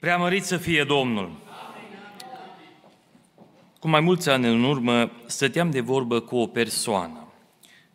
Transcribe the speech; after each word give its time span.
Preamărit 0.00 0.44
să 0.44 0.56
fie 0.56 0.84
Domnul! 0.84 1.30
Cu 3.78 3.88
mai 3.88 4.00
mulți 4.00 4.28
ani 4.28 4.46
în 4.46 4.64
urmă, 4.64 5.10
stăteam 5.26 5.70
de 5.70 5.80
vorbă 5.80 6.20
cu 6.20 6.36
o 6.36 6.46
persoană 6.46 7.32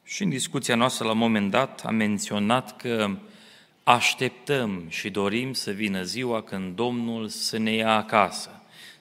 și 0.04 0.23
în 0.23 0.29
discuția 0.29 0.76
noastră 0.76 1.05
la 1.05 1.12
un 1.12 1.18
moment 1.18 1.52
dat 1.52 1.81
am 1.86 1.96
menționat 1.96 2.78
că 2.78 3.18
așteptăm 3.83 4.86
și 4.88 5.10
dorim 5.10 5.54
să 5.54 5.71
vină 5.71 6.04
ziua 6.04 6.41
când 6.41 6.76
Domnul 6.76 7.28
să 7.28 7.57
ne 7.57 7.71
ia 7.71 7.96
acasă. 7.96 8.55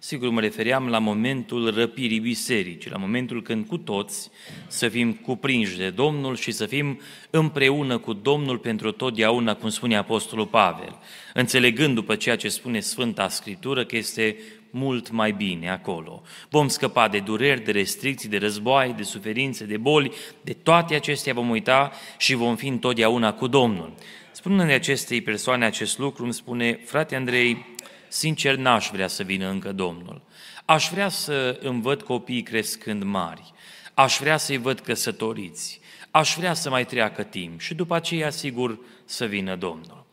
Sigur, 0.07 0.31
mă 0.31 0.41
refeream 0.41 0.89
la 0.89 0.99
momentul 0.99 1.75
răpirii 1.75 2.19
bisericii, 2.21 2.91
la 2.91 2.97
momentul 2.97 3.43
când 3.43 3.67
cu 3.67 3.77
toți 3.79 4.31
să 4.67 4.89
fim 4.89 5.13
cuprinși 5.13 5.77
de 5.77 5.91
Domnul 5.91 6.37
și 6.37 6.51
să 6.51 6.67
fim 6.67 7.01
împreună 7.31 7.99
cu 7.99 8.13
Domnul 8.13 8.59
pentru 8.59 8.91
totdeauna, 8.91 9.55
cum 9.55 9.69
spune 9.69 9.97
Apostolul 9.97 10.47
Pavel, 10.47 10.99
înțelegând 11.35 11.95
după 11.95 12.15
ceea 12.15 12.37
ce 12.37 12.49
spune 12.49 12.81
Sfânta 12.81 13.29
Scriptură 13.29 13.85
că 13.85 13.97
este 13.97 14.37
mult 14.71 15.11
mai 15.11 15.33
bine 15.33 15.71
acolo. 15.71 16.23
Vom 16.49 16.69
scăpa 16.69 17.09
de 17.09 17.19
dureri, 17.19 17.65
de 17.65 17.71
restricții, 17.71 18.29
de 18.29 18.39
război, 18.39 18.95
de 18.97 19.03
suferințe, 19.03 19.65
de 19.65 19.77
boli, 19.77 20.13
de 20.41 20.53
toate 20.53 20.95
acestea 20.95 21.33
vom 21.33 21.51
uita 21.51 21.93
și 22.19 22.35
vom 22.35 22.57
fi 22.57 22.67
întotdeauna 22.67 23.33
cu 23.33 23.47
Domnul. 23.47 23.95
Spunând 24.33 24.69
de 24.69 24.75
acestei 24.75 25.21
persoane 25.21 25.65
acest 25.65 25.99
lucru, 25.99 26.25
îmi 26.25 26.33
spune, 26.33 26.81
frate 26.85 27.17
Andrei, 27.17 27.74
sincer 28.15 28.57
n-aș 28.57 28.91
vrea 28.93 29.09
să 29.09 29.23
vină 29.23 29.49
încă 29.49 29.73
Domnul. 29.73 30.23
Aș 30.65 30.89
vrea 30.91 31.09
să 31.09 31.59
îmi 31.63 31.83
văd 31.83 32.03
copiii 32.03 32.43
crescând 32.43 33.03
mari. 33.03 33.53
Aș 33.95 34.19
vrea 34.21 34.37
să-i 34.37 34.57
văd 34.57 34.81
căsătoriți. 34.81 35.81
Aș 36.11 36.35
vrea 36.37 36.55
să 36.55 36.71
mai 36.71 36.85
treacă 36.85 37.23
timp 37.23 37.61
și 37.61 37.75
după 37.75 37.95
aceea, 37.95 38.31
sigur, 38.31 38.79
să 39.05 39.25
vină 39.25 39.57
Domnul. 39.57 40.07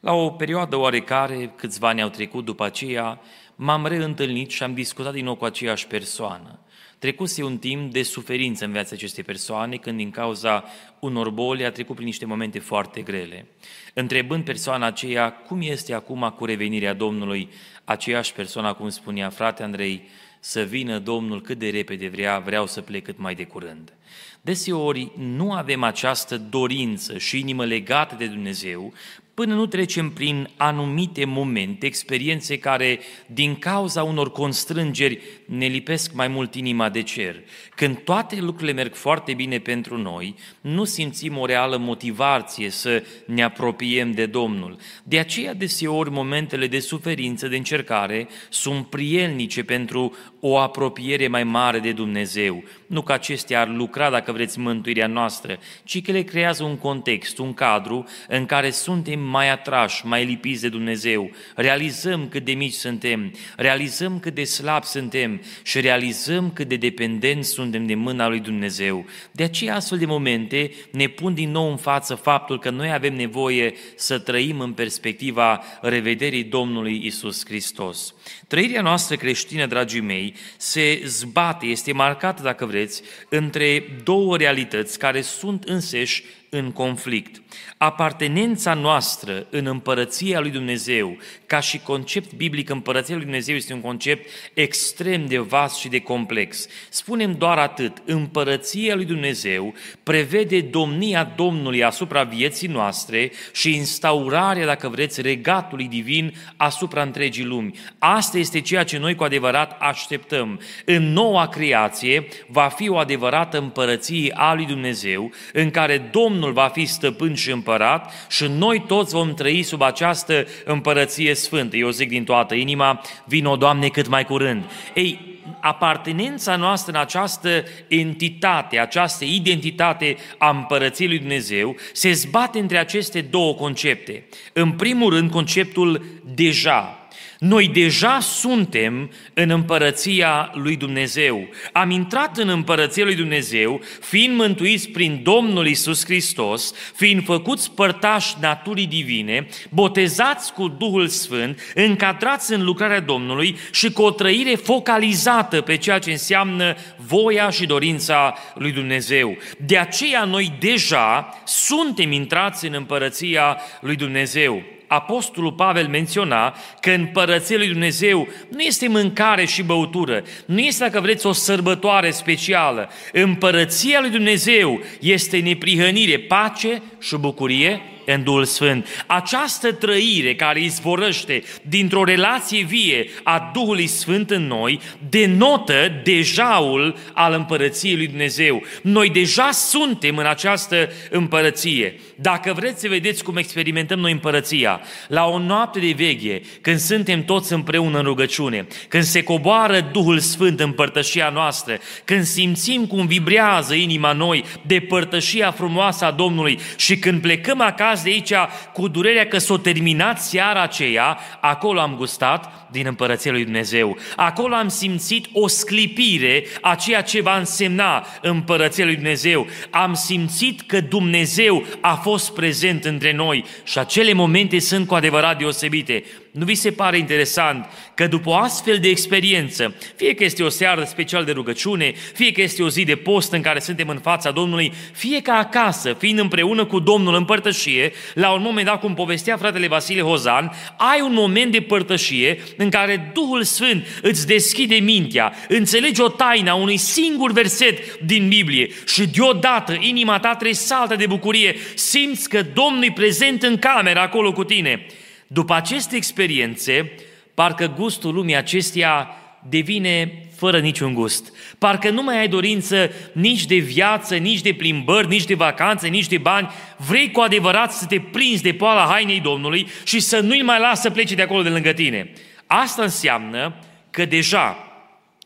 La 0.00 0.12
o 0.12 0.30
perioadă 0.30 0.76
oarecare, 0.76 1.52
câțiva 1.56 1.88
ani 1.88 2.02
au 2.02 2.08
trecut 2.08 2.44
după 2.44 2.64
aceea, 2.64 3.20
m-am 3.54 3.86
reîntâlnit 3.86 4.50
și 4.50 4.62
am 4.62 4.74
discutat 4.74 5.12
din 5.12 5.24
nou 5.24 5.34
cu 5.34 5.44
aceeași 5.44 5.86
persoană. 5.86 6.58
Trecuse 7.04 7.42
un 7.42 7.58
timp 7.58 7.92
de 7.92 8.02
suferință 8.02 8.64
în 8.64 8.72
viața 8.72 8.90
acestei 8.94 9.22
persoane, 9.22 9.76
când 9.76 9.96
din 9.96 10.10
cauza 10.10 10.64
unor 10.98 11.30
boli 11.30 11.64
a 11.64 11.70
trecut 11.70 11.94
prin 11.94 12.06
niște 12.06 12.26
momente 12.26 12.58
foarte 12.58 13.00
grele. 13.00 13.46
Întrebând 13.94 14.44
persoana 14.44 14.86
aceea 14.86 15.32
cum 15.32 15.60
este 15.62 15.94
acum 15.94 16.34
cu 16.36 16.44
revenirea 16.44 16.92
Domnului, 16.92 17.48
aceeași 17.84 18.32
persoană 18.32 18.74
cum 18.74 18.88
spunea, 18.88 19.28
frate 19.28 19.62
Andrei, 19.62 20.08
să 20.40 20.62
vină 20.62 20.98
Domnul 20.98 21.40
cât 21.40 21.58
de 21.58 21.68
repede 21.68 22.08
vrea, 22.08 22.38
vreau 22.38 22.66
să 22.66 22.80
plec 22.80 23.04
cât 23.04 23.18
mai 23.18 23.34
de 23.34 23.44
curând. 23.44 23.92
Deseori 24.40 25.10
nu 25.16 25.52
avem 25.52 25.82
această 25.82 26.38
dorință 26.38 27.18
și 27.18 27.38
inimă 27.38 27.64
legată 27.64 28.14
de 28.18 28.26
Dumnezeu 28.26 28.92
până 29.34 29.54
nu 29.54 29.66
trecem 29.66 30.10
prin 30.10 30.48
anumite 30.56 31.24
momente, 31.24 31.86
experiențe 31.86 32.58
care, 32.58 32.98
din 33.26 33.54
cauza 33.54 34.02
unor 34.02 34.32
constrângeri, 34.32 35.20
ne 35.46 35.66
lipesc 35.66 36.12
mai 36.12 36.28
mult 36.28 36.54
inima 36.54 36.88
de 36.88 37.02
cer. 37.02 37.36
Când 37.74 37.98
toate 37.98 38.40
lucrurile 38.40 38.72
merg 38.72 38.94
foarte 38.94 39.34
bine 39.34 39.58
pentru 39.58 39.96
noi, 39.96 40.34
nu 40.60 40.84
simțim 40.84 41.38
o 41.38 41.46
reală 41.46 41.76
motivație 41.76 42.70
să 42.70 43.02
ne 43.26 43.42
apropiem 43.42 44.12
de 44.12 44.26
Domnul. 44.26 44.76
De 45.02 45.18
aceea, 45.18 45.54
deseori, 45.54 46.10
momentele 46.10 46.66
de 46.66 46.78
suferință, 46.78 47.48
de 47.48 47.56
încercare, 47.56 48.28
sunt 48.48 48.86
prielnice 48.86 49.62
pentru 49.62 50.16
o 50.40 50.58
apropiere 50.58 51.28
mai 51.28 51.44
mare 51.44 51.78
de 51.78 51.92
Dumnezeu. 51.92 52.64
Nu 52.86 53.02
că 53.02 53.12
acestea 53.12 53.60
ar 53.60 53.68
lucra, 53.68 54.10
dacă 54.10 54.32
vreți, 54.32 54.58
mântuirea 54.58 55.06
noastră, 55.06 55.58
ci 55.84 56.02
că 56.02 56.12
le 56.12 56.22
creează 56.22 56.64
un 56.64 56.76
context, 56.76 57.38
un 57.38 57.54
cadru 57.54 58.04
în 58.28 58.46
care 58.46 58.70
suntem 58.70 59.20
mai 59.24 59.50
atrași, 59.50 60.06
mai 60.06 60.24
lipiți 60.24 60.60
de 60.60 60.68
Dumnezeu. 60.68 61.30
Realizăm 61.54 62.28
cât 62.28 62.44
de 62.44 62.52
mici 62.52 62.72
suntem, 62.72 63.32
realizăm 63.56 64.18
cât 64.18 64.34
de 64.34 64.44
slabi 64.44 64.86
suntem 64.86 65.42
și 65.62 65.80
realizăm 65.80 66.50
cât 66.50 66.68
de 66.68 66.76
dependenți 66.76 67.50
suntem 67.50 67.86
de 67.86 67.94
mâna 67.94 68.28
lui 68.28 68.40
Dumnezeu. 68.40 69.04
De 69.32 69.42
aceea, 69.42 69.74
astfel 69.74 69.98
de 69.98 70.06
momente 70.06 70.70
ne 70.90 71.06
pun 71.06 71.34
din 71.34 71.50
nou 71.50 71.70
în 71.70 71.76
față 71.76 72.14
faptul 72.14 72.58
că 72.58 72.70
noi 72.70 72.92
avem 72.92 73.14
nevoie 73.14 73.74
să 73.96 74.18
trăim 74.18 74.60
în 74.60 74.72
perspectiva 74.72 75.62
revederii 75.80 76.44
Domnului 76.44 77.00
Isus 77.04 77.44
Hristos. 77.44 78.14
Trăirea 78.48 78.82
noastră 78.82 79.16
creștină, 79.16 79.66
dragii 79.66 80.00
mei, 80.00 80.34
se 80.56 81.02
zbate, 81.04 81.66
este 81.66 81.92
marcată, 81.92 82.42
dacă 82.42 82.66
vreți, 82.66 83.02
între 83.28 83.84
două 84.04 84.36
realități 84.36 84.98
care 84.98 85.20
sunt 85.20 85.64
înseși 85.64 86.24
în 86.58 86.72
conflict. 86.72 87.42
Apartenența 87.76 88.74
noastră 88.74 89.46
în 89.50 89.66
împărăția 89.66 90.40
lui 90.40 90.50
Dumnezeu, 90.50 91.16
ca 91.54 91.60
și 91.60 91.78
concept 91.78 92.32
biblic, 92.32 92.70
împărăția 92.70 93.14
lui 93.14 93.24
Dumnezeu 93.24 93.54
este 93.54 93.72
un 93.72 93.80
concept 93.80 94.30
extrem 94.54 95.26
de 95.26 95.38
vast 95.38 95.78
și 95.78 95.88
de 95.88 96.00
complex. 96.00 96.66
Spunem 96.88 97.34
doar 97.38 97.58
atât, 97.58 98.02
împărăția 98.04 98.94
lui 98.94 99.04
Dumnezeu 99.04 99.74
prevede 100.02 100.60
domnia 100.60 101.32
Domnului 101.36 101.84
asupra 101.84 102.22
vieții 102.22 102.68
noastre 102.68 103.32
și 103.52 103.74
instaurarea, 103.74 104.66
dacă 104.66 104.88
vreți, 104.88 105.20
regatului 105.20 105.88
divin 105.88 106.34
asupra 106.56 107.02
întregii 107.02 107.44
lumi. 107.44 107.78
Asta 107.98 108.38
este 108.38 108.60
ceea 108.60 108.84
ce 108.84 108.98
noi 108.98 109.14
cu 109.14 109.24
adevărat 109.24 109.76
așteptăm. 109.80 110.60
În 110.84 111.12
noua 111.12 111.48
creație 111.48 112.26
va 112.46 112.68
fi 112.68 112.88
o 112.88 112.96
adevărată 112.96 113.58
împărăție 113.58 114.32
a 114.36 114.54
lui 114.54 114.66
Dumnezeu, 114.66 115.32
în 115.52 115.70
care 115.70 115.98
Domnul 115.98 116.22
Domnul 116.34 116.52
va 116.52 116.68
fi 116.68 116.86
stăpân 116.86 117.34
și 117.34 117.50
împărat 117.50 118.12
și 118.28 118.46
noi 118.46 118.84
toți 118.86 119.14
vom 119.14 119.34
trăi 119.34 119.62
sub 119.62 119.82
această 119.82 120.46
împărăție 120.64 121.34
sfântă. 121.44 121.76
Eu 121.76 121.90
zic 121.90 122.08
din 122.08 122.24
toată 122.24 122.54
inima, 122.54 123.00
vino, 123.24 123.56
Doamne, 123.56 123.88
cât 123.88 124.08
mai 124.08 124.24
curând. 124.24 124.64
Ei, 124.94 125.34
apartenența 125.60 126.56
noastră 126.56 126.92
în 126.92 127.00
această 127.00 127.64
entitate, 127.88 128.78
această 128.78 129.24
identitate 129.24 130.16
a 130.38 130.50
împărăției 130.50 131.08
lui 131.08 131.18
Dumnezeu, 131.18 131.76
se 131.92 132.12
zbate 132.12 132.58
între 132.58 132.78
aceste 132.78 133.20
două 133.20 133.54
concepte. 133.54 134.24
În 134.52 134.72
primul 134.72 135.12
rând, 135.12 135.30
conceptul 135.30 136.04
deja, 136.34 137.03
noi 137.44 137.68
deja 137.68 138.20
suntem 138.20 139.10
în 139.34 139.50
împărăția 139.50 140.50
lui 140.54 140.76
Dumnezeu. 140.76 141.48
Am 141.72 141.90
intrat 141.90 142.38
în 142.38 142.48
împărăția 142.48 143.04
lui 143.04 143.14
Dumnezeu, 143.14 143.80
fiind 144.00 144.36
mântuiți 144.36 144.88
prin 144.88 145.20
Domnul 145.22 145.66
Isus 145.66 146.04
Hristos, 146.04 146.74
fiind 146.94 147.24
făcuți 147.24 147.70
părtași 147.70 148.34
naturii 148.40 148.86
divine, 148.86 149.46
botezați 149.70 150.52
cu 150.52 150.68
Duhul 150.68 151.08
Sfânt, 151.08 151.60
încadrați 151.74 152.52
în 152.52 152.64
lucrarea 152.64 153.00
Domnului 153.00 153.56
și 153.72 153.92
cu 153.92 154.02
o 154.02 154.10
trăire 154.10 154.54
focalizată 154.54 155.60
pe 155.60 155.76
ceea 155.76 155.98
ce 155.98 156.10
înseamnă 156.10 156.76
voia 156.96 157.50
și 157.50 157.66
dorința 157.66 158.34
lui 158.54 158.72
Dumnezeu. 158.72 159.36
De 159.58 159.78
aceea 159.78 160.24
noi 160.24 160.56
deja 160.60 161.40
suntem 161.44 162.12
intrați 162.12 162.66
în 162.66 162.74
împărăția 162.74 163.58
lui 163.80 163.96
Dumnezeu. 163.96 164.73
Apostolul 164.94 165.52
Pavel 165.52 165.88
menționa 165.88 166.56
că 166.80 166.90
împărăția 166.90 167.56
lui 167.56 167.68
Dumnezeu 167.68 168.28
nu 168.48 168.60
este 168.60 168.88
mâncare 168.88 169.44
și 169.44 169.62
băutură, 169.62 170.22
nu 170.46 170.58
este, 170.58 170.84
dacă 170.84 171.00
vreți, 171.00 171.26
o 171.26 171.32
sărbătoare 171.32 172.10
specială. 172.10 172.90
Împărăția 173.12 174.00
lui 174.00 174.10
Dumnezeu 174.10 174.80
este 175.00 175.38
neprihănire, 175.38 176.18
pace 176.18 176.82
și 177.00 177.16
bucurie 177.16 177.80
în 178.06 178.22
Duhul 178.22 178.44
Sfânt. 178.44 179.04
Această 179.06 179.72
trăire 179.72 180.34
care 180.34 180.60
izvorăște 180.60 181.42
dintr-o 181.62 182.04
relație 182.04 182.62
vie 182.62 183.08
a 183.22 183.50
Duhului 183.54 183.86
Sfânt 183.86 184.30
în 184.30 184.46
noi 184.46 184.80
denotă 185.08 186.00
dejaul 186.04 186.96
al 187.12 187.32
împărăției 187.32 187.96
lui 187.96 188.06
Dumnezeu. 188.06 188.62
Noi 188.82 189.10
deja 189.10 189.50
suntem 189.50 190.16
în 190.16 190.26
această 190.26 190.88
împărăție. 191.10 191.94
Dacă 192.16 192.52
vreți 192.52 192.80
să 192.80 192.88
vedeți 192.88 193.24
cum 193.24 193.36
experimentăm 193.36 193.98
noi 193.98 194.12
împărăția, 194.12 194.80
la 195.08 195.24
o 195.24 195.38
noapte 195.38 195.78
de 195.78 195.94
veche, 195.96 196.40
când 196.60 196.78
suntem 196.78 197.24
toți 197.24 197.52
împreună 197.52 197.98
în 197.98 198.04
rugăciune, 198.04 198.66
când 198.88 199.02
se 199.02 199.22
coboară 199.22 199.88
Duhul 199.92 200.18
Sfânt 200.18 200.60
în 200.60 200.72
părtășia 200.72 201.28
noastră, 201.28 201.78
când 202.04 202.24
simțim 202.24 202.86
cum 202.86 203.06
vibrează 203.06 203.74
inima 203.74 204.12
noi 204.12 204.44
de 204.66 204.80
părtășia 204.80 205.50
frumoasă 205.50 206.04
a 206.04 206.10
Domnului 206.10 206.58
și 206.76 206.98
când 206.98 207.20
plecăm 207.20 207.60
acasă 207.60 207.92
plecați 207.94 208.04
de 208.04 208.10
aici 208.10 208.50
cu 208.72 208.88
durerea 208.88 209.26
că 209.26 209.38
s-o 209.38 209.58
terminat 209.58 210.20
seara 210.20 210.62
aceea, 210.62 211.18
acolo 211.40 211.80
am 211.80 211.96
gustat 211.96 212.68
din 212.70 212.86
împărăția 212.86 213.32
lui 213.32 213.44
Dumnezeu. 213.44 213.96
Acolo 214.16 214.54
am 214.54 214.68
simțit 214.68 215.26
o 215.32 215.48
sclipire 215.48 216.44
a 216.60 216.74
ceea 216.74 217.02
ce 217.02 217.22
va 217.22 217.36
însemna 217.36 218.06
împărăția 218.20 218.84
lui 218.84 218.94
Dumnezeu. 218.94 219.46
Am 219.70 219.94
simțit 219.94 220.60
că 220.60 220.80
Dumnezeu 220.80 221.64
a 221.80 221.94
fost 222.04 222.34
prezent 222.34 222.84
între 222.84 223.12
noi 223.12 223.44
și 223.62 223.78
acele 223.78 224.12
momente 224.12 224.58
sunt 224.58 224.86
cu 224.86 224.94
adevărat 224.94 225.38
deosebite. 225.38 226.04
Nu 226.34 226.44
vi 226.44 226.54
se 226.54 226.70
pare 226.70 226.98
interesant 226.98 227.66
că 227.94 228.06
după 228.06 228.28
o 228.28 228.34
astfel 228.34 228.78
de 228.78 228.88
experiență, 228.88 229.74
fie 229.96 230.14
că 230.14 230.24
este 230.24 230.42
o 230.42 230.48
seară 230.48 230.84
special 230.84 231.24
de 231.24 231.32
rugăciune, 231.32 231.94
fie 232.14 232.32
că 232.32 232.42
este 232.42 232.62
o 232.62 232.68
zi 232.68 232.84
de 232.84 232.96
post 232.96 233.32
în 233.32 233.40
care 233.40 233.58
suntem 233.58 233.88
în 233.88 233.98
fața 233.98 234.30
Domnului, 234.30 234.72
fie 234.92 235.22
că 235.22 235.30
acasă, 235.30 235.92
fiind 235.98 236.18
împreună 236.18 236.64
cu 236.64 236.78
Domnul 236.78 237.14
în 237.14 237.24
părtășie, 237.24 237.92
la 238.14 238.32
un 238.32 238.42
moment 238.42 238.66
dat, 238.66 238.80
cum 238.80 238.94
povestea 238.94 239.36
fratele 239.36 239.66
Vasile 239.66 240.00
Hozan, 240.00 240.52
ai 240.76 241.00
un 241.00 241.12
moment 241.12 241.52
de 241.52 241.60
părtășie 241.60 242.38
în 242.56 242.70
care 242.70 243.10
Duhul 243.14 243.42
Sfânt 243.42 243.86
îți 244.02 244.26
deschide 244.26 244.74
mintea, 244.74 245.32
înțelegi 245.48 246.00
o 246.00 246.08
taină 246.08 246.50
a 246.50 246.54
unui 246.54 246.76
singur 246.76 247.32
verset 247.32 248.00
din 248.00 248.28
Biblie 248.28 248.68
și 248.86 249.06
deodată 249.06 249.76
inima 249.80 250.18
ta 250.18 250.34
tresaltă 250.34 250.96
de 250.96 251.06
bucurie, 251.06 251.56
simți 251.74 252.28
că 252.28 252.42
Domnul 252.42 252.84
e 252.84 252.92
prezent 252.94 253.42
în 253.42 253.58
camera 253.58 254.02
acolo 254.02 254.32
cu 254.32 254.44
tine. 254.44 254.86
După 255.34 255.54
aceste 255.54 255.96
experiențe, 255.96 256.92
parcă 257.34 257.72
gustul 257.76 258.14
lumii 258.14 258.36
acesteia 258.36 259.08
devine 259.48 260.26
fără 260.36 260.58
niciun 260.58 260.94
gust. 260.94 261.32
Parcă 261.58 261.90
nu 261.90 262.02
mai 262.02 262.18
ai 262.18 262.28
dorință 262.28 262.90
nici 263.12 263.44
de 263.44 263.56
viață, 263.56 264.16
nici 264.16 264.40
de 264.40 264.52
plimbări, 264.52 265.08
nici 265.08 265.24
de 265.24 265.34
vacanțe, 265.34 265.88
nici 265.88 266.06
de 266.06 266.18
bani. 266.18 266.48
Vrei 266.76 267.10
cu 267.10 267.20
adevărat 267.20 267.72
să 267.72 267.86
te 267.86 268.00
prinzi 268.00 268.42
de 268.42 268.52
poala 268.52 268.86
hainei 268.90 269.20
Domnului 269.20 269.66
și 269.84 270.00
să 270.00 270.20
nu-i 270.20 270.42
mai 270.42 270.58
lasă 270.58 270.80
să 270.80 270.90
plece 270.90 271.14
de 271.14 271.22
acolo 271.22 271.42
de 271.42 271.48
lângă 271.48 271.72
tine. 271.72 272.12
Asta 272.46 272.82
înseamnă 272.82 273.54
că 273.90 274.04
deja 274.04 274.56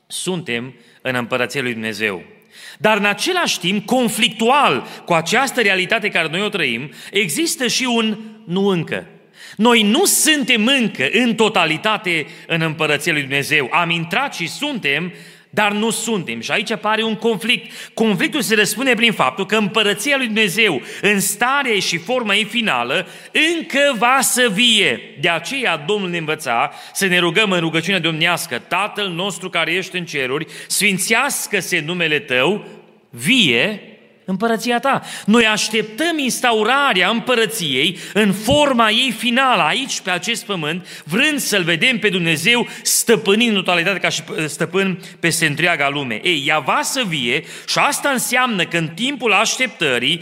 suntem 0.06 0.74
în 1.02 1.14
împărăția 1.14 1.62
lui 1.62 1.72
Dumnezeu. 1.72 2.22
Dar 2.78 2.96
în 2.96 3.04
același 3.04 3.58
timp, 3.58 3.86
conflictual 3.86 4.86
cu 5.04 5.12
această 5.12 5.60
realitate 5.60 6.08
care 6.08 6.28
noi 6.28 6.42
o 6.42 6.48
trăim, 6.48 6.90
există 7.10 7.66
și 7.66 7.84
un 7.84 8.18
nu 8.44 8.66
încă. 8.66 9.06
Noi 9.58 9.82
nu 9.82 10.04
suntem 10.04 10.66
încă 10.66 11.08
în 11.12 11.34
totalitate 11.34 12.26
în 12.46 12.60
împărăția 12.60 13.12
lui 13.12 13.20
Dumnezeu. 13.20 13.68
Am 13.72 13.90
intrat 13.90 14.34
și 14.34 14.48
suntem, 14.48 15.12
dar 15.50 15.72
nu 15.72 15.90
suntem. 15.90 16.40
Și 16.40 16.50
aici 16.50 16.70
apare 16.70 17.02
un 17.02 17.14
conflict. 17.14 17.90
Conflictul 17.94 18.42
se 18.42 18.54
răspune 18.54 18.94
prin 18.94 19.12
faptul 19.12 19.46
că 19.46 19.56
împărăția 19.56 20.16
lui 20.16 20.26
Dumnezeu, 20.26 20.82
în 21.00 21.20
starea 21.20 21.78
și 21.78 21.98
forma 21.98 22.34
ei 22.34 22.44
finală, 22.44 23.06
încă 23.56 23.94
va 23.96 24.18
să 24.20 24.50
vie. 24.52 25.00
De 25.20 25.28
aceea 25.28 25.76
Domnul 25.76 26.10
ne 26.10 26.18
învăța 26.18 26.72
să 26.92 27.06
ne 27.06 27.18
rugăm 27.18 27.50
în 27.50 27.60
rugăciunea 27.60 28.00
domnească, 28.00 28.58
Tatăl 28.58 29.08
nostru 29.08 29.50
care 29.50 29.72
ești 29.72 29.96
în 29.96 30.04
ceruri, 30.04 30.46
sfințească-se 30.66 31.82
numele 31.86 32.18
Tău, 32.18 32.64
vie 33.10 33.97
împărăția 34.30 34.78
ta. 34.78 35.02
Noi 35.26 35.46
așteptăm 35.46 36.18
instaurarea 36.18 37.08
împărăției 37.08 37.98
în 38.12 38.32
forma 38.32 38.90
ei 38.90 39.14
finală, 39.18 39.62
aici, 39.62 40.00
pe 40.00 40.10
acest 40.10 40.44
pământ, 40.44 41.02
vrând 41.04 41.38
să-L 41.38 41.62
vedem 41.62 41.98
pe 41.98 42.08
Dumnezeu 42.08 42.66
stăpânind 42.82 43.48
în 43.50 43.54
totalitate 43.54 43.98
ca 43.98 44.08
și 44.08 44.22
stăpân 44.46 45.00
peste 45.20 45.46
întreaga 45.46 45.88
lume. 45.88 46.20
Ei, 46.22 46.44
ea 46.46 46.58
va 46.58 46.80
să 46.82 47.02
vie 47.06 47.44
și 47.68 47.78
asta 47.78 48.08
înseamnă 48.08 48.64
că 48.64 48.76
în 48.76 48.88
timpul 48.88 49.32
așteptării 49.32 50.20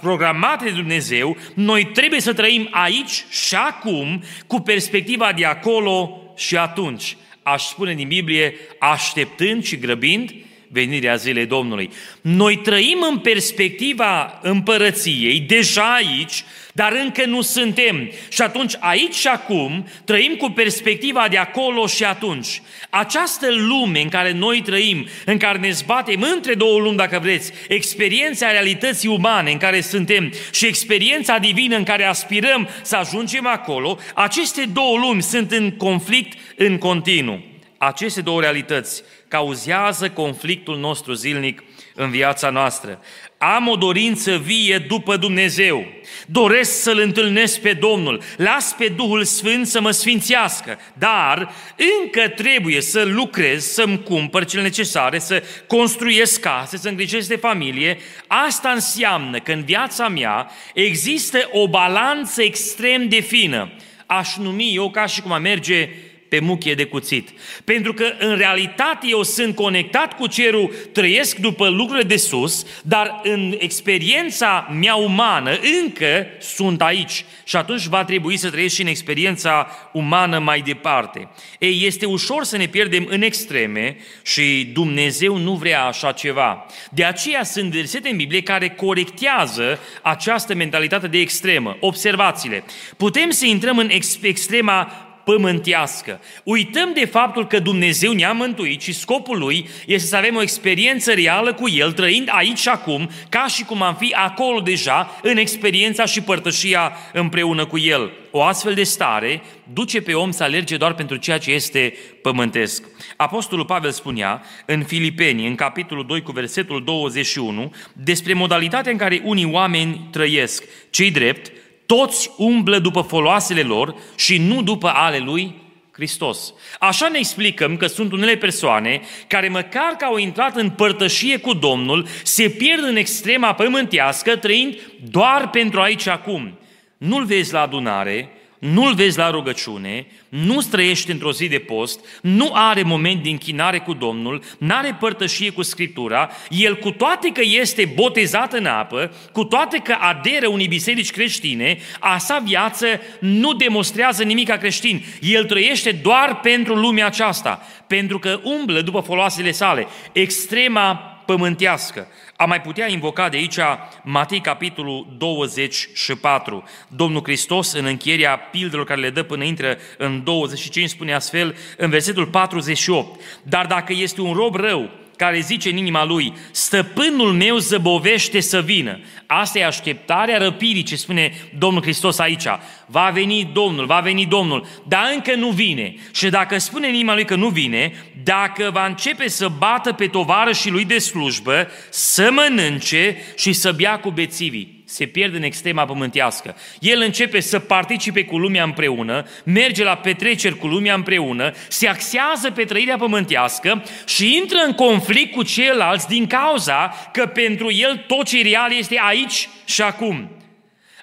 programate 0.00 0.64
de 0.64 0.70
Dumnezeu, 0.70 1.36
noi 1.54 1.84
trebuie 1.84 2.20
să 2.20 2.32
trăim 2.32 2.68
aici 2.70 3.24
și 3.30 3.54
acum 3.54 4.22
cu 4.46 4.60
perspectiva 4.60 5.32
de 5.36 5.44
acolo 5.44 6.22
și 6.36 6.56
atunci. 6.56 7.16
Aș 7.42 7.62
spune 7.62 7.94
din 7.94 8.08
Biblie, 8.08 8.54
așteptând 8.78 9.64
și 9.64 9.76
grăbind 9.76 10.30
venirea 10.68 11.14
zilei 11.14 11.46
Domnului. 11.46 11.90
Noi 12.20 12.56
trăim 12.56 13.06
în 13.10 13.18
perspectiva 13.18 14.38
împărăției, 14.42 15.40
deja 15.40 15.94
aici, 15.94 16.44
dar 16.72 16.92
încă 16.92 17.26
nu 17.26 17.40
suntem. 17.40 18.10
Și 18.28 18.42
atunci, 18.42 18.72
aici 18.78 19.14
și 19.14 19.26
acum, 19.26 19.86
trăim 20.04 20.34
cu 20.34 20.50
perspectiva 20.50 21.26
de 21.30 21.36
acolo 21.36 21.86
și 21.86 22.04
atunci. 22.04 22.62
Această 22.90 23.46
lume 23.50 24.00
în 24.00 24.08
care 24.08 24.32
noi 24.32 24.62
trăim, 24.62 25.06
în 25.24 25.36
care 25.36 25.58
ne 25.58 25.70
zbatem 25.70 26.22
între 26.34 26.54
două 26.54 26.78
lumi, 26.78 26.96
dacă 26.96 27.18
vreți, 27.22 27.52
experiența 27.68 28.50
realității 28.50 29.08
umane 29.08 29.50
în 29.50 29.58
care 29.58 29.80
suntem 29.80 30.32
și 30.52 30.66
experiența 30.66 31.38
divină 31.38 31.76
în 31.76 31.84
care 31.84 32.04
aspirăm 32.04 32.68
să 32.82 32.96
ajungem 32.96 33.46
acolo, 33.46 33.98
aceste 34.14 34.64
două 34.72 34.98
lumi 34.98 35.22
sunt 35.22 35.52
în 35.52 35.70
conflict 35.70 36.38
în 36.56 36.78
continuu. 36.78 37.47
Aceste 37.78 38.20
două 38.20 38.40
realități 38.40 39.02
cauzează 39.28 40.10
conflictul 40.10 40.78
nostru 40.78 41.12
zilnic 41.12 41.62
în 41.94 42.10
viața 42.10 42.50
noastră. 42.50 43.00
Am 43.38 43.68
o 43.68 43.76
dorință 43.76 44.36
vie 44.36 44.78
după 44.78 45.16
Dumnezeu. 45.16 45.86
Doresc 46.26 46.82
să-L 46.82 46.98
întâlnesc 46.98 47.60
pe 47.60 47.72
Domnul. 47.72 48.22
Las 48.36 48.74
pe 48.78 48.88
Duhul 48.88 49.24
Sfânt 49.24 49.66
să 49.66 49.80
mă 49.80 49.90
sfințească. 49.90 50.78
Dar 50.94 51.54
încă 52.02 52.28
trebuie 52.28 52.80
să 52.80 53.02
lucrez, 53.02 53.64
să-mi 53.64 54.02
cumpăr 54.02 54.44
cele 54.44 54.62
necesare, 54.62 55.18
să 55.18 55.42
construiesc 55.66 56.40
case, 56.40 56.76
să 56.76 56.88
îngrijesc 56.88 57.28
de 57.28 57.36
familie. 57.36 57.98
Asta 58.26 58.68
înseamnă 58.68 59.38
că 59.38 59.52
în 59.52 59.64
viața 59.64 60.08
mea 60.08 60.50
există 60.74 61.48
o 61.52 61.68
balanță 61.68 62.42
extrem 62.42 63.08
de 63.08 63.20
fină. 63.20 63.72
Aș 64.06 64.36
numi 64.36 64.74
eu 64.74 64.90
ca 64.90 65.06
și 65.06 65.20
cum 65.20 65.32
a 65.32 65.38
merge 65.38 65.88
pe 66.28 66.38
muchie 66.40 66.74
de 66.74 66.84
cuțit. 66.84 67.28
Pentru 67.64 67.92
că 67.92 68.04
în 68.18 68.36
realitate 68.36 69.06
eu 69.08 69.22
sunt 69.22 69.54
conectat 69.54 70.16
cu 70.16 70.26
cerul, 70.26 70.74
trăiesc 70.92 71.36
după 71.36 71.68
lucrurile 71.68 72.06
de 72.06 72.16
sus, 72.16 72.66
dar 72.82 73.20
în 73.22 73.54
experiența 73.58 74.76
mea 74.80 74.94
umană 74.94 75.58
încă 75.82 76.26
sunt 76.40 76.82
aici. 76.82 77.24
Și 77.44 77.56
atunci 77.56 77.86
va 77.86 78.04
trebui 78.04 78.36
să 78.36 78.50
trăiesc 78.50 78.74
și 78.74 78.80
în 78.80 78.86
experiența 78.86 79.70
umană 79.92 80.38
mai 80.38 80.60
departe. 80.60 81.28
Ei, 81.58 81.82
este 81.86 82.06
ușor 82.06 82.44
să 82.44 82.56
ne 82.56 82.66
pierdem 82.66 83.06
în 83.08 83.22
extreme 83.22 83.96
și 84.22 84.70
Dumnezeu 84.72 85.36
nu 85.36 85.54
vrea 85.54 85.84
așa 85.84 86.12
ceva. 86.12 86.66
De 86.90 87.04
aceea 87.04 87.44
sunt 87.44 87.70
versete 87.70 88.08
în 88.08 88.16
Biblie 88.16 88.42
care 88.42 88.68
corectează 88.68 89.78
această 90.02 90.54
mentalitate 90.54 91.06
de 91.06 91.18
extremă. 91.18 91.76
Observați-le. 91.80 92.64
Putem 92.96 93.30
să 93.30 93.46
intrăm 93.46 93.78
în 93.78 93.90
extrema 94.20 95.07
pământească. 95.28 96.20
Uităm 96.44 96.92
de 96.94 97.04
faptul 97.04 97.46
că 97.46 97.58
Dumnezeu 97.58 98.12
ne-a 98.12 98.32
mântuit 98.32 98.80
și 98.80 98.92
scopul 98.92 99.38
lui 99.38 99.68
este 99.86 100.08
să 100.08 100.16
avem 100.16 100.36
o 100.36 100.42
experiență 100.42 101.12
reală 101.12 101.54
cu 101.54 101.68
El, 101.68 101.92
trăind 101.92 102.28
aici 102.30 102.58
și 102.58 102.68
acum, 102.68 103.10
ca 103.28 103.46
și 103.46 103.64
cum 103.64 103.82
am 103.82 103.94
fi 103.94 104.12
acolo 104.12 104.60
deja, 104.60 105.18
în 105.22 105.36
experiența 105.36 106.04
și 106.04 106.20
părtășia 106.20 106.92
împreună 107.12 107.66
cu 107.66 107.78
El. 107.78 108.12
O 108.30 108.42
astfel 108.42 108.74
de 108.74 108.82
stare 108.82 109.42
duce 109.72 110.00
pe 110.00 110.14
om 110.14 110.30
să 110.30 110.42
alerge 110.42 110.76
doar 110.76 110.94
pentru 110.94 111.16
ceea 111.16 111.38
ce 111.38 111.50
este 111.50 111.94
pământesc. 112.22 112.82
Apostolul 113.16 113.64
Pavel 113.64 113.90
spunea 113.90 114.42
în 114.66 114.82
Filipeni, 114.82 115.46
în 115.46 115.54
capitolul 115.54 116.06
2 116.06 116.22
cu 116.22 116.32
versetul 116.32 116.84
21, 116.84 117.72
despre 117.92 118.32
modalitatea 118.32 118.92
în 118.92 118.98
care 118.98 119.22
unii 119.24 119.50
oameni 119.52 120.08
trăiesc, 120.10 120.64
cei 120.90 121.10
drept, 121.10 121.52
toți 121.96 122.30
umblă 122.36 122.78
după 122.78 123.00
foloasele 123.00 123.62
lor 123.62 123.94
și 124.16 124.38
nu 124.38 124.62
după 124.62 124.88
ale 124.88 125.18
lui 125.18 125.54
Hristos. 125.92 126.54
Așa 126.78 127.08
ne 127.08 127.18
explicăm 127.18 127.76
că 127.76 127.86
sunt 127.86 128.12
unele 128.12 128.36
persoane 128.36 129.00
care 129.26 129.48
măcar 129.48 129.94
că 129.98 130.04
au 130.04 130.16
intrat 130.16 130.56
în 130.56 130.70
părtășie 130.70 131.36
cu 131.36 131.54
Domnul, 131.54 132.06
se 132.22 132.48
pierd 132.48 132.82
în 132.82 132.96
extrema 132.96 133.54
pământească 133.54 134.36
trăind 134.36 134.78
doar 135.10 135.50
pentru 135.50 135.80
aici 135.80 136.06
acum. 136.06 136.58
Nu-l 136.98 137.24
vezi 137.24 137.52
la 137.52 137.60
adunare, 137.60 138.30
nu-l 138.58 138.94
vezi 138.94 139.18
la 139.18 139.30
rugăciune, 139.30 140.06
nu 140.28 140.60
trăiește 140.70 141.12
într-o 141.12 141.32
zi 141.32 141.48
de 141.48 141.58
post, 141.58 142.00
nu 142.22 142.50
are 142.52 142.82
moment 142.82 143.22
de 143.22 143.28
închinare 143.28 143.78
cu 143.78 143.92
Domnul, 143.92 144.42
nu 144.58 144.74
are 144.74 144.96
părtășie 145.00 145.50
cu 145.50 145.62
Scriptura, 145.62 146.30
el 146.48 146.76
cu 146.76 146.90
toate 146.90 147.28
că 147.28 147.40
este 147.44 147.92
botezat 147.94 148.52
în 148.52 148.66
apă, 148.66 149.12
cu 149.32 149.44
toate 149.44 149.78
că 149.78 149.96
aderă 150.00 150.48
unii 150.48 150.68
biserici 150.68 151.10
creștine, 151.10 151.78
a 151.98 152.18
sa 152.18 152.42
viață 152.44 152.86
nu 153.20 153.52
demonstrează 153.52 154.22
nimic 154.22 154.56
creștin. 154.56 155.04
El 155.20 155.44
trăiește 155.44 155.92
doar 155.92 156.40
pentru 156.40 156.74
lumea 156.74 157.06
aceasta, 157.06 157.62
pentru 157.86 158.18
că 158.18 158.40
umblă 158.42 158.80
după 158.80 159.00
foloasele 159.00 159.50
sale, 159.50 159.86
extrema 160.12 161.17
pământească. 161.28 162.06
Am 162.36 162.48
mai 162.48 162.60
putea 162.60 162.90
invoca 162.90 163.28
de 163.28 163.36
aici 163.36 163.58
Matei 164.02 164.40
capitolul 164.40 165.14
24. 165.18 166.64
Domnul 166.88 167.22
Hristos 167.22 167.72
în 167.72 167.84
încheierea 167.84 168.36
pildelor 168.36 168.84
care 168.84 169.00
le 169.00 169.10
dă 169.10 169.22
până 169.22 169.44
intră 169.44 169.78
în 169.98 170.24
25 170.24 170.88
spune 170.88 171.14
astfel 171.14 171.56
în 171.76 171.90
versetul 171.90 172.26
48. 172.26 173.20
Dar 173.42 173.66
dacă 173.66 173.92
este 173.92 174.20
un 174.20 174.32
rob 174.32 174.54
rău 174.54 174.90
care 175.18 175.40
zice 175.40 175.70
în 175.70 175.76
inima 175.76 176.04
lui, 176.04 176.32
stăpânul 176.50 177.32
meu 177.32 177.56
zăbovește 177.56 178.40
să 178.40 178.60
vină. 178.60 179.00
Asta 179.26 179.58
e 179.58 179.64
așteptarea 179.64 180.38
răpirii, 180.38 180.82
ce 180.82 180.96
spune 180.96 181.32
Domnul 181.58 181.82
Hristos 181.82 182.18
aici. 182.18 182.46
Va 182.86 183.10
veni 183.12 183.50
Domnul, 183.52 183.86
va 183.86 184.00
veni 184.00 184.26
Domnul, 184.26 184.66
dar 184.86 185.10
încă 185.14 185.34
nu 185.34 185.48
vine. 185.48 185.94
Și 186.12 186.28
dacă 186.28 186.58
spune 186.58 186.86
în 186.86 186.94
inima 186.94 187.14
lui 187.14 187.24
că 187.24 187.34
nu 187.34 187.48
vine, 187.48 187.92
dacă 188.22 188.70
va 188.72 188.86
începe 188.86 189.28
să 189.28 189.48
bată 189.58 189.92
pe 189.92 190.06
tovară 190.06 190.52
și 190.52 190.70
lui 190.70 190.84
de 190.84 190.98
slujbă, 190.98 191.68
să 191.90 192.30
mănânce 192.32 193.16
și 193.36 193.52
să 193.52 193.72
bea 193.72 193.98
cu 193.98 194.10
bețivii. 194.10 194.77
Se 194.88 195.06
pierde 195.06 195.36
în 195.36 195.42
extrema 195.42 195.84
pământească. 195.84 196.56
El 196.80 197.00
începe 197.00 197.40
să 197.40 197.58
participe 197.58 198.24
cu 198.24 198.38
lumea 198.38 198.64
împreună, 198.64 199.26
merge 199.44 199.84
la 199.84 199.96
petreceri 199.96 200.56
cu 200.56 200.66
lumea 200.66 200.94
împreună, 200.94 201.52
se 201.68 201.88
axează 201.88 202.50
pe 202.50 202.64
trăirea 202.64 202.96
pământească 202.96 203.82
și 204.06 204.36
intră 204.36 204.58
în 204.66 204.72
conflict 204.72 205.32
cu 205.32 205.42
ceilalți 205.42 206.08
din 206.08 206.26
cauza 206.26 206.94
că 207.12 207.26
pentru 207.26 207.72
el 207.72 208.04
tot 208.06 208.26
ce 208.26 208.42
real 208.42 208.72
este 208.72 209.00
aici 209.02 209.48
și 209.64 209.82
acum. 209.82 210.30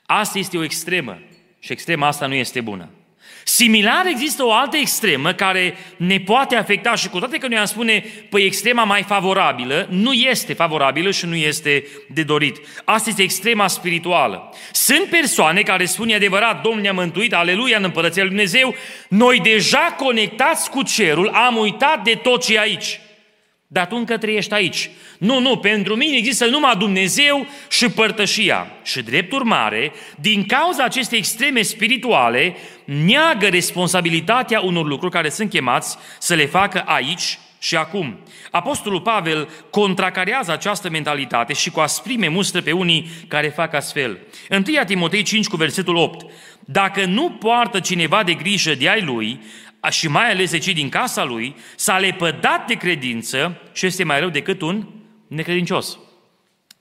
Asta 0.06 0.40
este 0.40 0.58
o 0.58 0.64
extremă 0.64 1.20
și 1.60 1.72
extrema 1.72 2.08
asta 2.08 2.26
nu 2.26 2.34
este 2.34 2.62
bună. 2.62 2.90
Similar 3.48 4.06
există 4.06 4.44
o 4.44 4.54
altă 4.54 4.78
extremă 4.78 5.34
care 5.34 5.78
ne 5.98 6.20
poate 6.20 6.56
afecta 6.56 6.96
și 6.96 7.10
cu 7.10 7.20
toate 7.20 7.38
că 7.38 7.48
noi 7.48 7.58
am 7.58 7.66
spune, 7.66 8.06
păi 8.30 8.46
extrema 8.46 8.84
mai 8.84 9.04
favorabilă, 9.04 9.88
nu 9.90 10.14
este 10.14 10.54
favorabilă 10.54 11.12
și 11.12 11.26
nu 11.26 11.36
este 11.36 11.88
de 12.08 12.24
dorit. 12.24 12.58
Asta 12.84 13.10
este 13.10 13.22
extrema 13.22 13.68
spirituală. 13.68 14.54
Sunt 14.72 15.04
persoane 15.04 15.62
care 15.62 15.86
spun, 15.86 16.10
e 16.10 16.16
adevărat, 16.16 16.62
Domnul 16.62 16.82
ne-a 16.82 16.94
mântuit, 16.94 17.34
aleluia, 17.34 17.78
în 17.78 17.84
Împărăția 17.84 18.24
Lui 18.24 18.32
Dumnezeu, 18.32 18.76
noi 19.08 19.40
deja 19.40 19.96
conectați 19.98 20.70
cu 20.70 20.82
cerul, 20.84 21.30
am 21.30 21.58
uitat 21.58 22.04
de 22.04 22.14
tot 22.14 22.46
ce 22.46 22.54
e 22.54 22.60
aici. 22.60 23.00
Dar 23.76 23.88
tu 23.88 23.96
încă 23.96 24.18
trăiești 24.18 24.54
aici. 24.54 24.90
Nu, 25.18 25.40
nu, 25.40 25.58
pentru 25.58 25.96
mine 25.96 26.18
există 26.18 26.46
numai 26.46 26.76
Dumnezeu 26.78 27.46
și 27.70 27.90
părtășia. 27.90 28.72
Și 28.84 29.02
drept 29.02 29.32
urmare, 29.32 29.92
din 30.20 30.46
cauza 30.46 30.84
acestei 30.84 31.18
extreme 31.18 31.62
spirituale, 31.62 32.56
neagă 32.86 33.48
responsabilitatea 33.48 34.60
unor 34.60 34.86
lucruri 34.86 35.14
care 35.14 35.30
sunt 35.30 35.50
chemați 35.50 35.98
să 36.20 36.34
le 36.34 36.46
facă 36.46 36.84
aici 36.86 37.40
și 37.60 37.76
acum. 37.76 38.20
Apostolul 38.52 39.02
Pavel 39.02 39.50
contracarează 39.70 40.52
această 40.52 40.90
mentalitate 40.90 41.54
și 41.54 41.72
cu 41.72 41.80
asprime 41.80 42.28
mustră 42.28 42.62
pe 42.62 42.72
unii 42.72 43.08
care 43.28 43.48
fac 43.48 43.74
astfel. 43.74 44.18
1 44.50 44.62
Timotei 44.86 45.24
5 45.24 45.48
cu 45.48 45.56
versetul 45.56 45.96
8. 45.96 46.26
Dacă 46.60 47.06
nu 47.06 47.30
poartă 47.30 47.80
cineva 47.80 48.24
de 48.24 48.34
grijă 48.34 48.76
de 48.76 48.90
ai 48.90 49.02
lui, 49.02 49.40
și 49.90 50.08
mai 50.08 50.32
ales 50.32 50.52
de 50.52 50.58
cei 50.58 50.74
din 50.74 50.90
casa 50.90 51.24
lui, 51.24 51.56
s-a 51.76 51.98
lepădat 51.98 52.68
de 52.68 52.74
credință 52.74 53.62
și 53.74 53.86
este 53.86 54.04
mai 54.04 54.20
rău 54.20 54.30
decât 54.30 54.62
un 54.62 54.88
necredincios. 55.28 55.98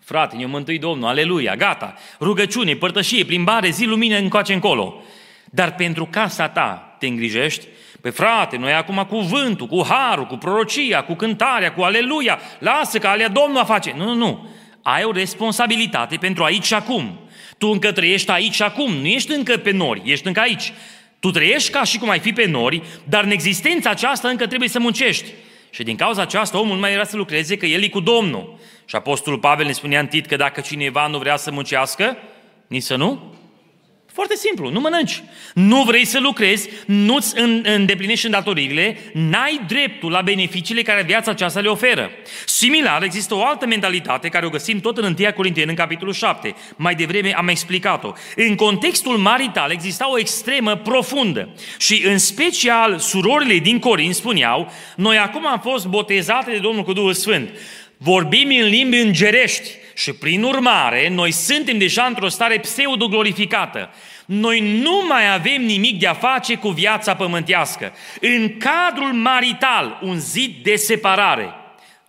Frate, 0.04 0.36
ne-a 0.36 0.46
mântuit 0.46 0.80
Domnul, 0.80 1.08
aleluia, 1.08 1.56
gata, 1.56 1.94
rugăciune, 2.20 2.74
părtășie, 2.74 3.24
plimbare, 3.24 3.70
zi 3.70 3.84
lumină 3.84 4.16
încoace 4.16 4.52
încolo. 4.52 5.02
Dar 5.44 5.74
pentru 5.74 6.06
casa 6.10 6.48
ta 6.48 6.96
te 6.98 7.06
îngrijești? 7.06 7.66
Pe 8.00 8.10
frate, 8.10 8.56
noi 8.56 8.72
acum 8.72 9.06
cu 9.08 9.18
vântul, 9.18 9.66
cu 9.66 9.84
harul, 9.88 10.26
cu 10.26 10.36
prorocia, 10.36 11.02
cu 11.02 11.14
cântarea, 11.14 11.72
cu 11.72 11.82
aleluia, 11.82 12.38
lasă 12.58 12.98
că 12.98 13.06
alea 13.06 13.28
Domnul 13.28 13.60
a 13.60 13.64
face. 13.64 13.94
Nu, 13.96 14.04
nu, 14.04 14.14
nu. 14.14 14.48
Ai 14.82 15.04
o 15.04 15.12
responsabilitate 15.12 16.16
pentru 16.16 16.44
aici 16.44 16.64
și 16.64 16.74
acum. 16.74 17.18
Tu 17.58 17.66
încă 17.66 17.92
trăiești 17.92 18.30
aici 18.30 18.54
și 18.54 18.62
acum, 18.62 18.92
nu 18.92 19.06
ești 19.06 19.32
încă 19.32 19.56
pe 19.56 19.70
nori, 19.70 20.02
ești 20.04 20.26
încă 20.26 20.40
aici. 20.40 20.72
Tu 21.24 21.30
trăiești 21.30 21.70
ca 21.70 21.84
și 21.84 21.98
cum 21.98 22.08
ai 22.08 22.18
fi 22.18 22.32
pe 22.32 22.46
nori, 22.46 22.82
dar 23.04 23.24
în 23.24 23.30
existența 23.30 23.90
aceasta 23.90 24.28
încă 24.28 24.46
trebuie 24.46 24.68
să 24.68 24.78
muncești. 24.78 25.30
Și 25.70 25.82
din 25.82 25.96
cauza 25.96 26.22
aceasta 26.22 26.60
omul 26.60 26.76
mai 26.76 26.92
era 26.92 27.04
să 27.04 27.16
lucreze 27.16 27.56
că 27.56 27.66
el 27.66 27.82
e 27.82 27.88
cu 27.88 28.00
Domnul. 28.00 28.58
Și 28.84 28.96
Apostolul 28.96 29.38
Pavel 29.38 29.66
ne 29.66 29.72
spunea 29.72 30.00
în 30.00 30.06
tit 30.06 30.26
că 30.26 30.36
dacă 30.36 30.60
cineva 30.60 31.06
nu 31.06 31.18
vrea 31.18 31.36
să 31.36 31.50
muncească, 31.50 32.16
nici 32.66 32.82
să 32.82 32.96
nu 32.96 33.33
foarte 34.14 34.36
simplu, 34.36 34.70
nu 34.70 34.80
mănânci. 34.80 35.22
Nu 35.54 35.82
vrei 35.82 36.04
să 36.04 36.18
lucrezi, 36.20 36.68
nu-ți 36.86 37.38
îndeplinești 37.62 38.24
îndatoririle, 38.24 38.98
n-ai 39.12 39.60
dreptul 39.66 40.10
la 40.10 40.20
beneficiile 40.20 40.82
care 40.82 41.02
viața 41.02 41.30
aceasta 41.30 41.60
le 41.60 41.68
oferă. 41.68 42.10
Similar, 42.46 43.02
există 43.02 43.34
o 43.34 43.44
altă 43.44 43.66
mentalitate 43.66 44.28
care 44.28 44.46
o 44.46 44.48
găsim 44.48 44.80
tot 44.80 44.98
în 44.98 45.16
1 45.18 45.32
Corinteni, 45.32 45.68
în 45.68 45.74
capitolul 45.74 46.12
7. 46.12 46.54
Mai 46.76 46.94
devreme 46.94 47.34
am 47.36 47.48
explicat-o. 47.48 48.12
În 48.36 48.54
contextul 48.54 49.16
marital 49.16 49.70
exista 49.70 50.10
o 50.10 50.18
extremă 50.18 50.76
profundă 50.76 51.48
și 51.78 52.02
în 52.06 52.18
special 52.18 52.98
surorile 52.98 53.58
din 53.58 53.78
Corint 53.78 54.14
spuneau, 54.14 54.72
noi 54.96 55.18
acum 55.18 55.46
am 55.46 55.60
fost 55.60 55.86
botezate 55.86 56.50
de 56.50 56.58
Domnul 56.58 56.84
cu 56.84 56.92
Duhul 56.92 57.12
Sfânt. 57.12 57.48
Vorbim 57.96 58.48
în 58.48 58.68
limbi 58.68 58.96
îngerești, 58.96 59.70
și 59.94 60.12
prin 60.12 60.42
urmare, 60.42 61.08
noi 61.08 61.30
suntem 61.30 61.78
deja 61.78 62.04
într-o 62.04 62.28
stare 62.28 62.58
pseudo-glorificată. 62.58 63.90
Noi 64.26 64.80
nu 64.82 65.04
mai 65.08 65.32
avem 65.32 65.62
nimic 65.62 65.98
de 65.98 66.06
a 66.06 66.14
face 66.14 66.54
cu 66.54 66.68
viața 66.68 67.16
pământească. 67.16 67.92
În 68.20 68.56
cadrul 68.58 69.12
marital, 69.12 69.98
un 70.02 70.18
zid 70.18 70.62
de 70.62 70.76
separare. 70.76 71.54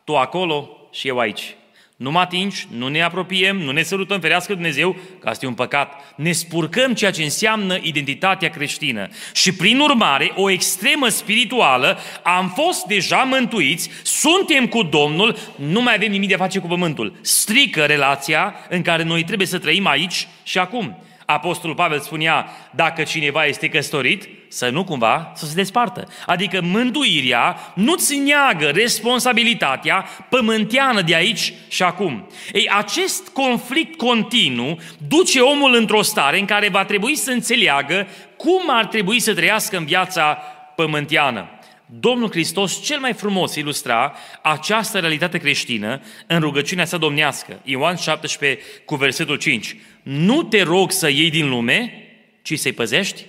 Tu 0.04 0.16
acolo 0.16 0.70
și 0.92 1.08
eu 1.08 1.18
aici. 1.18 1.56
Nu 1.96 2.12
mă 2.12 2.20
atingi, 2.20 2.68
nu 2.70 2.88
ne 2.88 3.02
apropiem, 3.02 3.58
nu 3.58 3.72
ne 3.72 3.82
sărutăm, 3.82 4.20
ferească 4.20 4.54
Dumnezeu, 4.54 4.96
că 5.20 5.30
asta 5.30 5.46
e 5.46 5.48
un 5.48 5.54
păcat. 5.54 6.14
Ne 6.16 6.32
spurcăm 6.32 6.94
ceea 6.94 7.12
ce 7.12 7.24
înseamnă 7.24 7.78
identitatea 7.82 8.50
creștină. 8.50 9.10
Și 9.34 9.54
prin 9.54 9.80
urmare, 9.80 10.32
o 10.36 10.50
extremă 10.50 11.08
spirituală, 11.08 12.00
am 12.24 12.54
fost 12.56 12.86
deja 12.86 13.18
mântuiți, 13.18 13.90
suntem 14.04 14.68
cu 14.68 14.84
Domnul, 14.84 15.38
nu 15.56 15.82
mai 15.82 15.94
avem 15.94 16.12
nimic 16.12 16.28
de 16.28 16.34
a 16.34 16.38
face 16.38 16.60
cu 16.60 16.68
pământul. 16.68 17.20
Strică 17.22 17.86
relația 17.86 18.56
în 18.70 18.82
care 18.82 19.04
noi 19.04 19.24
trebuie 19.24 19.48
să 19.48 19.60
trăim 19.60 19.88
aici 19.88 20.28
și 20.44 20.58
acum. 20.58 21.05
Apostolul 21.26 21.76
Pavel 21.76 22.00
spunea, 22.00 22.50
dacă 22.72 23.04
cineva 23.04 23.46
este 23.46 23.70
căsătorit, 23.70 24.28
să 24.48 24.70
nu 24.70 24.84
cumva 24.84 25.32
să 25.36 25.46
se 25.46 25.54
despartă. 25.54 26.08
Adică 26.26 26.62
mântuirea 26.62 27.58
nu-ți 27.76 28.18
neagă 28.18 28.66
responsabilitatea 28.66 30.06
pământeană 30.30 31.02
de 31.02 31.16
aici 31.16 31.54
și 31.68 31.84
acum. 31.84 32.28
Ei, 32.54 32.70
acest 32.70 33.28
conflict 33.28 33.98
continuu 33.98 34.80
duce 35.08 35.40
omul 35.40 35.76
într-o 35.76 36.02
stare 36.02 36.40
în 36.40 36.46
care 36.46 36.70
va 36.70 36.86
trebui 36.86 37.16
să 37.16 37.32
înțeleagă 37.32 38.08
cum 38.38 38.62
ar 38.68 38.86
trebui 38.86 39.20
să 39.20 39.34
trăiască 39.34 39.78
în 39.78 39.86
viața 39.86 40.34
pământeană. 40.76 41.50
Domnul 41.86 42.30
Hristos 42.30 42.84
cel 42.84 43.00
mai 43.00 43.14
frumos 43.14 43.56
ilustra 43.56 44.14
această 44.42 45.00
realitate 45.00 45.38
creștină 45.38 46.02
în 46.28 46.40
rugăciunea 46.40 46.86
sa 46.86 46.98
domnească. 46.98 47.60
Ioan 47.64 47.96
17 47.96 48.66
cu 48.86 48.96
versetul 48.96 49.36
5. 49.36 49.76
Nu 50.06 50.44
te 50.44 50.62
rog 50.62 50.92
să 50.92 51.10
iei 51.10 51.30
din 51.30 51.50
lume, 51.50 51.94
ci 52.42 52.60
să-i 52.60 52.74
păzești 52.74 53.26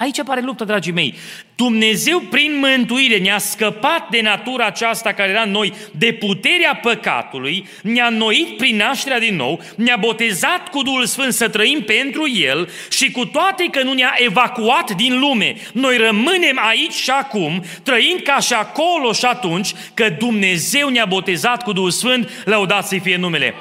Aici 0.00 0.18
apare 0.18 0.40
lupta, 0.40 0.64
dragii 0.64 0.92
mei. 0.92 1.14
Dumnezeu, 1.54 2.18
prin 2.20 2.58
mântuire, 2.58 3.18
ne-a 3.18 3.38
scăpat 3.38 4.08
de 4.10 4.20
natura 4.20 4.66
aceasta 4.66 5.12
care 5.12 5.30
era 5.30 5.42
în 5.42 5.50
noi, 5.50 5.72
de 5.98 6.12
puterea 6.12 6.78
păcatului, 6.82 7.68
ne-a 7.82 8.08
noit 8.08 8.56
prin 8.56 8.76
nașterea 8.76 9.18
din 9.18 9.36
nou, 9.36 9.60
ne-a 9.76 9.96
botezat 9.96 10.68
cu 10.68 10.82
Duhul 10.82 11.06
Sfânt 11.06 11.32
să 11.32 11.48
trăim 11.48 11.80
pentru 11.80 12.28
El 12.28 12.68
și 12.90 13.10
cu 13.10 13.24
toate 13.24 13.64
că 13.70 13.82
nu 13.82 13.92
ne-a 13.92 14.14
evacuat 14.18 14.90
din 14.90 15.18
lume, 15.18 15.56
noi 15.72 15.96
rămânem 15.96 16.58
aici 16.68 16.92
și 16.92 17.10
acum, 17.10 17.64
trăind 17.82 18.20
ca 18.20 18.38
și 18.38 18.52
acolo 18.52 19.12
și 19.12 19.24
atunci, 19.24 19.72
că 19.94 20.08
Dumnezeu 20.18 20.88
ne-a 20.88 21.04
botezat 21.04 21.62
cu 21.62 21.72
Duhul 21.72 21.90
Sfânt, 21.90 22.30
lăudați 22.44 22.88
să 22.88 22.98
fie 23.02 23.16
numele. 23.16 23.54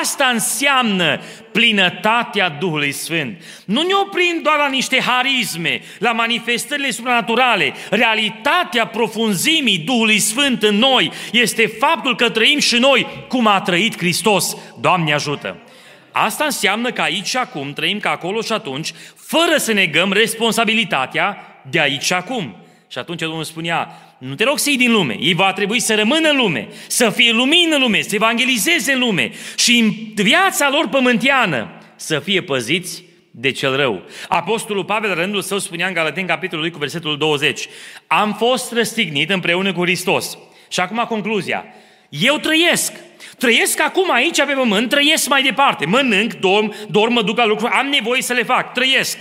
Asta 0.00 0.24
înseamnă 0.24 1.20
plinătatea 1.52 2.48
Duhului 2.48 2.92
Sfânt. 2.92 3.42
Nu 3.64 3.82
ne 3.82 3.94
oprim 4.04 4.40
doar 4.42 4.56
la 4.56 4.68
niște 4.68 5.00
harisme, 5.00 5.80
la 5.98 6.12
manifestările 6.12 6.90
supranaturale. 6.90 7.74
Realitatea 7.90 8.86
profunzimii 8.86 9.78
Duhului 9.78 10.18
Sfânt 10.18 10.62
în 10.62 10.76
noi 10.76 11.12
este 11.32 11.66
faptul 11.66 12.16
că 12.16 12.30
trăim 12.30 12.58
și 12.58 12.76
noi 12.76 13.06
cum 13.28 13.46
a 13.46 13.60
trăit 13.60 13.96
Hristos. 13.96 14.56
Doamne 14.80 15.12
ajută! 15.12 15.56
Asta 16.12 16.44
înseamnă 16.44 16.92
că 16.92 17.00
aici 17.00 17.26
și 17.26 17.36
acum 17.36 17.72
trăim 17.72 17.98
ca 17.98 18.10
acolo 18.10 18.40
și 18.40 18.52
atunci, 18.52 18.92
fără 19.16 19.56
să 19.56 19.72
negăm 19.72 20.12
responsabilitatea 20.12 21.36
de 21.70 21.80
aici 21.80 22.02
și 22.02 22.12
acum. 22.12 22.56
Și 22.88 22.98
atunci 22.98 23.20
Domnul 23.20 23.44
spunea, 23.44 24.03
nu 24.18 24.34
te 24.34 24.44
rog 24.44 24.58
să 24.58 24.68
iei 24.68 24.78
din 24.78 24.92
lume, 24.92 25.16
ei 25.20 25.34
va 25.34 25.52
trebui 25.52 25.80
să 25.80 25.94
rămână 25.94 26.28
în 26.28 26.36
lume, 26.36 26.68
să 26.86 27.10
fie 27.10 27.32
lumină 27.32 27.74
în 27.74 27.80
lume, 27.80 28.00
să 28.00 28.14
evangelizeze 28.14 28.92
în 28.92 28.98
lume 28.98 29.30
și 29.56 29.78
în 29.78 29.90
viața 30.14 30.70
lor 30.70 30.88
pământeană 30.88 31.68
să 31.96 32.18
fie 32.18 32.42
păziți 32.42 33.04
de 33.30 33.50
cel 33.50 33.76
rău. 33.76 34.02
Apostolul 34.28 34.84
Pavel, 34.84 35.14
rândul 35.14 35.42
său, 35.42 35.58
spunea 35.58 35.86
în 35.86 35.92
Galateni, 35.92 36.26
capitolul 36.26 36.62
2, 36.62 36.72
cu 36.72 36.78
versetul 36.78 37.18
20, 37.18 37.68
Am 38.06 38.34
fost 38.34 38.72
răstignit 38.72 39.30
împreună 39.30 39.72
cu 39.72 39.82
Hristos. 39.82 40.38
Și 40.68 40.80
acum 40.80 41.04
concluzia. 41.08 41.64
Eu 42.08 42.38
trăiesc. 42.38 42.92
Trăiesc 43.38 43.80
acum 43.80 44.12
aici 44.12 44.36
pe 44.36 44.52
pământ, 44.52 44.88
trăiesc 44.88 45.28
mai 45.28 45.42
departe. 45.42 45.86
Mănânc, 45.86 46.32
dorm, 46.32 46.74
dorm, 46.90 47.12
mă 47.12 47.22
duc 47.22 47.36
la 47.36 47.46
lucru, 47.46 47.68
am 47.72 47.86
nevoie 47.86 48.22
să 48.22 48.32
le 48.32 48.42
fac, 48.42 48.72
trăiesc. 48.72 49.18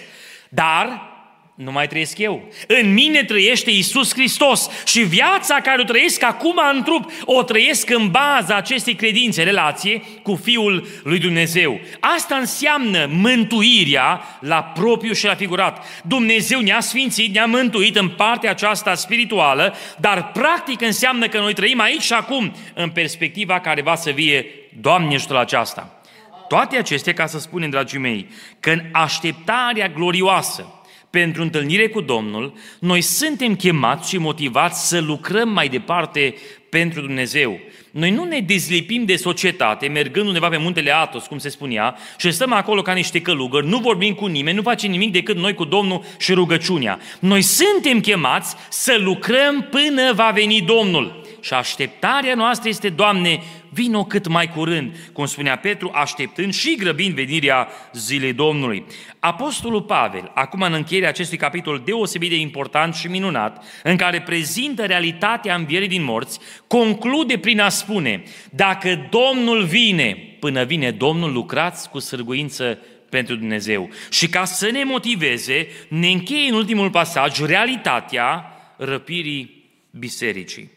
Dar 0.50 1.13
nu 1.56 1.72
mai 1.72 1.88
trăiesc 1.88 2.18
eu. 2.18 2.44
În 2.68 2.94
mine 2.94 3.24
trăiește 3.24 3.72
Isus 3.72 4.14
Hristos 4.14 4.70
și 4.86 5.02
viața 5.02 5.56
care 5.56 5.82
o 5.82 5.86
trăiesc 5.86 6.24
acum 6.24 6.60
în 6.74 6.84
trup, 6.84 7.12
o 7.26 7.44
trăiesc 7.44 7.90
în 7.90 8.12
baza 8.12 8.56
acestei 8.56 8.96
credințe, 8.96 9.44
relație 9.44 10.02
cu 10.24 10.36
Fiul 10.36 10.88
lui 11.04 11.20
Dumnezeu. 11.20 11.80
Asta 12.00 12.36
înseamnă 12.36 13.10
mântuirea 13.12 14.24
la 14.40 14.64
propriu 14.64 15.14
și 15.14 15.26
la 15.26 15.36
figurat. 15.36 15.86
Dumnezeu 16.04 16.60
ne-a 16.60 16.80
sfințit, 16.80 17.34
ne-a 17.34 17.46
mântuit 17.46 17.96
în 17.96 18.10
partea 18.10 18.50
aceasta 18.50 18.96
spirituală, 18.96 19.76
dar 20.00 20.32
practic 20.32 20.82
înseamnă 20.82 21.28
că 21.28 21.40
noi 21.40 21.54
trăim 21.54 21.80
aici 21.80 22.02
și 22.02 22.14
acum, 22.14 22.56
în 22.74 22.90
perspectiva 22.90 23.60
care 23.60 23.82
va 23.82 23.96
să 23.96 24.10
vie, 24.10 24.46
Doamne, 24.82 25.16
ajută 25.16 25.34
la 25.34 25.40
aceasta. 25.40 26.02
Toate 26.48 26.78
acestea 26.78 27.14
ca 27.14 27.26
să 27.26 27.40
spunem, 27.40 27.70
dragii 27.70 28.00
mei, 28.00 28.28
că 28.60 28.70
în 28.70 28.82
așteptarea 28.92 29.88
glorioasă 29.88 30.83
pentru 31.20 31.42
întâlnire 31.42 31.88
cu 31.88 32.02
Domnul, 32.02 32.54
noi 32.80 33.02
suntem 33.02 33.56
chemați 33.56 34.10
și 34.10 34.18
motivați 34.18 34.88
să 34.88 35.00
lucrăm 35.00 35.50
mai 35.50 35.68
departe 35.68 36.36
pentru 36.70 37.02
Dumnezeu. 37.02 37.60
Noi 37.92 38.12
nu 38.12 38.24
ne 38.24 38.40
dezlipim 38.40 39.06
de 39.06 39.16
societate, 39.16 39.88
mergând 39.88 40.28
undeva 40.28 40.50
pe 40.50 40.58
muntele 40.58 40.96
Atos, 40.96 41.26
cum 41.26 41.38
se 41.38 41.50
spunea, 41.50 41.96
și 42.18 42.32
stăm 42.32 42.54
acolo 42.54 42.82
ca 42.82 42.94
niște 42.94 43.22
călugări, 43.22 43.68
nu 43.68 43.78
vorbim 43.78 44.14
cu 44.14 44.26
nimeni, 44.26 44.56
nu 44.56 44.62
facem 44.62 44.92
nimic 44.92 45.12
decât 45.12 45.36
noi 45.36 45.54
cu 45.54 45.64
Domnul 45.64 46.04
și 46.18 46.34
rugăciunea. 46.34 47.00
Noi 47.20 47.42
suntem 47.42 48.00
chemați 48.00 48.56
să 48.70 48.98
lucrăm 49.00 49.68
până 49.72 50.14
va 50.14 50.32
veni 50.34 50.62
Domnul. 50.62 51.22
Și 51.42 51.54
așteptarea 51.54 52.36
noastră 52.36 52.70
este, 52.70 52.90
Doamne, 52.90 53.42
vino 53.74 54.06
cât 54.06 54.28
mai 54.28 54.48
curând, 54.48 54.96
cum 55.14 55.26
spunea 55.26 55.58
Petru, 55.58 55.92
așteptând 55.94 56.54
și 56.54 56.76
grăbind 56.76 57.16
venirea 57.16 57.68
zilei 57.94 58.34
Domnului. 58.34 58.86
Apostolul 59.20 59.82
Pavel, 59.82 60.32
acum 60.34 60.62
în 60.62 60.74
încheierea 60.74 61.10
acestui 61.10 61.38
capitol 61.38 61.82
deosebit 61.86 62.30
de 62.30 62.36
important 62.36 62.94
și 62.94 63.08
minunat, 63.08 63.64
în 63.84 63.96
care 63.96 64.22
prezintă 64.22 64.86
realitatea 64.86 65.56
învierii 65.56 65.88
din 65.88 66.04
morți, 66.04 66.40
conclude 66.68 67.38
prin 67.38 67.60
a 67.60 67.70
spune, 67.70 68.24
dacă 68.50 69.10
Domnul 69.10 69.64
vine, 69.64 70.38
până 70.40 70.64
vine 70.64 70.92
Domnul, 70.92 71.32
lucrați 71.32 71.90
cu 71.90 72.00
sârguință 72.00 72.80
pentru 73.10 73.36
Dumnezeu. 73.36 73.90
Și 74.10 74.30
ca 74.30 74.46
să 74.46 74.70
ne 74.72 74.84
motiveze, 74.84 75.68
ne 75.88 76.08
încheie 76.08 76.50
în 76.50 76.56
ultimul 76.56 76.90
pasaj 76.90 77.40
realitatea 77.40 78.46
răpirii 78.78 79.72
bisericii. 79.92 80.70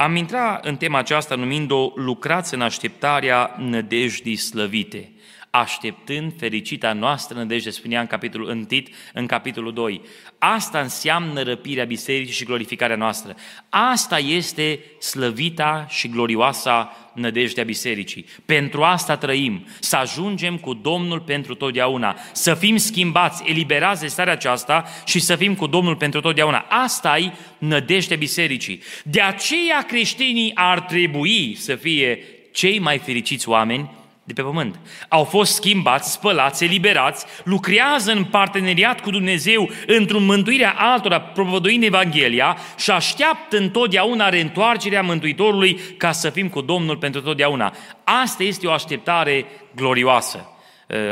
Am 0.00 0.16
intrat 0.16 0.64
în 0.64 0.76
tema 0.76 0.98
aceasta 0.98 1.34
numind-o 1.34 1.92
lucrați 1.94 2.54
în 2.54 2.60
așteptarea 2.60 3.54
nădejdii 3.58 4.36
slăvite 4.36 5.12
așteptând 5.50 6.32
fericita 6.38 6.92
noastră 6.92 7.36
nădejde, 7.38 7.70
spunea 7.70 8.00
în 8.00 8.06
capitolul 8.06 8.48
1, 8.48 8.66
în 9.12 9.26
capitolul 9.26 9.72
2. 9.72 10.00
Asta 10.38 10.80
înseamnă 10.80 11.42
răpirea 11.42 11.84
bisericii 11.84 12.34
și 12.34 12.44
glorificarea 12.44 12.96
noastră. 12.96 13.34
Asta 13.68 14.18
este 14.18 14.80
slăvita 14.98 15.86
și 15.88 16.08
glorioasa 16.08 16.96
nădejdea 17.14 17.64
bisericii. 17.64 18.26
Pentru 18.46 18.82
asta 18.82 19.16
trăim, 19.16 19.66
să 19.80 19.96
ajungem 19.96 20.56
cu 20.56 20.74
Domnul 20.74 21.20
pentru 21.20 21.54
totdeauna, 21.54 22.18
să 22.32 22.54
fim 22.54 22.76
schimbați, 22.76 23.42
eliberați 23.46 24.00
de 24.00 24.06
starea 24.06 24.32
aceasta 24.32 24.84
și 25.06 25.20
să 25.20 25.36
fim 25.36 25.54
cu 25.54 25.66
Domnul 25.66 25.96
pentru 25.96 26.20
totdeauna. 26.20 26.58
Asta 26.68 27.18
e 27.18 27.32
nădejdea 27.58 28.16
bisericii. 28.16 28.82
De 29.04 29.20
aceea 29.20 29.82
creștinii 29.82 30.50
ar 30.54 30.80
trebui 30.80 31.54
să 31.54 31.74
fie 31.74 32.22
cei 32.52 32.78
mai 32.78 32.98
fericiți 32.98 33.48
oameni 33.48 33.90
de 34.28 34.34
pe 34.34 34.42
pământ. 34.42 34.78
Au 35.08 35.24
fost 35.24 35.54
schimbați, 35.54 36.12
spălați, 36.12 36.64
eliberați, 36.64 37.26
lucrează 37.44 38.12
în 38.12 38.24
parteneriat 38.24 39.00
cu 39.00 39.10
Dumnezeu 39.10 39.70
într-o 39.86 40.18
mântuire 40.18 40.72
altora, 40.76 41.20
propovăduind 41.20 41.82
Evanghelia 41.82 42.56
și 42.78 42.90
așteaptă 42.90 43.56
întotdeauna 43.56 44.28
reîntoarcerea 44.28 45.02
Mântuitorului 45.02 45.80
ca 45.96 46.12
să 46.12 46.30
fim 46.30 46.48
cu 46.48 46.60
Domnul 46.60 46.96
pentru 46.96 47.20
totdeauna. 47.20 47.74
Asta 48.04 48.42
este 48.42 48.66
o 48.66 48.72
așteptare 48.72 49.46
glorioasă. 49.74 50.48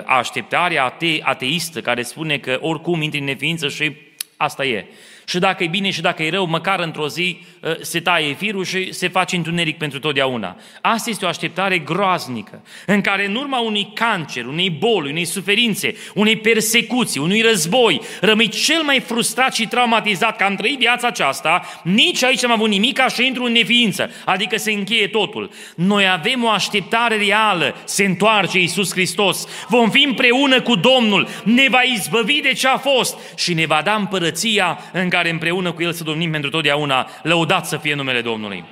Așteptarea 0.07 0.85
ate- 0.85 1.21
ateistă 1.23 1.81
care 1.81 2.03
spune 2.03 2.39
că 2.39 2.59
oricum 2.61 3.03
intri 3.03 3.19
în 3.19 3.25
neființă 3.25 3.69
și 3.69 3.97
asta 4.37 4.65
e 4.65 4.87
și 5.29 5.39
dacă 5.39 5.65
e 5.65 5.67
bine 5.67 5.91
și 5.91 6.01
dacă 6.01 6.23
e 6.23 6.31
rău, 6.31 6.47
măcar 6.47 6.81
într-o 6.81 7.09
zi 7.09 7.41
ă, 7.65 7.77
se 7.81 8.01
taie 8.01 8.33
firul 8.33 8.65
și 8.65 8.93
se 8.93 9.09
face 9.09 9.37
întuneric 9.37 9.79
pentru 9.79 9.99
totdeauna. 9.99 10.57
Asta 10.81 11.11
este 11.11 11.25
o 11.25 11.29
așteptare 11.29 11.79
groaznică, 11.79 12.63
în 12.87 13.01
care 13.01 13.27
în 13.27 13.35
urma 13.35 13.59
unui 13.59 13.91
cancer, 13.95 14.47
unei 14.47 14.71
boli, 14.71 15.11
unei 15.11 15.25
suferințe, 15.25 15.95
unei 16.15 16.37
persecuții, 16.37 17.21
unui 17.21 17.41
război, 17.41 18.01
rămâi 18.21 18.49
cel 18.49 18.83
mai 18.83 19.01
frustrat 19.01 19.55
și 19.55 19.67
traumatizat 19.67 20.37
că 20.37 20.45
am 20.45 20.55
trăit 20.55 20.79
viața 20.79 21.07
aceasta, 21.07 21.81
nici 21.83 22.23
aici 22.23 22.45
am 22.45 22.53
avut 22.53 22.69
nimica 22.69 23.09
și 23.09 23.27
intru 23.27 23.45
în 23.45 23.53
neființă, 23.53 24.11
adică 24.25 24.57
se 24.57 24.73
încheie 24.73 25.07
totul. 25.07 25.51
Noi 25.77 26.09
avem 26.09 26.45
o 26.45 26.49
așteptare 26.49 27.17
reală, 27.17 27.75
se 27.85 28.05
întoarce 28.05 28.59
Iisus 28.59 28.93
Hristos, 28.93 29.47
vom 29.69 29.91
fi 29.91 30.05
împreună 30.05 30.61
cu 30.61 30.75
Domnul, 30.75 31.29
ne 31.45 31.67
va 31.71 31.81
izbăvi 31.83 32.41
de 32.41 32.53
ce 32.53 32.69
a 32.69 32.77
fost 32.77 33.17
și 33.37 33.55
ne 33.55 33.67
va 33.67 33.81
da 33.85 33.95
împărăția 33.95 34.79
în 34.93 35.09
care 35.09 35.16
împreună 35.25 35.73
cu 35.73 35.83
El 35.83 35.93
să 35.93 36.05
domnim 36.05 36.31
pentru 36.31 36.51
totdeauna, 36.51 37.09
lăudat 37.23 37.67
să 37.67 37.77
fie 37.77 37.95
numele 37.95 38.21
Domnului. 38.21 38.65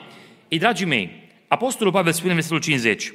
Ei, 0.48 0.58
dragii 0.58 0.86
mei, 0.86 1.10
Apostolul 1.48 1.92
Pavel 1.92 2.12
spune 2.12 2.28
în 2.28 2.34
versetul 2.34 2.60
50, 2.60 3.12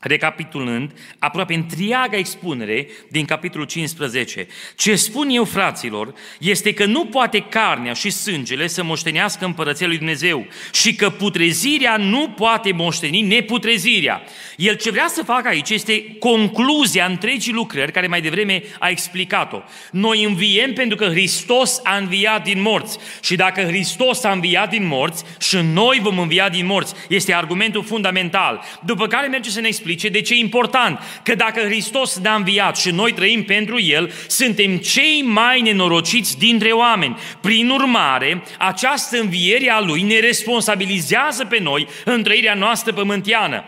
recapitulând 0.00 0.92
aproape 1.18 1.54
întreaga 1.54 2.16
expunere 2.16 2.86
din 3.08 3.24
capitolul 3.24 3.66
15. 3.66 4.46
Ce 4.76 4.94
spun 4.94 5.28
eu, 5.28 5.44
fraților, 5.44 6.14
este 6.38 6.72
că 6.72 6.84
nu 6.84 7.06
poate 7.06 7.40
carnea 7.40 7.92
și 7.92 8.10
sângele 8.10 8.66
să 8.66 8.82
moștenească 8.82 9.44
împărăția 9.44 9.86
lui 9.86 9.96
Dumnezeu 9.96 10.46
și 10.72 10.94
că 10.94 11.10
putrezirea 11.10 11.96
nu 11.96 12.28
poate 12.28 12.72
moșteni 12.72 13.20
neputrezirea. 13.20 14.22
El 14.56 14.76
ce 14.76 14.90
vrea 14.90 15.06
să 15.08 15.22
facă 15.22 15.48
aici 15.48 15.70
este 15.70 16.16
concluzia 16.18 17.04
întregii 17.04 17.52
lucrări 17.52 17.92
care 17.92 18.06
mai 18.06 18.20
devreme 18.20 18.62
a 18.78 18.88
explicat-o. 18.88 19.62
Noi 19.90 20.24
înviem 20.24 20.72
pentru 20.72 20.96
că 20.96 21.04
Hristos 21.04 21.80
a 21.84 21.96
înviat 21.96 22.44
din 22.44 22.60
morți 22.60 22.98
și 23.22 23.36
dacă 23.36 23.62
Hristos 23.62 24.24
a 24.24 24.30
înviat 24.30 24.70
din 24.70 24.86
morți 24.86 25.24
și 25.40 25.56
noi 25.56 25.98
vom 26.02 26.18
învia 26.18 26.48
din 26.48 26.66
morți, 26.66 26.94
este 27.08 27.34
argumentul 27.34 27.84
fundamental. 27.84 28.62
După 28.84 29.06
care 29.06 29.26
merge 29.26 29.50
să 29.50 29.60
ne 29.60 29.66
explice 29.66 29.88
explice 29.90 30.18
de 30.18 30.20
ce 30.20 30.34
e 30.34 30.38
important. 30.38 30.98
Că 31.22 31.34
dacă 31.34 31.60
Hristos 31.60 32.18
ne-a 32.18 32.34
înviat 32.34 32.76
și 32.76 32.90
noi 32.90 33.12
trăim 33.12 33.44
pentru 33.44 33.80
El, 33.80 34.12
suntem 34.26 34.76
cei 34.76 35.22
mai 35.22 35.60
nenorociți 35.60 36.38
dintre 36.38 36.70
oameni. 36.70 37.16
Prin 37.40 37.68
urmare, 37.68 38.42
această 38.58 39.18
înviere 39.20 39.70
a 39.70 39.80
Lui 39.80 40.02
ne 40.02 40.18
responsabilizează 40.18 41.44
pe 41.44 41.58
noi 41.60 41.86
în 42.04 42.22
trăirea 42.22 42.54
noastră 42.54 42.92
pământiană. 42.92 43.64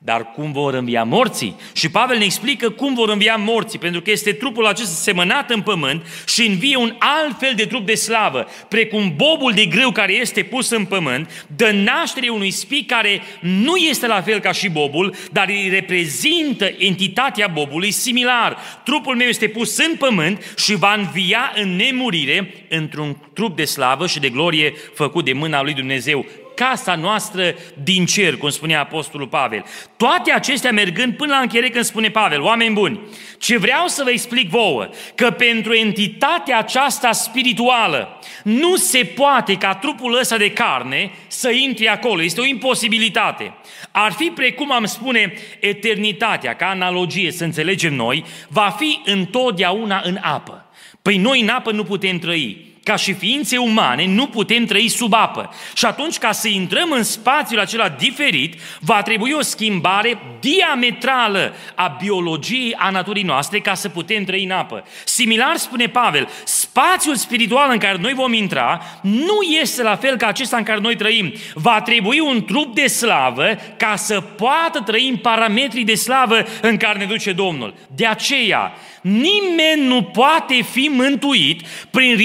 Dar 0.00 0.30
cum 0.32 0.52
vor 0.52 0.74
învia 0.74 1.04
morții? 1.04 1.56
Și 1.72 1.90
Pavel 1.90 2.18
ne 2.18 2.24
explică 2.24 2.70
cum 2.70 2.94
vor 2.94 3.08
învia 3.08 3.36
morții, 3.36 3.78
pentru 3.78 4.00
că 4.00 4.10
este 4.10 4.32
trupul 4.32 4.66
acesta 4.66 4.94
semănat 4.94 5.50
în 5.50 5.60
pământ 5.60 6.06
și 6.26 6.46
învie 6.46 6.76
un 6.76 6.94
alt 6.98 7.38
fel 7.38 7.52
de 7.56 7.64
trup 7.64 7.86
de 7.86 7.94
slavă, 7.94 8.46
precum 8.68 9.14
bobul 9.16 9.52
de 9.52 9.64
grâu 9.64 9.90
care 9.90 10.12
este 10.12 10.42
pus 10.42 10.70
în 10.70 10.84
pământ, 10.84 11.46
dă 11.56 11.70
naștere 11.70 12.28
unui 12.28 12.50
spic 12.50 12.86
care 12.86 13.22
nu 13.40 13.76
este 13.76 14.06
la 14.06 14.20
fel 14.20 14.40
ca 14.40 14.52
și 14.52 14.68
bobul, 14.68 15.14
dar 15.32 15.48
îi 15.48 15.68
reprezintă 15.68 16.70
entitatea 16.78 17.46
bobului 17.46 17.90
similar. 17.90 18.58
Trupul 18.84 19.16
meu 19.16 19.26
este 19.26 19.48
pus 19.48 19.78
în 19.78 19.96
pământ 19.96 20.54
și 20.56 20.74
va 20.74 20.94
învia 20.94 21.52
în 21.54 21.76
nemurire 21.76 22.54
într-un 22.68 23.16
trup 23.34 23.56
de 23.56 23.64
slavă 23.64 24.06
și 24.06 24.20
de 24.20 24.28
glorie 24.28 24.72
făcut 24.94 25.24
de 25.24 25.32
mâna 25.32 25.62
lui 25.62 25.74
Dumnezeu 25.74 26.26
casa 26.58 26.94
noastră 26.94 27.54
din 27.82 28.06
cer, 28.06 28.36
cum 28.36 28.48
spunea 28.48 28.80
Apostolul 28.80 29.26
Pavel. 29.26 29.64
Toate 29.96 30.32
acestea 30.32 30.72
mergând 30.72 31.16
până 31.16 31.32
la 31.32 31.40
încheiere 31.40 31.68
când 31.68 31.84
spune 31.84 32.10
Pavel, 32.10 32.40
oameni 32.42 32.74
buni, 32.74 33.00
ce 33.38 33.58
vreau 33.58 33.86
să 33.86 34.02
vă 34.04 34.10
explic 34.10 34.50
vouă, 34.50 34.88
că 35.14 35.30
pentru 35.30 35.74
entitatea 35.74 36.58
aceasta 36.58 37.12
spirituală 37.12 38.20
nu 38.44 38.76
se 38.76 39.04
poate 39.04 39.56
ca 39.56 39.74
trupul 39.74 40.18
ăsta 40.18 40.36
de 40.36 40.52
carne 40.52 41.10
să 41.26 41.50
intre 41.50 41.88
acolo, 41.88 42.22
este 42.22 42.40
o 42.40 42.46
imposibilitate. 42.46 43.54
Ar 43.90 44.12
fi 44.12 44.24
precum 44.34 44.72
am 44.72 44.84
spune 44.84 45.32
eternitatea, 45.60 46.56
ca 46.56 46.68
analogie 46.68 47.30
să 47.30 47.44
înțelegem 47.44 47.94
noi, 47.94 48.24
va 48.48 48.74
fi 48.78 49.00
întotdeauna 49.04 50.00
în 50.04 50.18
apă. 50.22 50.66
Păi 51.02 51.16
noi 51.16 51.40
în 51.40 51.48
apă 51.48 51.72
nu 51.72 51.84
putem 51.84 52.18
trăi 52.18 52.67
ca 52.88 52.96
și 52.96 53.12
ființe 53.12 53.56
umane, 53.56 54.06
nu 54.06 54.26
putem 54.26 54.64
trăi 54.64 54.88
sub 54.88 55.14
apă. 55.14 55.50
Și 55.74 55.84
atunci, 55.84 56.18
ca 56.18 56.32
să 56.32 56.48
intrăm 56.48 56.90
în 56.90 57.02
spațiul 57.02 57.60
acela 57.60 57.88
diferit, 57.88 58.54
va 58.80 59.02
trebui 59.02 59.32
o 59.32 59.42
schimbare 59.42 60.18
diametrală 60.40 61.54
a 61.74 61.96
biologiei, 62.00 62.74
a 62.74 62.90
naturii 62.90 63.22
noastre, 63.22 63.60
ca 63.60 63.74
să 63.74 63.88
putem 63.88 64.24
trăi 64.24 64.44
în 64.44 64.50
apă. 64.50 64.84
Similar 65.04 65.56
spune 65.56 65.86
Pavel, 65.86 66.28
spațiul 66.44 67.16
spiritual 67.16 67.68
în 67.70 67.78
care 67.78 67.98
noi 68.00 68.12
vom 68.12 68.32
intra 68.32 68.82
nu 69.02 69.40
este 69.60 69.82
la 69.82 69.96
fel 69.96 70.16
ca 70.16 70.26
acesta 70.26 70.56
în 70.56 70.62
care 70.62 70.80
noi 70.80 70.96
trăim. 70.96 71.32
Va 71.54 71.80
trebui 71.80 72.20
un 72.20 72.44
trup 72.44 72.74
de 72.74 72.86
slavă 72.86 73.46
ca 73.76 73.96
să 73.96 74.20
poată 74.20 74.80
trăi 74.80 75.08
în 75.08 75.16
parametrii 75.16 75.84
de 75.84 75.94
slavă 75.94 76.44
în 76.60 76.76
care 76.76 76.98
ne 76.98 77.04
duce 77.04 77.32
Domnul. 77.32 77.74
De 77.94 78.06
aceea, 78.06 78.72
Nimeni 79.00 79.86
nu 79.86 80.02
poate 80.02 80.62
fi 80.62 80.90
mântuit 80.92 81.60
prin 81.90 82.16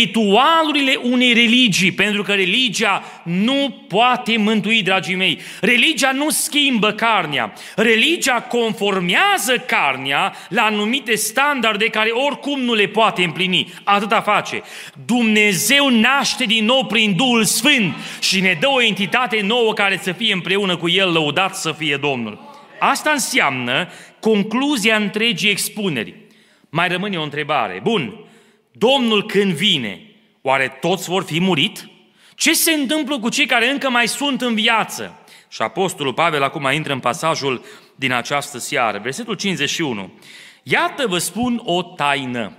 ritualurile 0.54 1.00
unei 1.02 1.34
religii, 1.34 1.92
pentru 1.92 2.24
că 2.24 2.34
religia 2.34 3.04
nu 3.24 3.86
poate 3.88 4.38
mântui, 4.38 4.82
dragii 4.82 5.16
mei. 5.16 5.39
Religia 5.62 6.12
nu 6.12 6.30
schimbă 6.30 6.92
carnea. 6.92 7.54
Religia 7.76 8.42
conformează 8.42 9.58
carnea 9.58 10.36
la 10.50 10.62
anumite 10.62 11.16
standarde 11.16 11.86
care 11.86 12.10
oricum 12.10 12.62
nu 12.62 12.74
le 12.74 12.88
poate 12.88 13.24
împlini. 13.24 13.74
Atâta 13.84 14.22
face. 14.22 14.62
Dumnezeu 15.06 15.89
naște 15.89 16.44
din 16.44 16.66
nou 16.66 16.86
prin 16.86 17.16
Duhul 17.16 17.44
Sfânt 17.44 17.94
și 18.20 18.42
ne 18.42 18.58
dă 18.60 18.68
o 18.70 18.82
entitate 18.82 19.42
nouă 19.42 19.74
care 19.74 20.00
să 20.02 20.12
fie 20.12 20.34
împreună 20.34 20.78
cu 20.78 20.89
El 20.89 21.12
lăudat 21.12 21.56
să 21.56 21.72
fie 21.72 21.98
Domnul. 21.98 22.52
Asta 22.80 23.10
înseamnă 23.10 23.88
concluzia 24.20 24.96
întregii 24.96 25.50
expuneri. 25.50 26.16
Mai 26.70 26.88
rămâne 26.88 27.18
o 27.18 27.24
întrebare. 27.24 27.80
Bun, 27.84 28.16
Domnul 28.72 29.26
când 29.26 29.54
vine, 29.54 30.12
oare 30.46 30.78
toți 30.82 31.10
vor 31.10 31.24
fi 31.24 31.40
murit? 31.40 31.90
Ce 32.36 32.54
se 32.54 32.72
întâmplă 32.72 33.20
cu 33.20 33.30
cei 33.30 33.46
care 33.46 33.70
încă 33.70 33.90
mai 33.90 34.08
sunt 34.08 34.42
în 34.42 34.56
viață? 34.56 35.18
Și 35.50 35.62
Apostolul 35.62 36.14
Pavel 36.14 36.44
acum 36.44 36.70
intră 36.72 36.94
în 36.94 37.00
pasajul 37.00 37.66
din 37.96 38.12
această 38.12 38.58
seară, 38.58 39.00
versetul 39.00 39.36
51. 39.36 40.12
Iată 40.64 41.08
vă 41.08 41.18
spun 41.18 41.62
o 41.64 41.84
taină. 41.84 42.58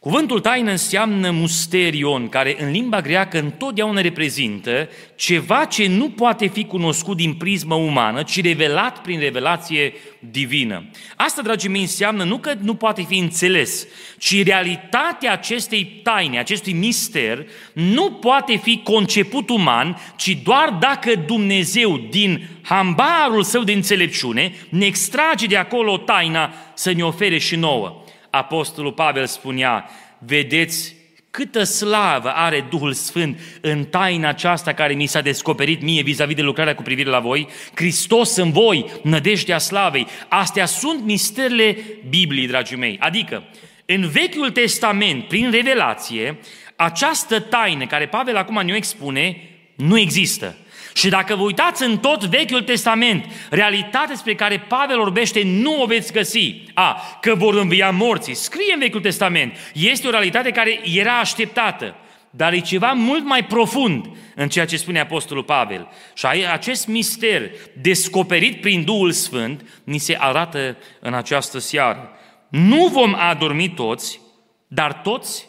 Cuvântul 0.00 0.40
taină 0.40 0.70
înseamnă 0.70 1.30
musterion, 1.30 2.28
care 2.28 2.56
în 2.58 2.70
limba 2.70 3.00
greacă 3.00 3.38
întotdeauna 3.38 4.00
reprezintă 4.00 4.88
ceva 5.14 5.64
ce 5.64 5.86
nu 5.88 6.10
poate 6.10 6.46
fi 6.46 6.64
cunoscut 6.64 7.16
din 7.16 7.34
prismă 7.34 7.74
umană, 7.74 8.22
ci 8.22 8.42
revelat 8.42 9.02
prin 9.02 9.18
revelație 9.18 9.92
divină. 10.18 10.84
Asta, 11.16 11.42
dragii 11.42 11.68
mei, 11.68 11.80
înseamnă 11.80 12.24
nu 12.24 12.38
că 12.38 12.52
nu 12.60 12.74
poate 12.74 13.04
fi 13.08 13.18
înțeles, 13.18 13.86
ci 14.18 14.44
realitatea 14.44 15.32
acestei 15.32 16.00
taine, 16.02 16.38
acestui 16.38 16.72
mister, 16.72 17.46
nu 17.72 18.10
poate 18.10 18.56
fi 18.56 18.80
conceput 18.84 19.48
uman, 19.48 19.96
ci 20.16 20.38
doar 20.44 20.76
dacă 20.80 21.14
Dumnezeu, 21.26 21.96
din 22.10 22.48
hambarul 22.62 23.42
său 23.42 23.62
de 23.62 23.72
înțelepciune, 23.72 24.52
ne 24.68 24.86
extrage 24.86 25.46
de 25.46 25.56
acolo 25.56 25.96
taina 25.96 26.52
să 26.74 26.92
ne 26.92 27.04
ofere 27.04 27.38
și 27.38 27.56
nouă. 27.56 28.04
Apostolul 28.30 28.92
Pavel 28.92 29.26
spunea, 29.26 29.90
vedeți 30.18 30.94
câtă 31.30 31.62
slavă 31.62 32.28
are 32.28 32.66
Duhul 32.70 32.92
Sfânt 32.92 33.40
în 33.60 33.84
taina 33.84 34.28
aceasta 34.28 34.72
care 34.72 34.94
mi 34.94 35.06
s-a 35.06 35.20
descoperit 35.20 35.82
mie 35.82 36.02
vis-a-vis 36.02 36.36
de 36.36 36.42
lucrarea 36.42 36.74
cu 36.74 36.82
privire 36.82 37.10
la 37.10 37.18
voi, 37.18 37.48
Hristos 37.74 38.36
în 38.36 38.50
voi, 38.50 38.84
nădejdea 39.02 39.58
slavei. 39.58 40.06
Astea 40.28 40.66
sunt 40.66 41.04
misterele 41.04 41.76
Bibliei, 42.08 42.46
dragii 42.46 42.76
mei. 42.76 42.96
Adică, 43.00 43.44
în 43.86 44.08
Vechiul 44.08 44.50
Testament, 44.50 45.24
prin 45.24 45.50
revelație, 45.50 46.38
această 46.76 47.40
taină 47.40 47.86
care 47.86 48.06
Pavel 48.06 48.36
acum 48.36 48.64
ne-o 48.64 48.76
expune, 48.76 49.36
nu 49.74 49.98
există. 49.98 50.56
Și 50.94 51.08
dacă 51.08 51.34
vă 51.34 51.42
uitați 51.42 51.82
în 51.82 51.98
tot 51.98 52.24
Vechiul 52.24 52.62
Testament, 52.62 53.24
realitatea 53.50 54.16
spre 54.16 54.34
care 54.34 54.58
Pavel 54.68 54.96
vorbește 54.96 55.42
nu 55.44 55.82
o 55.82 55.86
veți 55.86 56.12
găsi. 56.12 56.62
A, 56.74 57.18
că 57.20 57.34
vor 57.34 57.54
învia 57.54 57.90
morții. 57.90 58.34
Scrie 58.34 58.72
în 58.72 58.78
Vechiul 58.78 59.00
Testament. 59.00 59.52
Este 59.74 60.06
o 60.06 60.10
realitate 60.10 60.50
care 60.50 60.80
era 60.84 61.18
așteptată. 61.18 61.94
Dar 62.30 62.52
e 62.52 62.60
ceva 62.60 62.92
mult 62.92 63.24
mai 63.24 63.44
profund 63.44 64.06
în 64.34 64.48
ceea 64.48 64.66
ce 64.66 64.76
spune 64.76 65.00
Apostolul 65.00 65.42
Pavel. 65.42 65.88
Și 66.14 66.26
acest 66.26 66.86
mister 66.86 67.50
descoperit 67.80 68.60
prin 68.60 68.84
Duhul 68.84 69.12
Sfânt 69.12 69.80
ni 69.84 69.98
se 69.98 70.16
arată 70.20 70.76
în 71.00 71.14
această 71.14 71.58
seară. 71.58 72.10
Nu 72.48 72.86
vom 72.86 73.14
adormi 73.18 73.68
toți, 73.68 74.20
dar 74.66 74.92
toți 74.92 75.46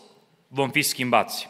vom 0.48 0.70
fi 0.70 0.82
schimbați. 0.82 1.50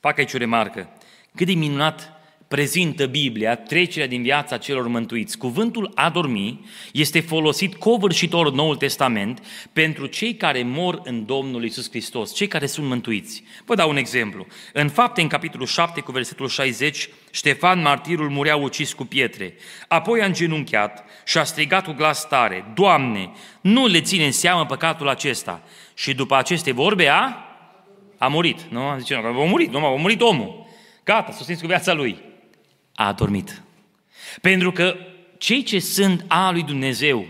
Fac 0.00 0.18
aici 0.18 0.34
o 0.34 0.38
remarcă. 0.38 0.88
Cât 1.34 1.46
de 1.46 1.52
minunat 1.52 2.13
prezintă 2.48 3.06
Biblia 3.06 3.56
trecerea 3.56 4.06
din 4.06 4.22
viața 4.22 4.56
celor 4.56 4.88
mântuiți. 4.88 5.38
Cuvântul 5.38 5.90
a 5.94 6.10
dormi 6.10 6.64
este 6.92 7.20
folosit 7.20 7.74
covârșitor 7.74 8.46
în 8.46 8.54
Noul 8.54 8.76
Testament 8.76 9.42
pentru 9.72 10.06
cei 10.06 10.34
care 10.34 10.62
mor 10.62 11.00
în 11.04 11.24
Domnul 11.24 11.64
Isus 11.64 11.88
Hristos, 11.88 12.34
cei 12.34 12.46
care 12.46 12.66
sunt 12.66 12.86
mântuiți. 12.86 13.42
Vă 13.64 13.74
dau 13.74 13.88
un 13.88 13.96
exemplu. 13.96 14.46
În 14.72 14.88
fapte, 14.88 15.20
în 15.20 15.28
capitolul 15.28 15.66
7, 15.66 16.00
cu 16.00 16.12
versetul 16.12 16.48
60, 16.48 17.08
Ștefan, 17.30 17.80
martirul, 17.80 18.30
murea 18.30 18.56
ucis 18.56 18.92
cu 18.92 19.04
pietre. 19.04 19.54
Apoi 19.88 20.22
a 20.22 20.24
îngenunchiat 20.24 21.04
și 21.24 21.38
a 21.38 21.44
strigat 21.44 21.84
cu 21.84 21.92
glas 21.92 22.28
tare, 22.28 22.72
Doamne, 22.74 23.30
nu 23.60 23.86
le 23.86 24.00
ține 24.00 24.24
în 24.24 24.32
seamă 24.32 24.66
păcatul 24.66 25.08
acesta. 25.08 25.62
Și 25.94 26.14
după 26.14 26.36
aceste 26.36 26.72
vorbe 26.72 27.08
a, 27.08 27.36
a 28.18 28.28
murit. 28.28 28.60
Nu? 28.60 28.96
Zice, 28.98 29.14
a 29.14 29.30
murit, 29.30 29.70
nu, 29.70 29.86
a 29.86 29.96
murit 29.96 30.20
omul. 30.20 30.66
Gata, 31.04 31.32
susținți 31.32 31.60
cu 31.60 31.66
viața 31.66 31.92
lui 31.92 32.32
a 32.94 33.06
adormit. 33.06 33.62
Pentru 34.40 34.72
că 34.72 34.96
cei 35.38 35.62
ce 35.62 35.78
sunt 35.78 36.24
a 36.28 36.50
lui 36.50 36.62
Dumnezeu 36.62 37.26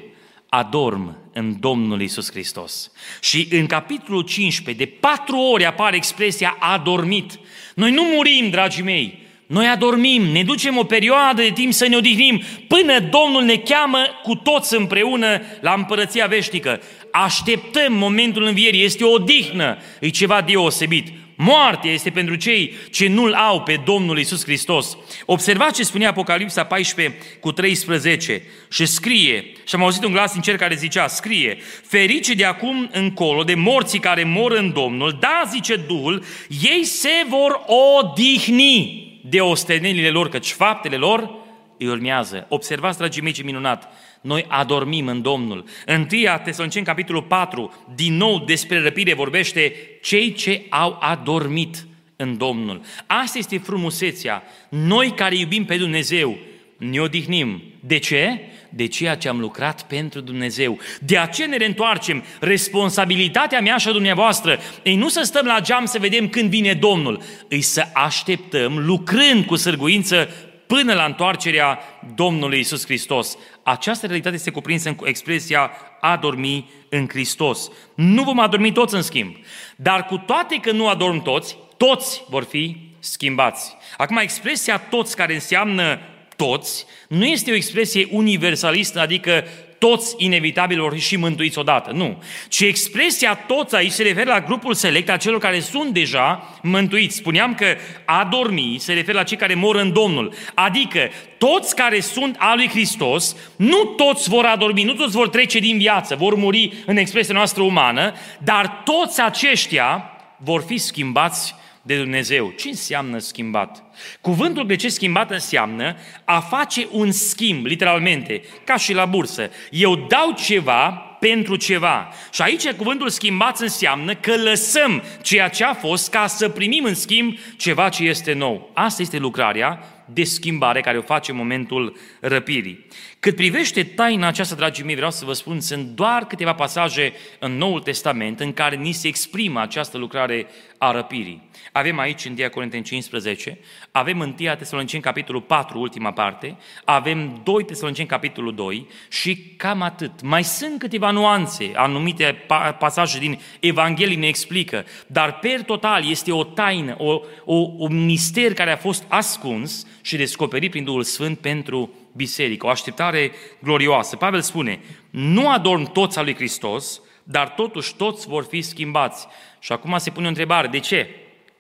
adorm 0.48 1.16
în 1.32 1.60
Domnul 1.60 2.00
Isus 2.00 2.30
Hristos. 2.30 2.90
Și 3.20 3.48
în 3.50 3.66
capitolul 3.66 4.22
15, 4.22 4.84
de 4.84 4.90
patru 5.00 5.36
ori 5.36 5.64
apare 5.64 5.96
expresia 5.96 6.56
adormit. 6.60 7.38
Noi 7.74 7.90
nu 7.90 8.02
murim, 8.02 8.50
dragii 8.50 8.82
mei, 8.82 9.22
noi 9.46 9.66
adormim, 9.66 10.22
ne 10.22 10.42
ducem 10.42 10.76
o 10.78 10.84
perioadă 10.84 11.42
de 11.42 11.50
timp 11.50 11.72
să 11.72 11.88
ne 11.88 11.96
odihnim 11.96 12.42
până 12.68 12.98
Domnul 12.98 13.42
ne 13.42 13.56
cheamă 13.56 13.98
cu 14.22 14.34
toți 14.34 14.76
împreună 14.76 15.40
la 15.60 15.72
împărăția 15.72 16.26
veșnică. 16.26 16.80
Așteptăm 17.10 17.92
momentul 17.92 18.42
învierii, 18.42 18.84
este 18.84 19.04
o 19.04 19.12
odihnă, 19.12 19.78
e 20.00 20.08
ceva 20.08 20.40
deosebit. 20.40 21.12
Moartea 21.36 21.90
este 21.90 22.10
pentru 22.10 22.34
cei 22.34 22.74
ce 22.90 23.08
nu-L 23.08 23.32
au 23.32 23.62
pe 23.62 23.80
Domnul 23.84 24.18
Isus 24.18 24.44
Hristos. 24.44 24.96
Observați 25.24 25.74
ce 25.74 25.82
spune 25.82 26.06
Apocalipsa 26.06 26.64
14 26.64 27.18
cu 27.40 27.52
13 27.52 28.42
și 28.70 28.86
scrie, 28.86 29.44
și 29.66 29.74
am 29.74 29.82
auzit 29.82 30.04
un 30.04 30.12
glas 30.12 30.32
din 30.32 30.40
cer 30.40 30.56
care 30.56 30.74
zicea, 30.74 31.06
scrie, 31.06 31.58
ferice 31.86 32.34
de 32.34 32.44
acum 32.44 32.88
încolo 32.92 33.44
de 33.44 33.54
morții 33.54 33.98
care 33.98 34.24
mor 34.24 34.52
în 34.52 34.72
Domnul, 34.72 35.16
da, 35.20 35.42
zice 35.50 35.76
Duhul, 35.76 36.24
ei 36.62 36.84
se 36.84 37.24
vor 37.28 37.60
odihni 37.66 39.02
de 39.22 39.40
ostenelile 39.40 40.08
lor, 40.08 40.28
căci 40.28 40.50
faptele 40.50 40.96
lor 40.96 41.34
îi 41.78 41.86
urmează. 41.86 42.46
Observați, 42.48 42.98
dragii 42.98 43.22
mei, 43.22 43.32
ce 43.32 43.42
minunat! 43.42 43.92
Noi 44.24 44.44
adormim 44.48 45.06
în 45.06 45.22
Domnul. 45.22 45.64
Întâia 45.86 46.38
Tesaloniceni, 46.38 46.84
capitolul 46.84 47.22
4, 47.22 47.74
din 47.94 48.16
nou 48.16 48.38
despre 48.38 48.82
răpire 48.82 49.14
vorbește 49.14 49.72
cei 50.02 50.32
ce 50.32 50.62
au 50.68 50.96
adormit 51.00 51.86
în 52.16 52.36
Domnul. 52.36 52.80
Asta 53.06 53.38
este 53.38 53.58
frumusețea. 53.58 54.42
Noi 54.68 55.10
care 55.10 55.36
iubim 55.36 55.64
pe 55.64 55.76
Dumnezeu, 55.76 56.38
ne 56.76 57.00
odihnim. 57.00 57.62
De 57.80 57.98
ce? 57.98 58.40
De 58.68 58.86
ceea 58.86 59.16
ce 59.16 59.28
am 59.28 59.40
lucrat 59.40 59.86
pentru 59.86 60.20
Dumnezeu. 60.20 60.78
De 61.00 61.18
aceea 61.18 61.48
ne 61.48 61.56
reîntoarcem. 61.56 62.24
Responsabilitatea 62.40 63.60
mea 63.60 63.76
și 63.76 63.88
a 63.88 63.92
dumneavoastră 63.92 64.58
ei 64.82 64.96
nu 64.96 65.08
să 65.08 65.22
stăm 65.22 65.46
la 65.46 65.60
geam 65.60 65.84
să 65.84 65.98
vedem 65.98 66.28
când 66.28 66.50
vine 66.50 66.72
Domnul, 66.72 67.22
îi 67.48 67.60
să 67.60 67.84
așteptăm 67.94 68.78
lucrând 68.78 69.44
cu 69.44 69.56
sârguință 69.56 70.28
până 70.66 70.94
la 70.94 71.04
întoarcerea 71.04 71.78
Domnului 72.14 72.58
Isus 72.58 72.84
Hristos. 72.84 73.36
Această 73.62 74.06
realitate 74.06 74.34
este 74.34 74.50
cuprinsă 74.50 74.88
în 74.88 74.96
expresia 75.04 75.70
a 76.00 76.16
dormi 76.16 76.70
în 76.88 77.08
Hristos. 77.08 77.70
Nu 77.94 78.22
vom 78.22 78.38
adormi 78.38 78.72
toți 78.72 78.94
în 78.94 79.02
schimb, 79.02 79.36
dar 79.76 80.06
cu 80.06 80.16
toate 80.16 80.56
că 80.56 80.72
nu 80.72 80.88
adorm 80.88 81.22
toți, 81.22 81.56
toți 81.76 82.24
vor 82.28 82.44
fi 82.44 82.76
schimbați. 82.98 83.76
Acum, 83.96 84.16
expresia 84.16 84.78
toți, 84.78 85.16
care 85.16 85.34
înseamnă 85.34 85.98
toți, 86.36 86.86
nu 87.08 87.24
este 87.24 87.50
o 87.50 87.54
expresie 87.54 88.08
universalistă, 88.10 89.00
adică 89.00 89.44
toți 89.78 90.14
inevitabil 90.18 90.80
vor 90.80 90.92
fi 90.92 91.00
și 91.00 91.16
mântuiți 91.16 91.58
odată. 91.58 91.90
Nu. 91.92 92.22
Ci 92.48 92.60
expresia 92.60 93.34
toți 93.34 93.74
aici 93.74 93.92
se 93.92 94.02
referă 94.02 94.30
la 94.30 94.40
grupul 94.40 94.74
select 94.74 95.10
a 95.10 95.16
celor 95.16 95.38
care 95.38 95.60
sunt 95.60 95.92
deja 95.92 96.58
mântuiți. 96.62 97.16
Spuneam 97.16 97.54
că 97.54 97.66
a 98.04 98.28
dormi 98.30 98.76
se 98.78 98.92
referă 98.92 99.18
la 99.18 99.24
cei 99.24 99.36
care 99.36 99.54
mor 99.54 99.76
în 99.76 99.92
Domnul. 99.92 100.34
Adică 100.54 101.10
toți 101.38 101.76
care 101.76 102.00
sunt 102.00 102.36
al 102.38 102.56
lui 102.56 102.68
Hristos, 102.68 103.36
nu 103.56 103.84
toți 103.84 104.28
vor 104.28 104.44
adormi, 104.44 104.82
nu 104.82 104.92
toți 104.92 105.16
vor 105.16 105.28
trece 105.28 105.58
din 105.58 105.78
viață, 105.78 106.14
vor 106.14 106.34
muri 106.34 106.72
în 106.86 106.96
expresia 106.96 107.34
noastră 107.34 107.62
umană, 107.62 108.14
dar 108.38 108.82
toți 108.84 109.20
aceștia 109.20 110.10
vor 110.36 110.64
fi 110.66 110.78
schimbați 110.78 111.54
de 111.86 111.96
Dumnezeu. 111.96 112.50
Ce 112.56 112.68
înseamnă 112.68 113.18
schimbat? 113.18 113.82
Cuvântul 114.20 114.64
grecesc 114.64 114.94
schimbat 114.94 115.30
înseamnă 115.30 115.96
a 116.24 116.40
face 116.40 116.86
un 116.90 117.12
schimb, 117.12 117.66
literalmente, 117.66 118.42
ca 118.64 118.76
și 118.76 118.92
la 118.92 119.04
bursă. 119.04 119.50
Eu 119.70 119.96
dau 119.96 120.34
ceva 120.36 120.90
pentru 121.20 121.56
ceva. 121.56 122.08
Și 122.32 122.42
aici 122.42 122.70
cuvântul 122.70 123.08
schimbat 123.08 123.60
înseamnă 123.60 124.14
că 124.14 124.36
lăsăm 124.36 125.02
ceea 125.22 125.48
ce 125.48 125.64
a 125.64 125.74
fost 125.74 126.10
ca 126.10 126.26
să 126.26 126.48
primim 126.48 126.84
în 126.84 126.94
schimb 126.94 127.38
ceva 127.56 127.88
ce 127.88 128.04
este 128.04 128.32
nou. 128.32 128.70
Asta 128.74 129.02
este 129.02 129.18
lucrarea 129.18 129.78
de 130.06 130.24
schimbare 130.24 130.80
care 130.80 130.98
o 130.98 131.02
face 131.02 131.30
în 131.30 131.36
momentul 131.36 131.96
răpirii. 132.20 132.86
Cât 133.24 133.36
privește 133.36 133.82
taina 133.82 134.26
aceasta, 134.26 134.54
dragii 134.54 134.84
mei, 134.84 134.94
vreau 134.94 135.10
să 135.10 135.24
vă 135.24 135.32
spun, 135.32 135.60
sunt 135.60 135.86
doar 135.86 136.26
câteva 136.26 136.54
pasaje 136.54 137.12
în 137.38 137.56
Noul 137.56 137.80
Testament 137.80 138.40
în 138.40 138.52
care 138.52 138.76
ni 138.76 138.92
se 138.92 139.08
exprimă 139.08 139.60
această 139.60 139.98
lucrare 139.98 140.46
a 140.78 140.90
răpirii. 140.90 141.42
Avem 141.72 141.98
aici 141.98 142.24
în 142.24 142.34
2 142.34 142.48
Corinteni 142.48 142.82
15, 142.82 143.58
avem 143.90 144.20
în 144.20 144.34
1 144.40 144.54
Tesaloniceni 144.54 145.02
capitolul 145.02 145.40
4, 145.40 145.80
ultima 145.80 146.12
parte, 146.12 146.56
avem 146.84 147.40
2 147.44 147.64
Tesaloniceni 147.64 148.08
capitolul 148.08 148.54
2 148.54 148.86
și 149.08 149.54
cam 149.56 149.82
atât. 149.82 150.22
Mai 150.22 150.44
sunt 150.44 150.78
câteva 150.78 151.10
nuanțe, 151.10 151.70
anumite 151.74 152.36
pasaje 152.78 153.18
din 153.18 153.40
Evanghelie 153.60 154.16
ne 154.16 154.26
explică, 154.26 154.84
dar 155.06 155.38
per 155.38 155.62
total 155.62 156.10
este 156.10 156.32
o 156.32 156.44
taină, 156.44 156.94
o, 156.98 157.20
o, 157.44 157.54
un 157.76 158.04
mister 158.04 158.54
care 158.54 158.72
a 158.72 158.76
fost 158.76 159.04
ascuns 159.08 159.86
și 160.02 160.16
descoperit 160.16 160.70
prin 160.70 160.84
Duhul 160.84 161.02
Sfânt 161.02 161.38
pentru 161.38 161.90
biserică, 162.16 162.66
o 162.66 162.68
așteptare 162.68 163.32
glorioasă. 163.62 164.16
Pavel 164.16 164.40
spune, 164.40 164.80
nu 165.10 165.50
adorm 165.50 165.92
toți 165.92 166.18
al 166.18 166.24
lui 166.24 166.34
Hristos, 166.34 167.00
dar 167.22 167.48
totuși 167.48 167.94
toți 167.94 168.28
vor 168.28 168.44
fi 168.44 168.62
schimbați. 168.62 169.26
Și 169.58 169.72
acum 169.72 169.98
se 169.98 170.10
pune 170.10 170.26
o 170.26 170.28
întrebare, 170.28 170.66
de 170.66 170.78
ce? 170.78 171.08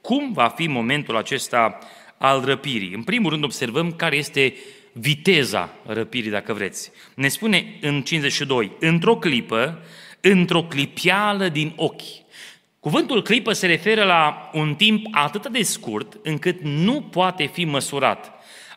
Cum 0.00 0.32
va 0.32 0.48
fi 0.48 0.66
momentul 0.66 1.16
acesta 1.16 1.78
al 2.18 2.44
răpirii? 2.44 2.94
În 2.94 3.02
primul 3.02 3.30
rând 3.30 3.44
observăm 3.44 3.92
care 3.92 4.16
este 4.16 4.54
viteza 4.92 5.70
răpirii, 5.86 6.30
dacă 6.30 6.52
vreți. 6.52 6.90
Ne 7.14 7.28
spune 7.28 7.78
în 7.80 8.02
52, 8.02 8.72
într-o 8.80 9.16
clipă, 9.16 9.82
într-o 10.20 10.62
clipială 10.62 11.48
din 11.48 11.72
ochi. 11.76 12.22
Cuvântul 12.80 13.22
clipă 13.22 13.52
se 13.52 13.66
referă 13.66 14.04
la 14.04 14.50
un 14.52 14.74
timp 14.74 15.06
atât 15.10 15.48
de 15.48 15.62
scurt 15.62 16.18
încât 16.22 16.60
nu 16.62 17.00
poate 17.00 17.46
fi 17.46 17.64
măsurat. 17.64 18.33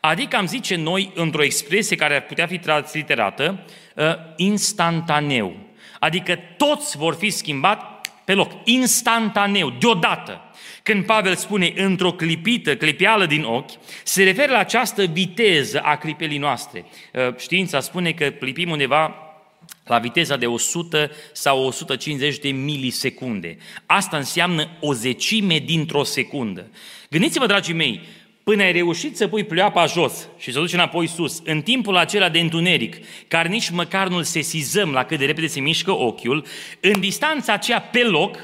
Adică 0.08 0.36
am 0.36 0.46
zice 0.46 0.76
noi, 0.76 1.12
într-o 1.16 1.44
expresie 1.44 1.96
care 1.96 2.16
ar 2.16 2.22
putea 2.22 2.48
fi 2.48 2.58
transliterată, 2.58 3.66
uh, 3.96 4.04
instantaneu. 4.36 5.56
Adică 6.00 6.40
toți 6.58 6.98
vor 6.98 7.16
fi 7.16 7.30
schimbați 7.30 7.86
pe 8.26 8.34
loc, 8.34 8.52
instantaneu, 8.64 9.70
deodată. 9.80 10.42
Când 10.84 11.06
Pavel 11.06 11.36
spune 11.36 11.74
într-o 11.76 12.12
clipită, 12.12 12.76
clipială 12.76 13.26
din 13.26 13.44
ochi, 13.44 13.72
se 14.04 14.24
referă 14.24 14.52
la 14.52 14.58
această 14.58 15.04
viteză 15.04 15.80
a 15.80 15.98
clipelii 15.98 16.38
noastre. 16.38 16.86
Uh, 17.14 17.36
știința 17.38 17.80
spune 17.80 18.12
că 18.12 18.30
clipim 18.30 18.70
undeva 18.70 19.16
la 19.86 20.00
viteza 20.00 20.38
de 20.38 20.46
100 20.46 21.12
sau 21.34 21.66
150 21.66 22.38
de 22.38 22.50
milisecunde. 22.50 23.58
Asta 23.86 24.18
înseamnă 24.18 24.70
o 24.80 24.94
zecime 24.94 25.58
dintr-o 25.58 26.04
secundă. 26.04 26.72
Gândiți-vă, 27.10 27.46
dragii 27.46 27.74
mei, 27.74 28.02
până 28.48 28.64
ai 28.64 28.72
reușit 28.72 29.18
să 29.18 29.28
pui 29.28 29.44
pleoapa 29.44 29.86
jos 29.86 30.28
și 30.38 30.52
să 30.52 30.60
duci 30.60 30.74
înapoi 30.74 31.08
sus, 31.08 31.42
în 31.44 31.62
timpul 31.62 31.98
acela 31.98 32.30
de 32.30 32.40
întuneric, 32.40 32.98
care 33.28 33.48
nici 33.48 33.70
măcar 33.70 34.08
nu-l 34.08 34.24
sesizăm 34.24 34.92
la 34.92 35.04
cât 35.04 35.18
de 35.20 35.26
repede 35.26 35.48
se 35.48 35.60
mișcă 35.60 35.92
ochiul, 35.92 36.46
în 36.80 37.00
distanța 37.00 37.54
aceea 37.54 37.82
pe 37.82 38.04
loc 38.04 38.38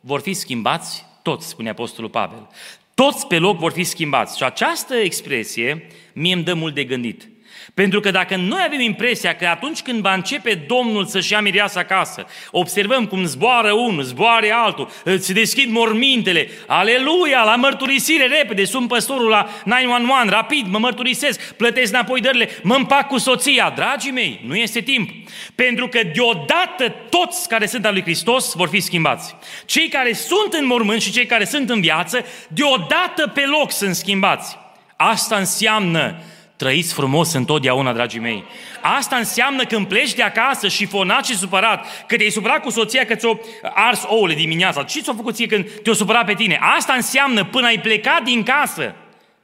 vor 0.00 0.20
fi 0.20 0.32
schimbați 0.32 1.04
toți, 1.22 1.48
spune 1.48 1.68
Apostolul 1.68 2.10
Pavel. 2.10 2.48
Toți 2.94 3.26
pe 3.26 3.38
loc 3.38 3.58
vor 3.58 3.72
fi 3.72 3.84
schimbați. 3.84 4.36
Și 4.36 4.42
această 4.42 4.94
expresie 4.94 5.86
mie 6.12 6.34
îmi 6.34 6.44
dă 6.44 6.54
mult 6.54 6.74
de 6.74 6.84
gândit. 6.84 7.28
Pentru 7.74 8.00
că 8.00 8.10
dacă 8.10 8.36
noi 8.36 8.62
avem 8.66 8.80
impresia 8.80 9.36
că 9.36 9.46
atunci 9.46 9.80
când 9.80 10.00
va 10.00 10.14
începe 10.14 10.64
Domnul 10.66 11.06
să-și 11.06 11.32
ia 11.32 11.40
mireasa 11.40 11.80
acasă, 11.80 12.26
observăm 12.50 13.06
cum 13.06 13.24
zboară 13.24 13.72
unul, 13.72 14.02
zboare 14.02 14.52
altul, 14.52 14.90
se 15.18 15.32
deschid 15.32 15.70
mormintele, 15.70 16.48
aleluia, 16.66 17.42
la 17.44 17.56
mărturisire 17.56 18.26
repede, 18.26 18.64
sunt 18.64 18.88
păstorul 18.88 19.28
la 19.28 19.48
911, 19.64 20.36
rapid, 20.36 20.66
mă 20.66 20.78
mărturisesc, 20.78 21.52
plătesc 21.52 21.92
înapoi 21.92 22.20
dările, 22.20 22.48
mă 22.62 22.74
împac 22.74 23.06
cu 23.06 23.18
soția. 23.18 23.72
Dragii 23.74 24.10
mei, 24.10 24.40
nu 24.46 24.54
este 24.56 24.80
timp. 24.80 25.10
Pentru 25.54 25.88
că 25.88 26.00
deodată 26.14 26.94
toți 27.10 27.48
care 27.48 27.66
sunt 27.66 27.86
al 27.86 27.92
lui 27.92 28.02
Hristos 28.02 28.54
vor 28.54 28.68
fi 28.68 28.80
schimbați. 28.80 29.36
Cei 29.64 29.88
care 29.88 30.12
sunt 30.12 30.52
în 30.52 30.66
mormânt 30.66 31.00
și 31.00 31.12
cei 31.12 31.26
care 31.26 31.44
sunt 31.44 31.70
în 31.70 31.80
viață, 31.80 32.24
deodată 32.48 33.26
pe 33.34 33.44
loc 33.46 33.72
sunt 33.72 33.94
schimbați. 33.94 34.58
Asta 34.96 35.36
înseamnă 35.36 36.22
Trăiți 36.56 36.94
frumos 36.94 37.32
întotdeauna, 37.32 37.92
dragii 37.92 38.20
mei. 38.20 38.44
Asta 38.80 39.16
înseamnă 39.16 39.64
când 39.64 39.86
pleci 39.86 40.14
de 40.14 40.22
acasă 40.22 40.68
și 40.68 40.86
fonat 40.86 41.26
și 41.26 41.36
supărat, 41.36 42.06
că 42.06 42.16
te-ai 42.16 42.30
supărat 42.30 42.62
cu 42.62 42.70
soția 42.70 43.04
că 43.04 43.14
ți-o 43.14 43.36
ars 43.74 44.02
ouăle 44.06 44.34
dimineața. 44.34 44.82
Ce 44.82 45.00
ți-a 45.00 45.12
făcut 45.16 45.34
ție 45.34 45.46
când 45.46 45.70
te-o 45.82 45.92
supărat 45.92 46.24
pe 46.24 46.34
tine? 46.34 46.58
Asta 46.76 46.92
înseamnă 46.92 47.44
până 47.44 47.66
ai 47.66 47.80
plecat 47.80 48.22
din 48.22 48.42
casă, 48.42 48.94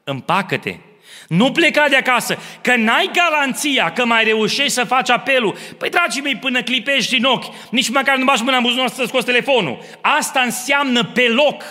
împacă-te. 0.04 0.76
Nu 1.28 1.52
pleca 1.52 1.88
de 1.88 1.96
acasă, 1.96 2.38
că 2.60 2.76
n-ai 2.76 3.10
garanția 3.12 3.92
că 3.92 4.04
mai 4.04 4.24
reușești 4.24 4.72
să 4.72 4.84
faci 4.84 5.10
apelul. 5.10 5.56
Păi, 5.78 5.90
dragii 5.90 6.22
mei, 6.22 6.36
până 6.36 6.62
clipești 6.62 7.14
din 7.14 7.24
ochi, 7.24 7.54
nici 7.70 7.90
măcar 7.90 8.16
nu 8.16 8.24
bași 8.24 8.42
mâna 8.42 8.56
în 8.56 8.62
buzunar 8.62 8.88
să 8.88 9.04
scoți 9.06 9.26
telefonul. 9.26 9.78
Asta 10.00 10.40
înseamnă 10.40 11.04
pe 11.04 11.28
loc. 11.28 11.62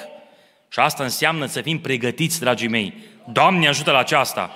Și 0.69 0.79
asta 0.79 1.03
înseamnă 1.03 1.45
să 1.45 1.61
fim 1.61 1.79
pregătiți, 1.79 2.39
dragii 2.39 2.67
mei. 2.67 2.93
Doamne 3.31 3.67
ajută 3.67 3.91
la 3.91 3.99
aceasta. 3.99 4.55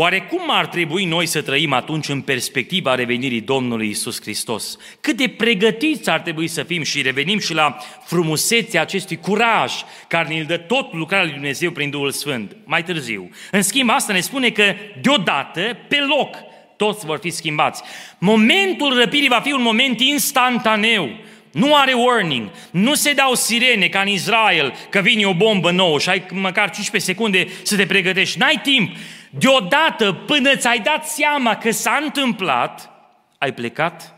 Oare 0.00 0.20
cum 0.20 0.40
ar 0.46 0.66
trebui 0.66 1.04
noi 1.04 1.26
să 1.26 1.42
trăim 1.42 1.72
atunci 1.72 2.08
în 2.08 2.20
perspectiva 2.20 2.94
revenirii 2.94 3.40
Domnului 3.40 3.88
Isus 3.88 4.20
Hristos? 4.20 4.76
Cât 5.00 5.16
de 5.16 5.28
pregătiți 5.28 6.10
ar 6.10 6.20
trebui 6.20 6.48
să 6.48 6.62
fim 6.62 6.82
și 6.82 7.02
revenim 7.02 7.38
și 7.38 7.54
la 7.54 7.76
frumusețea 8.04 8.80
acestui 8.80 9.16
curaj 9.16 9.72
care 10.08 10.28
ne-l 10.28 10.44
dă 10.44 10.56
tot 10.56 10.92
lucrarea 10.92 11.24
lui 11.24 11.34
Dumnezeu 11.34 11.70
prin 11.70 11.90
Duhul 11.90 12.10
Sfânt, 12.10 12.56
mai 12.64 12.82
târziu. 12.82 13.30
În 13.50 13.62
schimb, 13.62 13.90
asta 13.90 14.12
ne 14.12 14.20
spune 14.20 14.50
că 14.50 14.74
deodată, 15.00 15.76
pe 15.88 15.98
loc, 15.98 16.36
toți 16.76 17.06
vor 17.06 17.18
fi 17.18 17.30
schimbați. 17.30 17.82
Momentul 18.18 18.98
răpirii 18.98 19.28
va 19.28 19.40
fi 19.40 19.52
un 19.52 19.62
moment 19.62 20.00
instantaneu. 20.00 21.10
Nu 21.52 21.74
are 21.74 21.92
warning, 21.92 22.50
nu 22.70 22.94
se 22.94 23.12
dau 23.12 23.34
sirene 23.34 23.88
ca 23.88 24.00
în 24.00 24.08
Israel 24.08 24.74
că 24.90 25.00
vine 25.00 25.24
o 25.24 25.34
bombă 25.34 25.70
nouă 25.70 25.98
și 25.98 26.08
ai 26.08 26.24
măcar 26.32 26.70
15 26.70 27.10
secunde 27.10 27.48
să 27.62 27.76
te 27.76 27.86
pregătești. 27.86 28.38
N-ai 28.38 28.60
timp. 28.62 28.96
Deodată, 29.30 30.12
până 30.12 30.56
ți-ai 30.56 30.78
dat 30.78 31.06
seama 31.06 31.56
că 31.56 31.70
s-a 31.70 31.98
întâmplat, 32.02 32.90
ai 33.38 33.52
plecat 33.52 34.14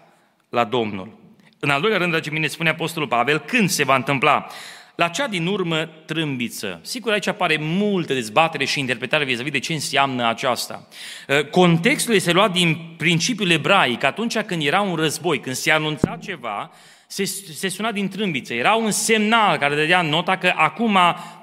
la 0.48 0.64
Domnul. 0.64 1.18
În 1.58 1.70
al 1.70 1.80
doilea 1.80 1.98
rând, 1.98 2.10
dragii 2.10 2.32
mine, 2.32 2.46
spune 2.46 2.68
Apostolul 2.68 3.08
Pavel, 3.08 3.38
când 3.38 3.68
se 3.68 3.84
va 3.84 3.94
întâmpla? 3.94 4.46
La 4.94 5.08
cea 5.08 5.26
din 5.26 5.46
urmă 5.46 5.88
trâmbiță. 6.06 6.80
Sigur, 6.82 7.12
aici 7.12 7.26
apare 7.26 7.56
multă 7.60 8.14
dezbatere 8.14 8.64
și 8.64 8.78
interpretare 8.78 9.24
vis-a-vis 9.24 9.52
de 9.52 9.58
ce 9.58 9.72
înseamnă 9.72 10.28
aceasta. 10.28 10.88
Uh, 11.28 11.44
contextul 11.44 12.14
este 12.14 12.32
luat 12.32 12.52
din 12.52 12.94
principiul 12.96 13.50
ebraic, 13.50 14.04
atunci 14.04 14.38
când 14.38 14.62
era 14.62 14.80
un 14.80 14.94
război, 14.94 15.40
când 15.40 15.54
se 15.54 15.70
anunța 15.70 16.18
ceva, 16.22 16.70
se, 17.06 17.24
se 17.54 17.68
suna 17.68 17.92
din 17.92 18.08
trâmbiță. 18.08 18.54
Era 18.54 18.74
un 18.74 18.90
semnal 18.90 19.58
care 19.58 19.74
dădea 19.74 20.02
nota 20.02 20.36
că 20.36 20.52
acum 20.56 20.98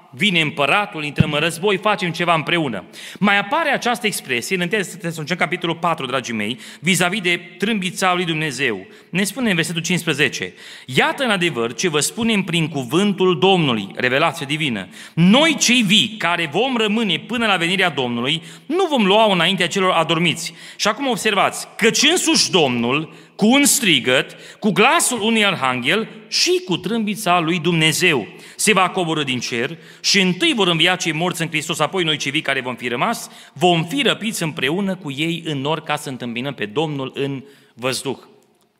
vine 0.10 0.41
împăratul, 0.41 1.04
intrăm 1.04 1.34
în 1.34 1.39
război, 1.39 1.78
facem 1.78 2.12
ceva 2.12 2.34
împreună. 2.34 2.84
Mai 3.20 3.39
apare 3.39 3.70
această 3.70 4.08
expresie 4.08 4.56
în 4.56 4.62
1 4.62 4.70
Tesaloniceni, 4.70 5.39
capitolul 5.39 5.76
4, 5.76 6.06
dragii 6.06 6.34
mei, 6.34 6.60
vis-a-vis 6.80 7.22
de 7.22 7.56
trâmbița 7.58 8.13
lui 8.13 8.26
Dumnezeu. 8.26 8.88
Ne 9.10 9.24
spune 9.24 9.50
în 9.50 9.56
versetul 9.56 9.82
15, 9.82 10.54
Iată 10.86 11.24
în 11.24 11.30
adevăr 11.30 11.74
ce 11.74 11.89
vă 11.89 12.00
spunem 12.00 12.41
prin 12.41 12.67
cuvântul 12.67 13.39
Domnului, 13.39 13.88
revelație 13.96 14.46
divină. 14.46 14.88
Noi 15.13 15.56
cei 15.60 15.82
vii, 15.82 16.15
care 16.17 16.50
vom 16.52 16.78
rămâne 16.78 17.17
până 17.17 17.46
la 17.46 17.56
venirea 17.56 17.89
Domnului, 17.89 18.43
nu 18.65 18.86
vom 18.89 19.06
lua 19.06 19.34
înaintea 19.34 19.67
celor 19.67 19.91
adormiți. 19.91 20.54
Și 20.76 20.88
acum 20.88 21.08
observați, 21.08 21.67
căci 21.78 22.04
însuși 22.12 22.52
Domnul, 22.52 23.13
cu 23.38 23.45
un 23.45 23.65
strigăt, 23.65 24.36
cu 24.60 24.71
glasul 24.71 25.21
unui 25.21 25.45
arhanghel 25.45 26.08
și 26.28 26.62
cu 26.65 26.78
trâmbița 26.78 27.39
lui 27.39 27.60
Dumnezeu. 27.60 28.28
Se 28.56 28.73
va 28.73 28.89
coborâ 28.89 29.23
din 29.23 29.39
cer 29.39 29.78
și 30.02 30.19
întâi 30.19 30.54
vor 30.56 30.67
învia 30.67 30.95
cei 30.95 31.12
morți 31.12 31.41
în 31.41 31.47
Hristos, 31.47 31.80
apoi 31.80 32.04
noi 32.04 32.17
cei 32.17 32.32
vii 32.32 32.41
care 32.41 32.62
vom 32.62 32.76
fi 32.76 32.88
rămas, 32.88 33.30
vom 33.54 33.86
fi 33.86 34.02
răpiți 34.02 34.43
împreună 34.43 34.95
cu 34.95 35.12
ei 35.12 35.43
în 35.45 35.58
nor 35.58 35.82
ca 35.82 35.95
să 35.95 36.10
întâmpinăm 36.10 36.54
pe 36.54 36.65
Domnul 36.65 37.12
în 37.15 37.43
văzduh. 37.73 38.17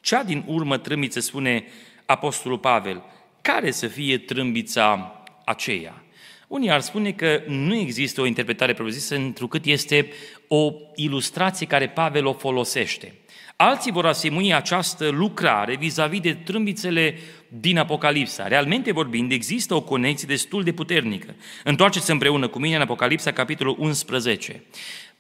Cea 0.02 0.24
din 0.24 0.44
urmă 0.48 0.78
trâmbiță 0.78 1.20
spune 1.20 1.66
Apostolul 2.06 2.58
Pavel, 2.58 3.04
care 3.42 3.72
să 3.72 3.88
fie 3.88 4.18
trâmbița 4.18 5.22
aceea? 5.46 6.02
Unii 6.48 6.72
ar 6.72 6.82
spune 6.82 7.12
că 7.12 7.42
nu 7.48 7.76
există 7.76 8.22
o 8.22 8.26
interpretare 8.26 8.74
propriu-zisă, 8.74 9.16
întrucât 9.16 9.66
este 9.66 10.08
o 10.48 10.72
ilustrație 10.96 11.68
care 11.68 11.90
Pavel 11.90 12.26
o 12.26 12.34
folosește. 12.34 13.14
Alții 13.60 13.92
vor 13.92 14.06
asemui 14.06 14.54
această 14.54 15.10
lucrare 15.10 15.76
vis-a-vis 15.76 16.20
de 16.20 16.34
trâmbițele 16.34 17.18
din 17.48 17.78
Apocalipsa. 17.78 18.48
Realmente 18.48 18.92
vorbind, 18.92 19.32
există 19.32 19.74
o 19.74 19.82
conexie 19.82 20.28
destul 20.28 20.64
de 20.64 20.72
puternică. 20.72 21.36
Întoarceți 21.64 22.12
împreună 22.12 22.48
cu 22.48 22.60
mine 22.60 22.76
în 22.76 22.82
Apocalipsa, 22.82 23.32
capitolul 23.32 23.76
11. 23.80 24.64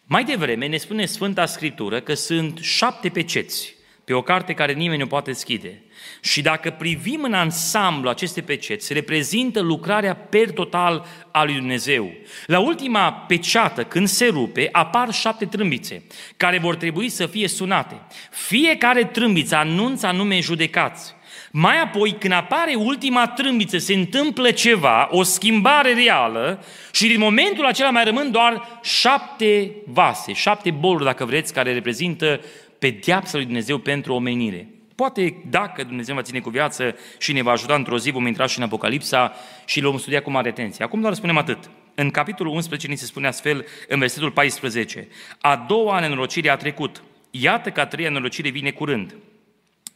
Mai 0.05 0.23
devreme 0.23 0.67
ne 0.67 0.77
spune 0.77 1.05
Sfânta 1.05 1.45
Scriptură 1.45 1.99
că 1.99 2.13
sunt 2.13 2.57
șapte 2.57 3.09
peceți 3.09 3.75
pe 4.03 4.13
o 4.13 4.21
carte 4.21 4.53
care 4.53 4.73
nimeni 4.73 4.99
nu 5.01 5.07
poate 5.07 5.31
deschide. 5.31 5.81
Și 6.27 6.41
dacă 6.41 6.69
privim 6.69 7.23
în 7.23 7.33
ansamblu 7.33 8.09
aceste 8.09 8.41
peceți, 8.41 8.93
reprezintă 8.93 9.59
lucrarea 9.59 10.15
per 10.15 10.51
total 10.51 11.05
a 11.31 11.43
lui 11.43 11.53
Dumnezeu. 11.53 12.11
La 12.45 12.59
ultima 12.59 13.11
peceată, 13.11 13.83
când 13.83 14.07
se 14.07 14.25
rupe, 14.25 14.69
apar 14.71 15.13
șapte 15.13 15.45
trâmbițe, 15.45 16.03
care 16.37 16.59
vor 16.59 16.75
trebui 16.75 17.09
să 17.09 17.25
fie 17.25 17.47
sunate. 17.47 18.01
Fiecare 18.31 19.03
trâmbiță 19.03 19.55
anunță 19.55 20.07
anume 20.07 20.39
judecați. 20.39 21.15
Mai 21.51 21.81
apoi, 21.81 22.11
când 22.19 22.33
apare 22.33 22.73
ultima 22.75 23.27
trâmbiță, 23.27 23.77
se 23.77 23.93
întâmplă 23.93 24.51
ceva, 24.51 25.07
o 25.11 25.23
schimbare 25.23 25.93
reală 25.93 26.63
și 26.91 27.07
din 27.07 27.19
momentul 27.19 27.65
acela 27.65 27.89
mai 27.89 28.03
rămân 28.03 28.31
doar 28.31 28.79
șapte 28.83 29.71
vase, 29.85 30.33
șapte 30.33 30.71
boluri, 30.71 31.03
dacă 31.03 31.25
vreți, 31.25 31.53
care 31.53 31.73
reprezintă 31.73 32.41
pedeapsa 32.79 33.37
lui 33.37 33.45
Dumnezeu 33.45 33.77
pentru 33.77 34.13
omenire. 34.13 34.67
Poate 35.03 35.43
dacă 35.49 35.83
Dumnezeu 35.83 36.15
va 36.15 36.21
ține 36.21 36.39
cu 36.39 36.49
viață 36.49 36.95
și 37.17 37.33
ne 37.33 37.41
va 37.41 37.51
ajuta 37.51 37.75
într-o 37.75 37.97
zi, 37.97 38.11
vom 38.11 38.27
intra 38.27 38.45
și 38.45 38.57
în 38.57 38.63
Apocalipsa 38.63 39.33
și 39.65 39.81
l 39.81 39.83
vom 39.83 39.97
studia 39.97 40.21
cu 40.21 40.31
mare 40.31 40.49
atenție. 40.49 40.85
Acum 40.85 41.01
doar 41.01 41.13
spunem 41.13 41.37
atât. 41.37 41.69
în 41.95 42.09
capitolul 42.09 42.53
11 42.53 42.87
ni 42.87 42.95
se 42.95 43.05
spune 43.05 43.27
astfel 43.27 43.65
în 43.87 43.99
versetul 43.99 44.31
14. 44.31 45.07
A 45.41 45.65
doua 45.67 45.99
nenorocire 45.99 46.49
a 46.49 46.55
trecut. 46.55 47.03
Iată 47.31 47.69
că 47.69 47.79
a 47.79 47.85
treia 47.85 48.09
nenorocire 48.09 48.49
vine 48.49 48.71
curând. 48.71 49.15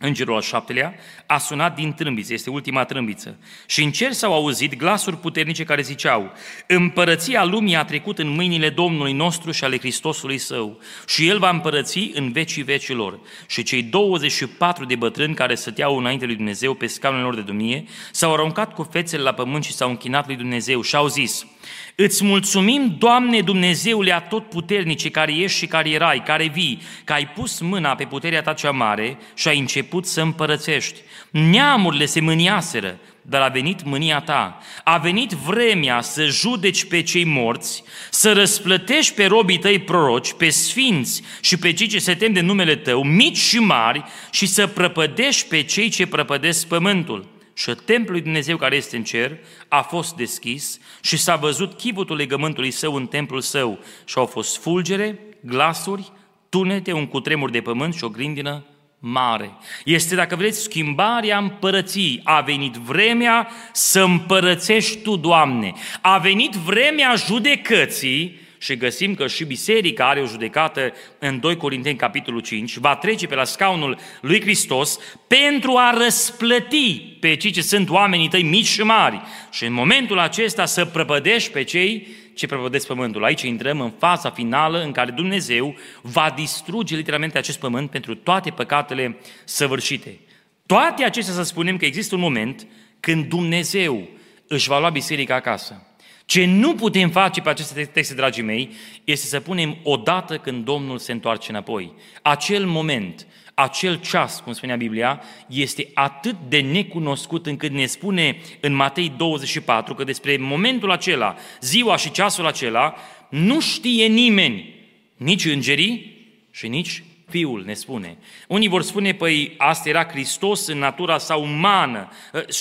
Îngerul 0.04 0.36
al 0.36 0.42
șaptelea 0.42 0.96
a 1.26 1.38
sunat 1.38 1.76
din 1.76 1.94
trâmbiță, 1.94 2.34
este 2.34 2.50
ultima 2.50 2.84
trâmbiță. 2.84 3.38
Și 3.66 3.84
în 3.84 3.92
cer 3.92 4.12
s-au 4.12 4.34
auzit 4.34 4.76
glasuri 4.76 5.18
puternice 5.18 5.64
care 5.64 5.82
ziceau, 5.82 6.32
Împărăția 6.68 7.44
lumii 7.44 7.76
a 7.76 7.84
trecut 7.84 8.20
în 8.20 8.28
mâinile 8.28 8.70
Domnului 8.70 9.14
nostru 9.14 9.52
și 9.52 9.64
ale 9.64 9.78
Hristosului 9.78 10.38
său 10.38 10.80
și 11.08 11.28
El 11.28 11.40
va 11.40 11.50
împărăți 11.50 12.12
în 12.14 12.32
vecii 12.32 12.64
vecilor. 12.64 13.20
Și 13.48 13.64
cei 13.64 13.84
24 13.84 14.86
de 14.86 14.96
bătrâni 14.96 15.34
care 15.34 15.56
stăteau 15.56 15.98
înainte 15.98 16.26
lui 16.26 16.36
Dumnezeu 16.36 16.74
pe 16.74 16.88
scaunele 16.88 17.24
lor 17.24 17.36
de 17.36 17.42
domnie 17.42 17.84
s-au 18.12 18.34
aruncat 18.34 18.74
cu 18.74 18.84
fețele 18.92 19.24
la 19.24 19.34
pământ 19.34 19.64
și 19.64 19.74
s-au 19.74 19.90
închinat 19.90 20.28
lui 20.28 20.36
Dumnezeu 20.36 20.82
și 20.82 20.96
au 20.96 21.08
zis, 21.08 21.46
Îți 21.96 22.24
mulțumim, 22.24 22.96
Doamne 23.00 23.42
Dumnezeule 23.42 24.14
atotputernice, 24.14 25.10
care 25.10 25.34
ești 25.36 25.58
și 25.58 25.66
care 25.66 25.90
erai, 25.90 26.24
care 26.26 26.48
vii, 26.48 26.82
că 27.04 27.14
ai 27.14 27.28
pus 27.28 27.60
mâna 27.60 27.96
pe 27.96 28.04
puterea 28.04 28.42
ta 28.42 28.54
cea 28.54 28.72
mare 28.72 29.18
și 29.34 29.48
ai 29.48 29.60
început 29.60 30.06
să 30.06 30.22
împărățești. 30.22 31.00
Neamurile 31.30 32.06
se 32.06 32.22
mâniaseră, 32.22 33.00
dar 33.22 33.42
a 33.42 33.48
venit 33.48 33.84
mânia 33.84 34.20
ta. 34.20 34.58
A 34.84 34.98
venit 34.98 35.32
vremea 35.32 36.02
să 36.02 36.26
judeci 36.26 36.86
pe 36.86 37.02
cei 37.02 37.24
morți, 37.24 37.84
să 38.10 38.34
răsplătești 38.34 39.14
pe 39.14 39.26
robii 39.26 39.60
tăi 39.60 39.80
proroci, 39.80 40.34
pe 40.34 40.50
sfinți 40.50 41.22
și 41.42 41.58
pe 41.58 41.74
cei 41.74 41.88
ce 41.88 42.00
se 42.00 42.14
tem 42.14 42.34
de 42.34 42.42
numele 42.42 42.76
tău, 42.76 43.04
mici 43.04 43.38
și 43.38 43.60
mari, 43.60 44.04
și 44.32 44.46
să 44.46 44.68
prăpădești 44.68 45.48
pe 45.48 45.64
cei 45.64 45.90
ce 45.90 46.08
prăpădesc 46.08 46.68
pământul 46.68 47.40
și 47.62 47.76
templul 47.86 48.12
lui 48.12 48.22
Dumnezeu 48.22 48.58
care 48.58 48.76
este 48.76 48.96
în 48.96 49.04
cer 49.04 49.38
a 49.68 49.82
fost 49.82 50.16
deschis 50.16 50.80
și 51.02 51.18
s-a 51.18 51.36
văzut 51.36 51.74
chivutul 51.74 52.16
legământului 52.16 52.72
său 52.72 52.96
în 52.96 53.08
templul 53.08 53.42
său 53.42 53.80
și 54.06 54.18
au 54.18 54.26
fost 54.26 54.58
fulgere, 54.58 55.20
glasuri, 55.40 56.12
tunete, 56.50 56.92
un 56.92 57.08
cutremur 57.08 57.50
de 57.50 57.62
pământ 57.62 57.94
și 57.94 58.04
o 58.04 58.10
grindină 58.10 58.66
mare. 59.00 59.52
Este, 59.86 60.16
dacă 60.16 60.36
vreți, 60.36 60.62
schimbarea 60.62 61.38
împărății. 61.38 62.22
A 62.24 62.42
venit 62.42 62.74
vremea 62.74 63.50
să 63.72 64.02
împărățești 64.02 64.98
Tu, 64.98 65.16
Doamne. 65.16 65.74
A 66.02 66.18
venit 66.18 66.52
vremea 66.52 67.16
judecății 67.16 68.40
și 68.62 68.78
găsim 68.78 69.16
că 69.16 69.28
și 69.28 69.44
biserica 69.44 70.10
are 70.10 70.22
o 70.22 70.26
judecată 70.26 70.94
în 71.20 71.40
2 71.40 71.58
Corinteni, 71.58 71.98
capitolul 71.98 72.42
5, 72.42 72.78
va 72.78 72.96
trece 72.96 73.28
pe 73.28 73.36
la 73.36 73.44
scaunul 73.44 73.98
lui 74.22 74.42
Hristos 74.42 75.00
pentru 75.28 75.76
a 75.78 75.98
răsplăti 75.98 77.00
pe 77.20 77.36
cei 77.36 77.52
ce 77.52 77.62
sunt 77.62 77.90
oamenii 77.90 78.28
tăi 78.28 78.44
mici 78.44 78.66
și 78.66 78.82
mari 78.82 79.22
și 79.52 79.66
în 79.66 79.74
momentul 79.74 80.20
acesta 80.20 80.66
să 80.66 80.86
prăpădești 80.86 81.52
pe 81.52 81.64
cei 81.64 82.08
ce 82.34 82.48
prăpădesc 82.48 82.88
pământul. 82.88 83.24
Aici 83.24 83.42
intrăm 83.42 83.82
în 83.82 83.92
faza 84.00 84.30
finală 84.30 84.84
în 84.84 84.92
care 84.92 85.12
Dumnezeu 85.12 85.76
va 86.02 86.34
distruge 86.36 86.96
literalmente 86.96 87.38
acest 87.38 87.60
pământ 87.60 87.90
pentru 87.90 88.16
toate 88.16 88.50
păcatele 88.50 89.18
săvârșite. 89.44 90.20
Toate 90.66 91.04
acestea 91.04 91.34
să 91.34 91.44
spunem 91.44 91.78
că 91.78 91.86
există 91.86 92.16
un 92.16 92.22
moment 92.22 92.68
când 93.00 93.26
Dumnezeu 93.26 94.10
își 94.48 94.68
va 94.68 94.80
lua 94.80 94.90
biserica 94.90 95.36
acasă. 95.36 95.86
Ce 96.32 96.46
nu 96.46 96.76
putem 96.76 97.10
face 97.10 97.42
pe 97.42 97.50
aceste 97.50 97.86
texte, 97.86 98.14
dragii 98.14 98.44
mei, 98.44 98.70
este 99.04 99.28
să 99.28 99.40
punem 99.40 99.78
o 99.84 99.98
dată 99.98 100.38
când 100.38 100.66
Domnul 100.66 100.98
se 100.98 101.12
întoarce 101.12 101.52
înapoi. 101.52 101.94
Acel 102.22 102.66
moment, 102.66 103.28
acel 103.54 104.00
ceas, 104.00 104.40
cum 104.40 104.54
spunea 104.54 104.76
Biblia, 104.76 105.22
este 105.48 105.88
atât 105.94 106.36
de 106.48 106.60
necunoscut 106.60 107.46
încât 107.46 107.72
ne 107.72 107.86
spune 107.86 108.38
în 108.60 108.74
Matei 108.74 109.14
24 109.18 109.96
că 109.96 110.04
despre 110.04 110.38
momentul 110.38 110.92
acela, 110.92 111.36
ziua 111.62 111.96
și 111.96 112.12
ceasul 112.12 112.46
acela, 112.46 112.96
nu 113.30 113.60
știe 113.60 114.06
nimeni, 114.06 114.76
nici 115.18 115.46
îngerii 115.46 116.18
și 116.52 116.68
nici 116.68 117.04
Fiul 117.30 117.64
ne 117.66 117.74
spune. 117.74 118.18
Unii 118.48 118.68
vor 118.68 118.82
spune, 118.82 119.14
păi 119.14 119.54
asta 119.58 119.90
era 119.90 120.06
Hristos 120.06 120.68
în 120.68 120.78
natura 120.78 121.18
sa 121.18 121.36
umană 121.36 122.10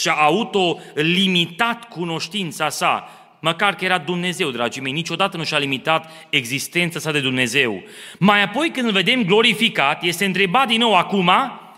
și-a 0.00 0.12
auto-limitat 0.12 1.88
cunoștința 1.88 2.68
sa 2.68 3.19
măcar 3.40 3.74
că 3.74 3.84
era 3.84 3.98
Dumnezeu, 3.98 4.50
dragii 4.50 4.82
mei, 4.82 4.92
niciodată 4.92 5.36
nu 5.36 5.44
și-a 5.44 5.58
limitat 5.58 6.10
existența 6.30 6.98
sa 6.98 7.10
de 7.10 7.20
Dumnezeu. 7.20 7.82
Mai 8.18 8.42
apoi, 8.42 8.70
când 8.70 8.86
îl 8.86 8.92
vedem 8.92 9.22
glorificat, 9.22 10.02
este 10.02 10.24
întrebat 10.24 10.66
din 10.66 10.78
nou 10.78 10.94
acum 10.94 11.30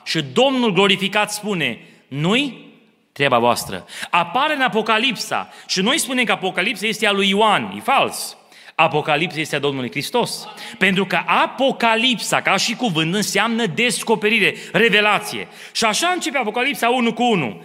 și 0.05 0.23
Domnul 0.23 0.73
glorificat 0.73 1.33
spune, 1.33 1.79
nu-i 2.09 2.71
treaba 3.13 3.39
voastră. 3.39 3.87
Apare 4.11 4.55
în 4.55 4.61
Apocalipsa 4.61 5.49
și 5.67 5.81
noi 5.81 5.99
spunem 5.99 6.25
că 6.25 6.33
Apocalipsa 6.33 6.87
este 6.87 7.07
a 7.07 7.13
lui 7.13 7.29
Ioan, 7.29 7.75
e 7.77 7.81
fals. 7.81 8.37
Apocalipsa 8.75 9.41
este 9.41 9.57
a 9.57 9.59
Domnului 9.59 9.91
Hristos. 9.91 10.49
Pentru 10.79 11.07
că 11.07 11.21
Apocalipsa, 11.27 12.41
ca 12.41 12.57
și 12.57 12.75
cuvânt, 12.75 13.15
înseamnă 13.15 13.67
descoperire, 13.67 14.55
revelație. 14.73 15.49
Și 15.73 15.85
așa 15.85 16.09
începe 16.09 16.39
Apocalipsa 16.39 16.89
1 16.89 17.13
cu 17.13 17.23
1. 17.23 17.63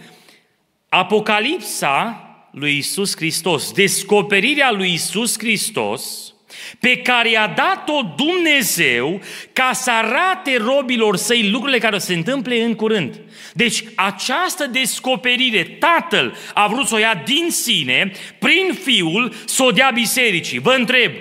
Apocalipsa 0.88 2.27
lui 2.58 2.76
Isus 2.76 3.16
Hristos, 3.16 3.72
descoperirea 3.72 4.70
lui 4.72 4.92
Isus 4.92 5.38
Hristos, 5.38 6.32
pe 6.80 6.96
care 6.96 7.30
i-a 7.30 7.52
dat-o 7.56 8.14
Dumnezeu 8.16 9.20
ca 9.52 9.70
să 9.72 9.90
arate 9.90 10.56
robilor 10.56 11.16
săi 11.16 11.50
lucrurile 11.50 11.78
care 11.78 11.98
se 11.98 12.14
întâmple 12.14 12.62
în 12.62 12.74
curând. 12.74 13.20
Deci 13.54 13.84
această 13.94 14.66
descoperire, 14.66 15.62
Tatăl 15.62 16.36
a 16.54 16.66
vrut 16.66 16.86
să 16.86 16.94
o 16.94 16.98
ia 16.98 17.22
din 17.24 17.50
sine, 17.50 18.12
prin 18.38 18.78
Fiul, 18.84 19.32
să 19.44 19.62
o 19.62 19.70
dea 19.70 19.90
bisericii. 19.94 20.58
Vă 20.58 20.74
întreb, 20.78 21.12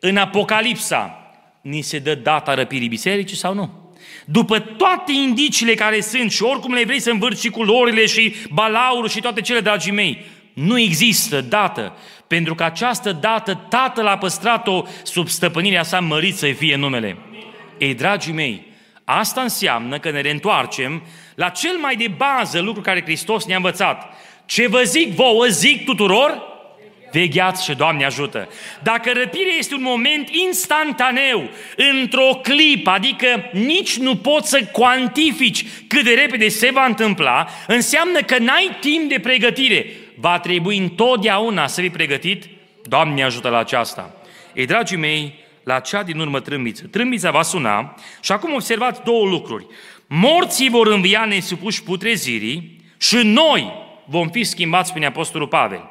în 0.00 0.16
Apocalipsa, 0.16 1.32
ni 1.62 1.80
se 1.80 1.98
dă 1.98 2.14
data 2.14 2.54
răpirii 2.54 2.88
bisericii 2.88 3.36
sau 3.36 3.54
nu? 3.54 3.84
După 4.24 4.58
toate 4.58 5.12
indiciile 5.12 5.74
care 5.74 6.00
sunt 6.00 6.32
și 6.32 6.42
oricum 6.42 6.72
le 6.72 6.84
vrei 6.84 7.00
să 7.00 7.10
învârți 7.10 7.40
și 7.40 7.50
culorile 7.50 8.06
și 8.06 8.34
balaurul 8.52 9.08
și 9.08 9.20
toate 9.20 9.40
cele, 9.40 9.60
dragii 9.60 9.92
mei, 9.92 10.24
nu 10.56 10.78
există 10.78 11.40
dată, 11.40 11.96
pentru 12.26 12.54
că 12.54 12.64
această 12.64 13.12
dată 13.12 13.66
Tatăl 13.68 14.06
a 14.06 14.18
păstrat-o 14.18 14.82
sub 15.02 15.28
stăpânirea 15.28 15.82
sa 15.82 16.00
mărit 16.00 16.36
să 16.36 16.46
fie 16.46 16.76
numele. 16.76 17.16
Ei, 17.78 17.94
dragii 17.94 18.32
mei, 18.32 18.66
asta 19.04 19.40
înseamnă 19.40 19.98
că 19.98 20.10
ne 20.10 20.20
reîntoarcem 20.20 21.02
la 21.34 21.48
cel 21.48 21.76
mai 21.76 21.96
de 21.96 22.08
bază 22.16 22.60
lucru 22.60 22.80
care 22.80 23.02
Hristos 23.02 23.44
ne-a 23.44 23.56
învățat. 23.56 24.14
Ce 24.44 24.68
vă 24.68 24.82
zic 24.82 25.14
vouă, 25.14 25.46
zic 25.46 25.84
tuturor, 25.84 26.42
vegheați 27.12 27.64
și 27.64 27.74
Doamne 27.74 28.04
ajută. 28.04 28.48
Dacă 28.82 29.12
răpirea 29.14 29.54
este 29.58 29.74
un 29.74 29.82
moment 29.82 30.28
instantaneu, 30.28 31.50
într-o 32.00 32.40
clipă, 32.42 32.90
adică 32.90 33.50
nici 33.52 33.96
nu 33.96 34.16
poți 34.16 34.48
să 34.48 34.64
cuantifici 34.72 35.64
cât 35.86 36.04
de 36.04 36.14
repede 36.14 36.48
se 36.48 36.70
va 36.70 36.84
întâmpla, 36.84 37.46
înseamnă 37.66 38.20
că 38.20 38.38
n-ai 38.38 38.76
timp 38.80 39.08
de 39.08 39.18
pregătire 39.18 39.86
va 40.16 40.38
trebui 40.38 40.78
întotdeauna 40.78 41.66
să 41.66 41.80
fii 41.80 41.90
pregătit, 41.90 42.44
Doamne 42.88 43.22
ajută 43.22 43.48
la 43.48 43.58
aceasta. 43.58 44.16
Ei, 44.54 44.66
dragii 44.66 44.96
mei, 44.96 45.34
la 45.62 45.80
cea 45.80 46.02
din 46.02 46.18
urmă 46.18 46.40
trâmbiță. 46.40 46.86
Trâmbița 46.86 47.30
va 47.30 47.42
suna 47.42 47.94
și 48.20 48.32
acum 48.32 48.52
observați 48.54 49.02
două 49.04 49.26
lucruri. 49.26 49.66
Morții 50.06 50.70
vor 50.70 50.86
învia 50.86 51.24
nesupuși 51.24 51.82
putrezirii 51.82 52.80
și 52.96 53.16
noi 53.16 53.72
vom 54.04 54.28
fi 54.28 54.44
schimbați, 54.44 54.88
spune 54.88 55.06
Apostolul 55.06 55.48
Pavel. 55.48 55.90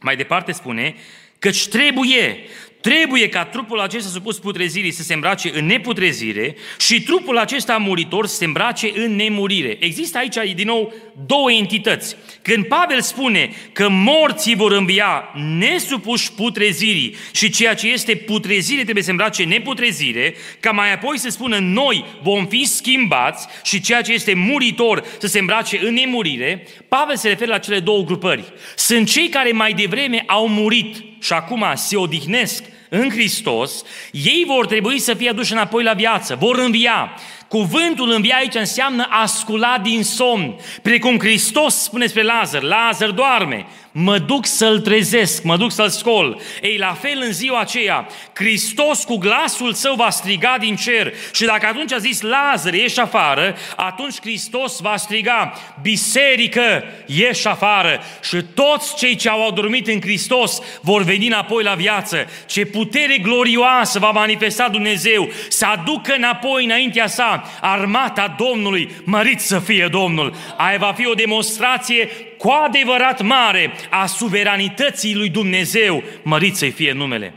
Mai 0.00 0.16
departe 0.16 0.52
spune, 0.52 0.94
căci 1.38 1.68
trebuie 1.68 2.38
Trebuie 2.80 3.28
ca 3.28 3.44
trupul 3.44 3.80
acesta 3.80 4.08
supus 4.08 4.38
putrezirii 4.38 4.90
să 4.90 5.02
se 5.02 5.14
îmbrace 5.14 5.50
în 5.54 5.66
neputrezire 5.66 6.56
și 6.78 7.02
trupul 7.02 7.38
acesta 7.38 7.76
muritor 7.76 8.26
să 8.26 8.36
se 8.36 8.44
îmbrace 8.44 8.92
în 8.94 9.16
nemurire. 9.16 9.76
Există 9.80 10.18
aici, 10.18 10.54
din 10.54 10.66
nou, 10.66 10.94
două 11.26 11.52
entități. 11.52 12.16
Când 12.42 12.66
Pavel 12.66 13.00
spune 13.00 13.50
că 13.72 13.88
morții 13.88 14.54
vor 14.54 14.72
învia 14.72 15.28
nesupuși 15.58 16.32
putrezirii 16.32 17.14
și 17.32 17.50
ceea 17.50 17.74
ce 17.74 17.88
este 17.88 18.14
putrezire 18.14 18.82
trebuie 18.82 19.02
să 19.02 19.04
se 19.04 19.10
îmbrace 19.10 19.42
în 19.42 19.48
neputrezire, 19.48 20.34
ca 20.60 20.70
mai 20.70 20.92
apoi 20.92 21.18
să 21.18 21.28
spună 21.28 21.58
noi 21.58 22.04
vom 22.22 22.46
fi 22.46 22.64
schimbați 22.64 23.46
și 23.62 23.80
ceea 23.80 24.02
ce 24.02 24.12
este 24.12 24.34
muritor 24.34 25.04
să 25.18 25.26
se 25.26 25.38
îmbrace 25.38 25.80
în 25.82 25.94
nemurire, 25.94 26.66
Pavel 26.88 27.16
se 27.16 27.28
referă 27.28 27.50
la 27.50 27.58
cele 27.58 27.80
două 27.80 28.02
grupări. 28.02 28.52
Sunt 28.76 29.10
cei 29.10 29.28
care 29.28 29.52
mai 29.52 29.72
devreme 29.72 30.24
au 30.26 30.48
murit 30.48 31.04
și 31.20 31.32
acum 31.32 31.64
se 31.74 31.96
odihnesc 31.96 32.64
în 32.92 33.10
Hristos, 33.10 33.82
ei 34.10 34.44
vor 34.46 34.66
trebui 34.66 34.98
să 34.98 35.14
fie 35.14 35.28
aduși 35.28 35.52
înapoi 35.52 35.82
la 35.82 35.92
viață, 35.92 36.36
vor 36.40 36.58
învia. 36.58 37.10
Cuvântul 37.48 38.10
învia 38.10 38.36
aici 38.36 38.54
înseamnă 38.54 39.06
a 39.10 39.26
scula 39.26 39.78
din 39.82 40.02
somn. 40.02 40.56
Precum 40.82 41.18
Hristos 41.18 41.74
spune 41.74 42.06
spre 42.06 42.22
Lazar, 42.22 42.62
Lazar 42.62 43.10
doarme, 43.10 43.66
mă 43.92 44.18
duc 44.18 44.46
să-l 44.46 44.80
trezesc, 44.80 45.42
mă 45.42 45.56
duc 45.56 45.72
să-l 45.72 45.88
scol. 45.88 46.40
Ei, 46.62 46.76
la 46.76 46.92
fel 46.92 47.22
în 47.26 47.32
ziua 47.32 47.60
aceea, 47.60 48.06
Hristos 48.32 49.04
cu 49.04 49.16
glasul 49.16 49.72
său 49.72 49.94
va 49.94 50.10
striga 50.10 50.56
din 50.58 50.76
cer 50.76 51.12
și 51.32 51.44
dacă 51.44 51.66
atunci 51.66 51.92
a 51.92 51.98
zis 51.98 52.20
Lazar, 52.20 52.74
ieși 52.74 53.00
afară, 53.00 53.56
atunci 53.76 54.20
Hristos 54.20 54.80
va 54.80 54.96
striga, 54.96 55.52
biserică, 55.82 56.84
ieși 57.06 57.46
afară 57.46 58.00
și 58.22 58.36
toți 58.54 58.96
cei 58.96 59.14
ce 59.14 59.28
au 59.28 59.48
adormit 59.48 59.86
în 59.86 60.00
Hristos 60.00 60.60
vor 60.80 61.02
veni 61.02 61.26
înapoi 61.26 61.62
la 61.62 61.74
viață. 61.74 62.26
Ce 62.46 62.64
putere 62.64 63.18
glorioasă 63.18 63.98
va 63.98 64.10
manifesta 64.10 64.68
Dumnezeu 64.68 65.28
să 65.48 65.66
aducă 65.66 66.14
înapoi 66.16 66.64
înaintea 66.64 67.06
sa 67.06 67.44
armata 67.60 68.34
Domnului, 68.38 68.90
mărit 69.04 69.40
să 69.40 69.58
fie 69.58 69.88
Domnul. 69.90 70.34
Aia 70.56 70.78
va 70.78 70.92
fi 70.92 71.06
o 71.06 71.14
demonstrație 71.14 72.08
cu 72.40 72.48
adevărat 72.48 73.22
mare 73.22 73.72
a 73.90 74.06
suveranității 74.06 75.14
lui 75.14 75.28
Dumnezeu, 75.28 76.02
mărit 76.22 76.56
să 76.56 76.66
fie 76.66 76.92
numele. 76.92 77.34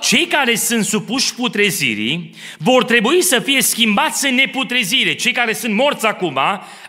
Cei 0.00 0.26
care 0.26 0.54
sunt 0.54 0.84
supuși 0.84 1.34
putrezirii 1.34 2.34
vor 2.58 2.84
trebui 2.84 3.22
să 3.22 3.40
fie 3.40 3.62
schimbați 3.62 4.26
în 4.26 4.34
neputrezire. 4.34 5.14
Cei 5.14 5.32
care 5.32 5.52
sunt 5.52 5.74
morți 5.74 6.06
acum 6.06 6.38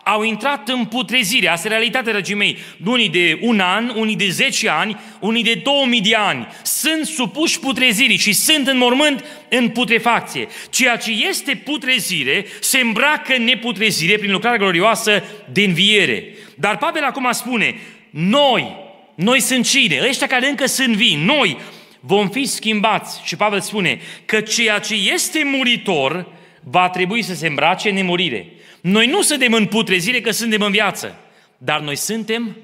au 0.03 0.24
intrat 0.24 0.70
în 0.70 0.86
putrezire. 0.86 1.47
Asta 1.47 1.68
e 1.68 1.72
realitatea, 1.72 2.12
dragii 2.12 2.36
mei. 2.36 2.57
Unii 2.86 3.09
de 3.09 3.39
un 3.41 3.59
an, 3.59 3.93
unii 3.95 4.16
de 4.16 4.30
10 4.30 4.70
ani, 4.70 4.99
unii 5.20 5.43
de 5.43 5.53
2000 5.64 6.01
de 6.01 6.16
ani. 6.16 6.47
Sunt 6.64 7.05
supuși 7.05 7.59
putrezirii 7.59 8.18
și 8.18 8.34
sunt 8.34 8.68
în 8.68 8.78
mormânt 8.78 9.26
în 9.49 9.70
putrefacție. 9.70 10.47
Ceea 10.70 10.97
ce 10.97 11.12
este 11.30 11.62
putrezire 11.66 12.45
se 12.59 12.80
îmbracă 12.80 13.34
în 13.38 13.43
neputrezire 13.43 14.18
prin 14.18 14.32
lucrarea 14.32 14.57
glorioasă 14.57 15.24
de 15.51 15.62
înviere. 15.62 16.24
Dar 16.55 16.77
Pavel 16.77 17.03
acum 17.03 17.31
spune, 17.31 17.75
noi, 18.09 18.75
noi 19.15 19.39
sunt 19.39 19.65
cine? 19.65 20.01
Ăștia 20.07 20.27
care 20.27 20.49
încă 20.49 20.65
sunt 20.65 20.95
vii, 20.95 21.15
noi 21.15 21.57
vom 21.99 22.29
fi 22.29 22.45
schimbați. 22.45 23.21
Și 23.23 23.35
Pavel 23.35 23.61
spune 23.61 23.99
că 24.25 24.41
ceea 24.41 24.79
ce 24.79 24.95
este 25.13 25.41
muritor 25.43 26.27
va 26.63 26.89
trebui 26.89 27.21
să 27.21 27.33
se 27.33 27.47
îmbrace 27.47 27.89
în 27.89 27.95
nemurire. 27.95 28.47
Noi 28.81 29.07
nu 29.07 29.21
suntem 29.21 29.53
în 29.53 29.65
putrezire 29.65 30.21
că 30.21 30.31
suntem 30.31 30.61
în 30.61 30.71
viață, 30.71 31.19
dar 31.57 31.79
noi 31.79 31.95
suntem 31.95 32.57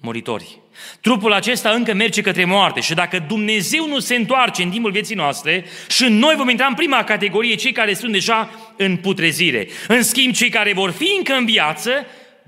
muritori. 0.00 0.60
Trupul 1.00 1.32
acesta 1.32 1.70
încă 1.70 1.94
merge 1.94 2.20
către 2.20 2.44
moarte 2.44 2.80
și 2.80 2.94
dacă 2.94 3.24
Dumnezeu 3.28 3.88
nu 3.88 3.98
se 3.98 4.14
întoarce 4.14 4.62
în 4.62 4.70
timpul 4.70 4.90
vieții 4.90 5.14
noastre 5.14 5.64
și 5.88 6.04
noi 6.04 6.34
vom 6.36 6.48
intra 6.48 6.66
în 6.66 6.74
prima 6.74 7.04
categorie, 7.04 7.54
cei 7.54 7.72
care 7.72 7.94
sunt 7.94 8.12
deja 8.12 8.50
în 8.76 8.96
putrezire. 8.96 9.68
În 9.88 10.02
schimb, 10.02 10.34
cei 10.34 10.48
care 10.48 10.72
vor 10.72 10.90
fi 10.90 11.14
încă 11.16 11.32
în 11.32 11.44
viață 11.44 11.90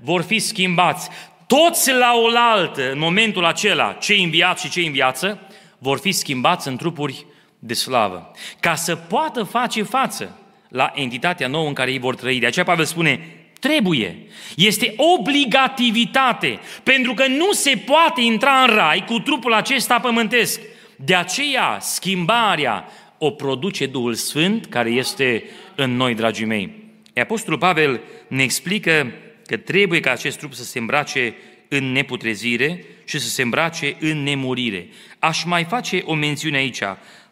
vor 0.01 0.21
fi 0.21 0.39
schimbați. 0.39 1.09
Toți 1.47 1.91
la 1.91 2.13
oaltă, 2.23 2.91
în 2.91 2.99
momentul 2.99 3.45
acela, 3.45 3.93
cei 3.93 4.23
în 4.23 4.29
viață 4.29 4.67
și 4.67 4.73
cei 4.73 4.85
în 4.85 4.91
viață, 4.91 5.39
vor 5.77 5.99
fi 5.99 6.11
schimbați 6.11 6.67
în 6.67 6.77
trupuri 6.77 7.25
de 7.59 7.73
slavă, 7.73 8.31
ca 8.59 8.75
să 8.75 8.95
poată 8.95 9.43
face 9.43 9.83
față 9.83 10.39
la 10.69 10.91
entitatea 10.95 11.47
nouă 11.47 11.67
în 11.67 11.73
care 11.73 11.91
ei 11.91 11.99
vor 11.99 12.15
trăi. 12.15 12.39
De 12.39 12.45
aceea 12.45 12.65
Pavel 12.65 12.85
spune, 12.85 13.19
trebuie. 13.59 14.27
Este 14.55 14.93
obligativitate, 15.17 16.59
pentru 16.83 17.13
că 17.13 17.27
nu 17.27 17.51
se 17.51 17.83
poate 17.85 18.21
intra 18.21 18.61
în 18.61 18.75
rai 18.75 19.03
cu 19.07 19.19
trupul 19.19 19.53
acesta 19.53 19.99
pământesc. 19.99 20.61
De 20.95 21.15
aceea, 21.15 21.77
schimbarea 21.79 22.89
o 23.17 23.29
produce 23.29 23.85
Duhul 23.85 24.13
Sfânt 24.13 24.65
care 24.65 24.89
este 24.89 25.43
în 25.75 25.95
noi, 25.95 26.15
dragii 26.15 26.45
mei. 26.45 26.83
Apostolul 27.15 27.59
Pavel 27.59 28.01
ne 28.27 28.43
explică 28.43 29.11
că 29.45 29.57
trebuie 29.57 29.99
ca 29.99 30.11
acest 30.11 30.37
trup 30.37 30.53
să 30.53 30.63
se 30.63 30.79
îmbrace 30.79 31.35
în 31.67 31.91
neputrezire 31.91 32.85
și 33.05 33.19
să 33.19 33.27
se 33.27 33.41
îmbrace 33.41 33.95
în 33.99 34.23
nemurire. 34.23 34.87
Aș 35.19 35.43
mai 35.43 35.63
face 35.63 36.01
o 36.05 36.13
mențiune 36.13 36.57
aici. 36.57 36.81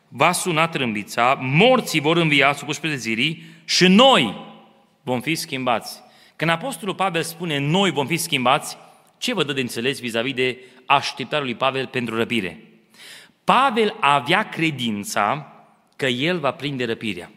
Va 0.08 0.32
suna 0.32 0.68
trâmbița, 0.68 1.40
morții 1.42 2.00
vor 2.00 2.18
învia 2.18 2.54
supuși 2.54 2.80
prezirii 2.80 3.44
și 3.66 3.88
noi 3.88 4.36
vom 5.04 5.22
fi 5.22 5.36
schimbați. 5.36 6.02
Când 6.36 6.52
Apostolul 6.52 6.96
Pavel 6.96 7.22
spune 7.22 7.58
noi 7.58 7.92
vom 7.92 8.08
fi 8.08 8.18
schimbați, 8.18 8.78
ce 9.18 9.34
vă 9.34 9.44
dă 9.44 9.54
de 9.54 9.62
înțeles 9.62 10.00
vis-a-vis 10.00 10.34
de 10.34 10.58
așteptarea 10.86 11.46
lui 11.46 11.56
Pavel 11.56 11.88
pentru 11.88 12.16
răpire? 12.16 12.64
Pavel 13.44 13.96
avea 14.00 14.50
credința 14.50 15.54
că 15.96 16.06
el 16.06 16.40
va 16.40 16.52
prinde 16.52 16.86
răpirea. 16.86 17.32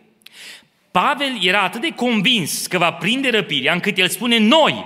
Pavel 0.97 1.38
era 1.42 1.61
atât 1.61 1.80
de 1.80 1.92
convins 1.94 2.66
că 2.66 2.78
va 2.78 2.92
prinde 2.92 3.30
răpirea, 3.30 3.72
încât 3.72 3.99
el 3.99 4.09
spune 4.09 4.38
noi, 4.38 4.84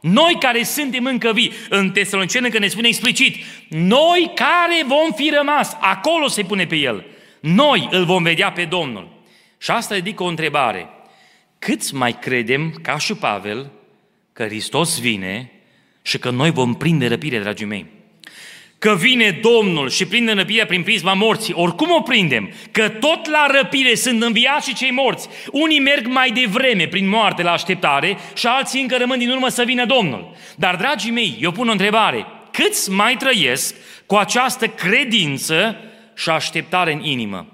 noi 0.00 0.36
care 0.40 0.62
suntem 0.62 1.04
încă 1.04 1.32
vii, 1.32 1.52
în 1.68 1.90
Tesaloniceni 1.90 2.50
că 2.50 2.58
ne 2.58 2.66
spune 2.66 2.88
explicit, 2.88 3.36
noi 3.68 4.32
care 4.34 4.84
vom 4.86 5.12
fi 5.16 5.32
rămas, 5.36 5.76
acolo 5.80 6.28
se 6.28 6.42
pune 6.42 6.66
pe 6.66 6.76
el, 6.76 7.04
noi 7.40 7.88
îl 7.90 8.04
vom 8.04 8.22
vedea 8.22 8.52
pe 8.52 8.64
Domnul. 8.64 9.08
Și 9.58 9.70
asta 9.70 9.94
ridică 9.94 10.22
o 10.22 10.26
întrebare. 10.26 10.88
Câți 11.58 11.94
mai 11.94 12.18
credem, 12.18 12.74
ca 12.82 12.98
și 12.98 13.14
Pavel, 13.14 13.70
că 14.32 14.44
Hristos 14.44 15.00
vine 15.00 15.50
și 16.02 16.18
că 16.18 16.30
noi 16.30 16.50
vom 16.50 16.74
prinde 16.74 17.06
răpire, 17.06 17.38
dragii 17.38 17.66
mei? 17.66 17.86
Că 18.82 18.94
vine 18.94 19.40
Domnul 19.42 19.88
și 19.88 20.06
prinde 20.06 20.32
răpirea 20.32 20.66
prin 20.66 20.82
prisma 20.82 21.14
morții. 21.14 21.54
Oricum 21.54 21.90
o 21.90 22.00
prindem, 22.00 22.50
că 22.70 22.88
tot 22.88 23.30
la 23.30 23.46
răpire 23.50 23.94
sunt 23.94 24.22
înviați 24.22 24.68
și 24.68 24.74
cei 24.74 24.90
morți. 24.90 25.28
Unii 25.52 25.80
merg 25.80 26.06
mai 26.06 26.30
devreme 26.30 26.86
prin 26.86 27.08
moarte 27.08 27.42
la 27.42 27.52
așteptare 27.52 28.16
și 28.34 28.46
alții 28.46 28.80
încă 28.80 28.96
rămân 28.96 29.18
din 29.18 29.30
urmă 29.30 29.48
să 29.48 29.62
vină 29.62 29.86
Domnul. 29.86 30.36
Dar, 30.56 30.76
dragii 30.76 31.10
mei, 31.10 31.36
eu 31.40 31.50
pun 31.50 31.68
o 31.68 31.72
întrebare. 31.72 32.26
Câți 32.50 32.90
mai 32.90 33.16
trăiesc 33.16 33.74
cu 34.06 34.14
această 34.14 34.66
credință 34.66 35.76
și 36.16 36.30
așteptare 36.30 36.92
în 36.92 37.04
inimă? 37.04 37.46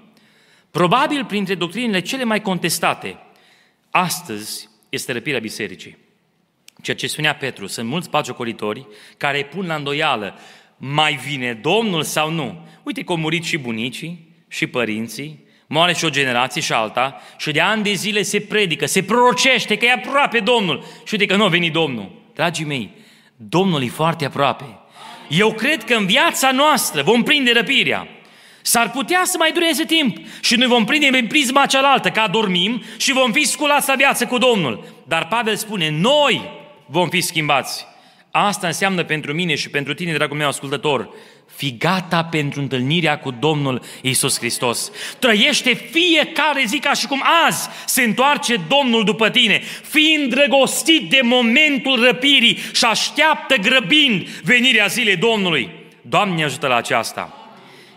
Probabil 0.71 1.25
printre 1.25 1.55
doctrinele 1.55 1.99
cele 1.99 2.23
mai 2.23 2.41
contestate, 2.41 3.17
astăzi 3.89 4.69
este 4.89 5.11
răpirea 5.11 5.39
bisericii. 5.39 5.97
Ceea 6.81 6.97
ce 6.97 7.07
spunea 7.07 7.35
Petru, 7.35 7.67
sunt 7.67 7.87
mulți 7.87 8.09
pagiocoritori 8.09 8.87
care 9.17 9.43
pun 9.43 9.65
la 9.65 9.75
îndoială 9.75 10.39
mai 10.81 11.19
vine 11.27 11.53
Domnul 11.53 12.03
sau 12.03 12.31
nu? 12.31 12.67
Uite 12.83 13.03
că 13.03 13.11
au 13.11 13.17
murit 13.17 13.43
și 13.43 13.57
bunicii, 13.57 14.27
și 14.47 14.67
părinții, 14.67 15.39
moare 15.67 15.93
și 15.93 16.05
o 16.05 16.09
generație 16.09 16.61
și 16.61 16.73
alta 16.73 17.21
și 17.37 17.51
de 17.51 17.59
ani 17.59 17.83
de 17.83 17.93
zile 17.93 18.21
se 18.21 18.39
predică, 18.39 18.85
se 18.85 19.03
prorocește 19.03 19.77
că 19.77 19.85
e 19.85 19.91
aproape 19.91 20.39
Domnul 20.39 20.83
și 21.05 21.13
uite 21.13 21.25
că 21.25 21.35
nu 21.35 21.43
a 21.43 21.47
venit 21.47 21.73
Domnul. 21.73 22.11
Dragii 22.33 22.65
mei, 22.65 22.89
Domnul 23.35 23.83
e 23.83 23.87
foarte 23.87 24.25
aproape. 24.25 24.65
Eu 25.27 25.53
cred 25.53 25.83
că 25.83 25.93
în 25.93 26.05
viața 26.05 26.51
noastră 26.51 27.01
vom 27.01 27.23
prinde 27.23 27.51
răpirea. 27.51 28.07
S-ar 28.61 28.91
putea 28.91 29.21
să 29.23 29.35
mai 29.37 29.51
dureze 29.51 29.83
timp 29.83 30.17
și 30.41 30.55
noi 30.55 30.67
vom 30.67 30.85
prinde 30.85 31.17
în 31.17 31.27
prisma 31.27 31.65
cealaltă, 31.65 32.09
ca 32.09 32.27
dormim 32.27 32.83
și 32.97 33.13
vom 33.13 33.31
fi 33.31 33.43
sculați 33.43 33.87
la 33.87 33.95
viață 33.95 34.25
cu 34.25 34.37
Domnul. 34.37 35.03
Dar 35.07 35.27
Pavel 35.27 35.55
spune, 35.55 35.89
noi 35.89 36.49
vom 36.85 37.09
fi 37.09 37.21
schimbați. 37.21 37.85
Asta 38.31 38.67
înseamnă 38.67 39.03
pentru 39.03 39.33
mine 39.33 39.55
și 39.55 39.69
pentru 39.69 39.93
tine, 39.93 40.13
dragul 40.13 40.37
meu 40.37 40.47
ascultător, 40.47 41.09
fi 41.55 41.77
gata 41.77 42.23
pentru 42.23 42.59
întâlnirea 42.59 43.19
cu 43.19 43.31
Domnul 43.31 43.81
Isus 44.01 44.37
Hristos. 44.37 44.91
Trăiește 45.19 45.73
fiecare 45.73 46.63
zi 46.65 46.79
ca 46.79 46.93
și 46.93 47.07
cum 47.07 47.23
azi 47.47 47.69
se 47.85 48.01
întoarce 48.01 48.55
Domnul 48.67 49.03
după 49.03 49.29
tine, 49.29 49.61
fiind 49.83 50.23
îndrăgostit 50.23 51.09
de 51.09 51.19
momentul 51.23 52.03
răpirii 52.03 52.57
și 52.73 52.85
așteaptă 52.85 53.55
grăbind 53.55 54.27
venirea 54.27 54.85
zilei 54.85 55.15
Domnului. 55.15 55.69
Doamne 56.01 56.43
ajută 56.43 56.67
la 56.67 56.75
aceasta! 56.75 57.33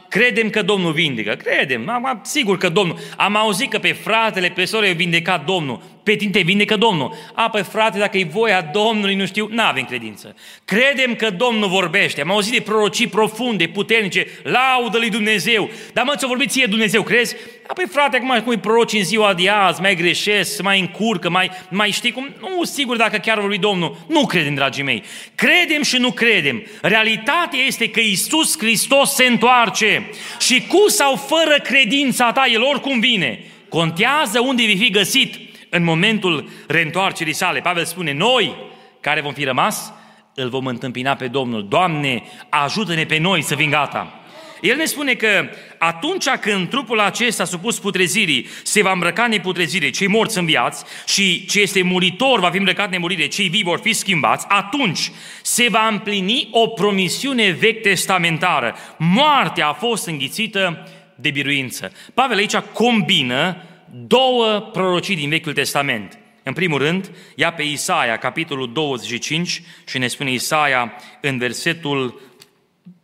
Credem 0.09 0.51
că 0.51 0.63
Domnul 0.63 0.93
vindecă. 0.93 1.35
Credem. 1.35 1.89
Am, 1.89 2.21
sigur 2.25 2.59
că 2.59 2.69
Domnul. 2.69 2.99
Am 3.17 3.37
auzit 3.37 3.71
că 3.71 3.79
pe 3.79 3.93
fratele, 3.93 4.49
pe 4.49 4.65
soră 4.65 4.87
i 4.87 4.95
vindecat 4.95 5.45
Domnul. 5.45 5.83
Pe 6.03 6.15
tine 6.15 6.31
te 6.31 6.41
vindecă 6.41 6.77
Domnul. 6.77 7.15
A, 7.35 7.51
pe 7.51 7.63
frate, 7.63 7.99
dacă 7.99 8.19
e 8.19 8.25
voia 8.25 8.71
Domnului, 8.73 9.15
nu 9.15 9.27
știu, 9.27 9.49
nu 9.51 9.63
avem 9.63 9.85
credință. 9.85 10.37
Credem 10.65 11.15
că 11.15 11.31
Domnul 11.31 11.69
vorbește. 11.69 12.21
Am 12.21 12.31
auzit 12.31 12.53
de 12.53 12.61
prorocii 12.61 13.07
profunde, 13.07 13.67
puternice, 13.67 14.27
laudă 14.43 14.99
lui 14.99 15.11
Dumnezeu. 15.11 15.71
Dar 15.93 16.05
mă, 16.05 16.15
ți-o 16.17 16.29
vorbit 16.29 16.51
ție 16.51 16.67
Dumnezeu, 16.67 17.03
crezi? 17.03 17.37
A, 17.67 17.73
păi 17.73 17.87
frate, 17.91 18.17
acum 18.17 18.41
cum 18.43 18.53
e 18.53 18.59
proroci 18.59 18.93
în 18.93 19.05
ziua 19.05 19.35
de 19.35 19.49
azi, 19.49 19.81
mai 19.81 19.95
greșesc, 19.95 20.63
mai 20.63 20.81
încurcă, 20.81 21.31
mai, 21.31 21.51
mai 21.71 21.91
știi 21.91 22.13
cum? 22.13 22.35
Nu, 22.41 22.65
sigur 22.65 22.97
dacă 22.97 23.17
chiar 23.17 23.41
vorbi 23.41 23.59
Domnul. 23.59 23.97
Nu 24.09 24.27
credem, 24.27 24.55
dragii 24.55 24.83
mei. 24.83 25.03
Credem 25.35 25.83
și 25.83 25.97
nu 25.97 26.11
credem. 26.11 26.63
Realitatea 26.81 27.59
este 27.67 27.91
că 27.91 28.01
Isus 28.01 28.59
Hristos 28.59 29.15
se 29.15 29.25
întoarce 29.25 30.11
și 30.39 30.67
cu 30.69 30.89
sau 30.89 31.17
fără 31.17 31.57
credința 31.63 32.33
ta, 32.33 32.45
El 32.53 32.63
oricum 32.63 33.01
vine. 33.01 33.45
Contează 33.69 34.41
unde 34.41 34.65
vei 34.65 34.77
fi 34.77 34.91
găsit 34.91 35.52
în 35.75 35.85
momentul 35.85 36.49
reîntoarcerii 36.67 37.33
sale. 37.33 37.61
Pavel 37.61 37.85
spune, 37.85 38.13
noi 38.13 38.57
care 39.01 39.21
vom 39.21 39.33
fi 39.33 39.45
rămas, 39.45 39.93
îl 40.35 40.49
vom 40.49 40.67
întâmpina 40.67 41.15
pe 41.15 41.29
Domnul. 41.29 41.69
Doamne, 41.69 42.23
ajută-ne 42.49 43.05
pe 43.05 43.19
noi 43.19 43.43
să 43.43 43.55
fim 43.55 43.71
gata. 43.71 44.21
El 44.61 44.77
ne 44.77 44.85
spune 44.85 45.15
că 45.15 45.49
atunci 45.79 46.29
când 46.29 46.69
trupul 46.69 47.01
acesta 47.01 47.45
supus 47.45 47.79
putrezirii 47.79 48.47
se 48.63 48.83
va 48.83 48.93
îmbrăca 48.93 49.27
neputrezire, 49.27 49.91
cei 49.91 50.07
morți 50.07 50.39
înviați 50.39 50.85
și 51.07 51.47
ce 51.47 51.61
este 51.61 51.83
muritor 51.83 52.41
va 52.41 52.51
fi 52.51 52.57
îmbrăcat 52.57 52.91
nemurire, 52.91 53.27
cei 53.27 53.49
vii 53.49 53.63
vor 53.63 53.79
fi 53.79 53.93
schimbați, 53.93 54.47
atunci 54.49 55.11
se 55.43 55.67
va 55.71 55.87
împlini 55.91 56.49
o 56.51 56.67
promisiune 56.67 57.51
vechi 57.51 57.83
testamentară. 57.83 58.75
Moartea 58.97 59.69
a 59.69 59.73
fost 59.73 60.07
înghițită 60.07 60.89
de 61.15 61.31
biruință. 61.31 61.93
Pavel 62.15 62.37
aici 62.37 62.57
combină 62.57 63.57
două 63.93 64.61
prorocii 64.61 65.17
din 65.17 65.29
Vechiul 65.29 65.53
Testament. 65.53 66.19
În 66.43 66.53
primul 66.53 66.79
rând, 66.79 67.11
ia 67.35 67.53
pe 67.53 67.63
Isaia, 67.63 68.17
capitolul 68.17 68.73
25, 68.73 69.63
și 69.87 69.99
ne 69.99 70.07
spune 70.07 70.33
Isaia 70.33 70.93
în 71.21 71.39
versetul 71.39 72.21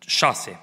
6. 0.07 0.61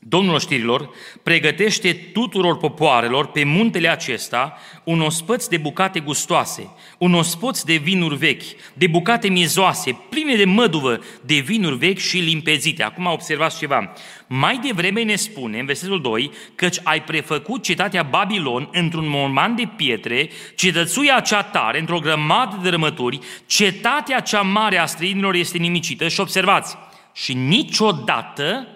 Domnul 0.00 0.34
oștirilor 0.34 0.90
pregătește 1.22 1.92
tuturor 1.92 2.56
popoarelor 2.56 3.26
pe 3.26 3.44
muntele 3.44 3.88
acesta 3.88 4.58
un 4.84 5.00
ospăț 5.00 5.46
de 5.46 5.56
bucate 5.56 6.00
gustoase, 6.00 6.68
un 6.98 7.14
ospăț 7.14 7.62
de 7.62 7.74
vinuri 7.74 8.16
vechi, 8.16 8.42
de 8.74 8.86
bucate 8.86 9.28
miezoase, 9.28 9.98
pline 10.10 10.34
de 10.36 10.44
măduvă, 10.44 11.00
de 11.20 11.34
vinuri 11.34 11.76
vechi 11.76 11.98
și 11.98 12.18
limpezite. 12.18 12.82
Acum 12.82 13.06
observați 13.06 13.58
ceva. 13.58 13.92
Mai 14.26 14.58
devreme 14.58 15.02
ne 15.02 15.14
spune, 15.14 15.58
în 15.58 15.66
versetul 15.66 16.00
2, 16.00 16.30
căci 16.54 16.76
ai 16.82 17.02
prefăcut 17.02 17.62
cetatea 17.62 18.02
Babilon 18.02 18.68
într-un 18.72 19.08
morman 19.08 19.54
de 19.54 19.68
pietre, 19.76 20.30
cetățuia 20.54 21.20
cea 21.20 21.42
tare, 21.42 21.78
într-o 21.78 22.00
grămadă 22.00 22.58
de 22.62 22.68
rămături, 22.68 23.18
cetatea 23.46 24.20
cea 24.20 24.40
mare 24.40 24.78
a 24.78 24.86
străinilor 24.86 25.34
este 25.34 25.58
nimicită 25.58 26.08
și 26.08 26.20
observați, 26.20 26.76
și 27.12 27.34
niciodată 27.34 28.68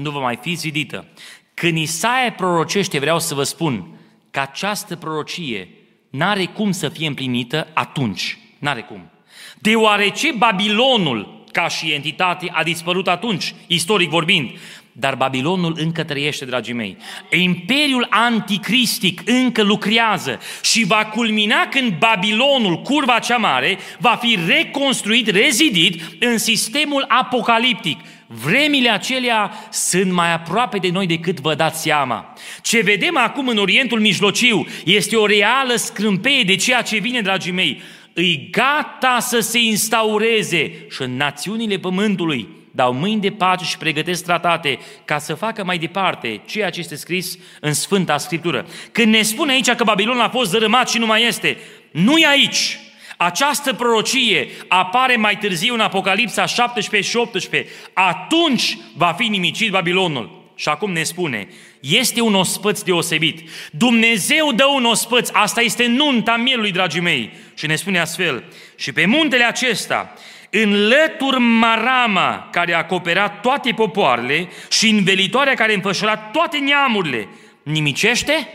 nu 0.00 0.10
va 0.10 0.20
mai 0.20 0.38
fi 0.42 0.54
zidită. 0.54 1.06
Când 1.54 1.78
Isaia 1.78 2.32
prorocește, 2.32 2.98
vreau 2.98 3.18
să 3.18 3.34
vă 3.34 3.42
spun 3.42 3.86
că 4.30 4.40
această 4.40 4.96
prorocie 4.96 5.68
n-are 6.10 6.44
cum 6.44 6.70
să 6.70 6.88
fie 6.88 7.06
împlinită 7.06 7.68
atunci. 7.74 8.38
N-are 8.58 8.80
cum. 8.80 9.10
Deoarece 9.58 10.32
Babilonul, 10.32 11.44
ca 11.52 11.68
și 11.68 11.92
entitate, 11.92 12.50
a 12.52 12.62
dispărut 12.62 13.08
atunci, 13.08 13.54
istoric 13.66 14.08
vorbind, 14.08 14.50
dar 14.92 15.14
Babilonul 15.14 15.76
încă 15.78 16.04
trăiește, 16.04 16.44
dragii 16.44 16.74
mei. 16.74 16.96
Imperiul 17.30 18.06
anticristic 18.10 19.22
încă 19.24 19.62
lucrează 19.62 20.38
și 20.62 20.84
va 20.84 21.04
culmina 21.04 21.66
când 21.70 21.98
Babilonul, 21.98 22.82
curva 22.82 23.18
cea 23.18 23.36
mare, 23.36 23.78
va 23.98 24.18
fi 24.20 24.38
reconstruit, 24.46 25.28
rezidit 25.28 26.02
în 26.20 26.38
sistemul 26.38 27.04
apocaliptic. 27.08 27.98
Vremile 28.32 28.88
acelea 28.88 29.52
sunt 29.70 30.12
mai 30.12 30.32
aproape 30.32 30.78
de 30.78 30.88
noi 30.90 31.06
decât 31.06 31.40
vă 31.40 31.54
dați 31.54 31.82
seama. 31.82 32.32
Ce 32.62 32.80
vedem 32.80 33.16
acum 33.16 33.48
în 33.48 33.56
Orientul 33.56 34.00
Mijlociu 34.00 34.66
este 34.84 35.16
o 35.16 35.26
reală 35.26 35.74
scrâmpeie 35.74 36.42
de 36.42 36.56
ceea 36.56 36.82
ce 36.82 36.98
vine, 36.98 37.20
dragii 37.20 37.52
mei. 37.52 37.80
Îi 38.12 38.48
gata 38.50 39.16
să 39.20 39.40
se 39.40 39.58
instaureze 39.58 40.86
și 40.90 41.02
în 41.02 41.16
națiunile 41.16 41.78
pământului 41.78 42.48
dau 42.70 42.92
mâini 42.92 43.20
de 43.20 43.30
pace 43.30 43.64
și 43.64 43.78
pregătesc 43.78 44.24
tratate 44.24 44.78
ca 45.04 45.18
să 45.18 45.34
facă 45.34 45.64
mai 45.64 45.78
departe 45.78 46.40
ceea 46.46 46.70
ce 46.70 46.80
este 46.80 46.96
scris 46.96 47.38
în 47.60 47.72
Sfânta 47.72 48.18
Scriptură. 48.18 48.66
Când 48.92 49.12
ne 49.12 49.22
spune 49.22 49.52
aici 49.52 49.70
că 49.70 49.84
Babilon 49.84 50.20
a 50.20 50.28
fost 50.28 50.50
dărâmat 50.50 50.90
și 50.90 50.98
nu 50.98 51.06
mai 51.06 51.26
este, 51.26 51.56
nu 51.90 52.18
e 52.18 52.26
aici. 52.26 52.78
Această 53.22 53.72
prorocie 53.72 54.48
apare 54.68 55.16
mai 55.16 55.38
târziu 55.38 55.74
în 55.74 55.80
Apocalipsa 55.80 56.46
17 56.46 57.10
și 57.10 57.16
18. 57.16 57.70
Atunci 57.92 58.78
va 58.96 59.14
fi 59.18 59.28
nimicit 59.28 59.70
Babilonul. 59.70 60.52
Și 60.54 60.68
acum 60.68 60.92
ne 60.92 61.02
spune, 61.02 61.48
este 61.80 62.20
un 62.20 62.34
ospăț 62.34 62.80
deosebit. 62.80 63.50
Dumnezeu 63.70 64.52
dă 64.52 64.64
un 64.64 64.84
ospăț, 64.84 65.30
asta 65.32 65.60
este 65.60 65.86
nunta 65.86 66.36
mielului, 66.36 66.72
dragii 66.72 67.00
mei. 67.00 67.30
Și 67.54 67.66
ne 67.66 67.76
spune 67.76 67.98
astfel, 67.98 68.44
și 68.76 68.92
pe 68.92 69.06
muntele 69.06 69.44
acesta, 69.44 70.14
în 70.50 70.88
lătur 70.88 71.38
marama 71.38 72.48
care 72.52 72.74
a 72.74 72.78
acoperat 72.78 73.40
toate 73.40 73.72
popoarele 73.72 74.48
și 74.70 74.88
în 74.88 75.04
velitoarea 75.04 75.54
care 75.54 75.72
a 75.72 75.74
înfășurat 75.74 76.30
toate 76.30 76.58
neamurile, 76.58 77.28
nimicește 77.62 78.48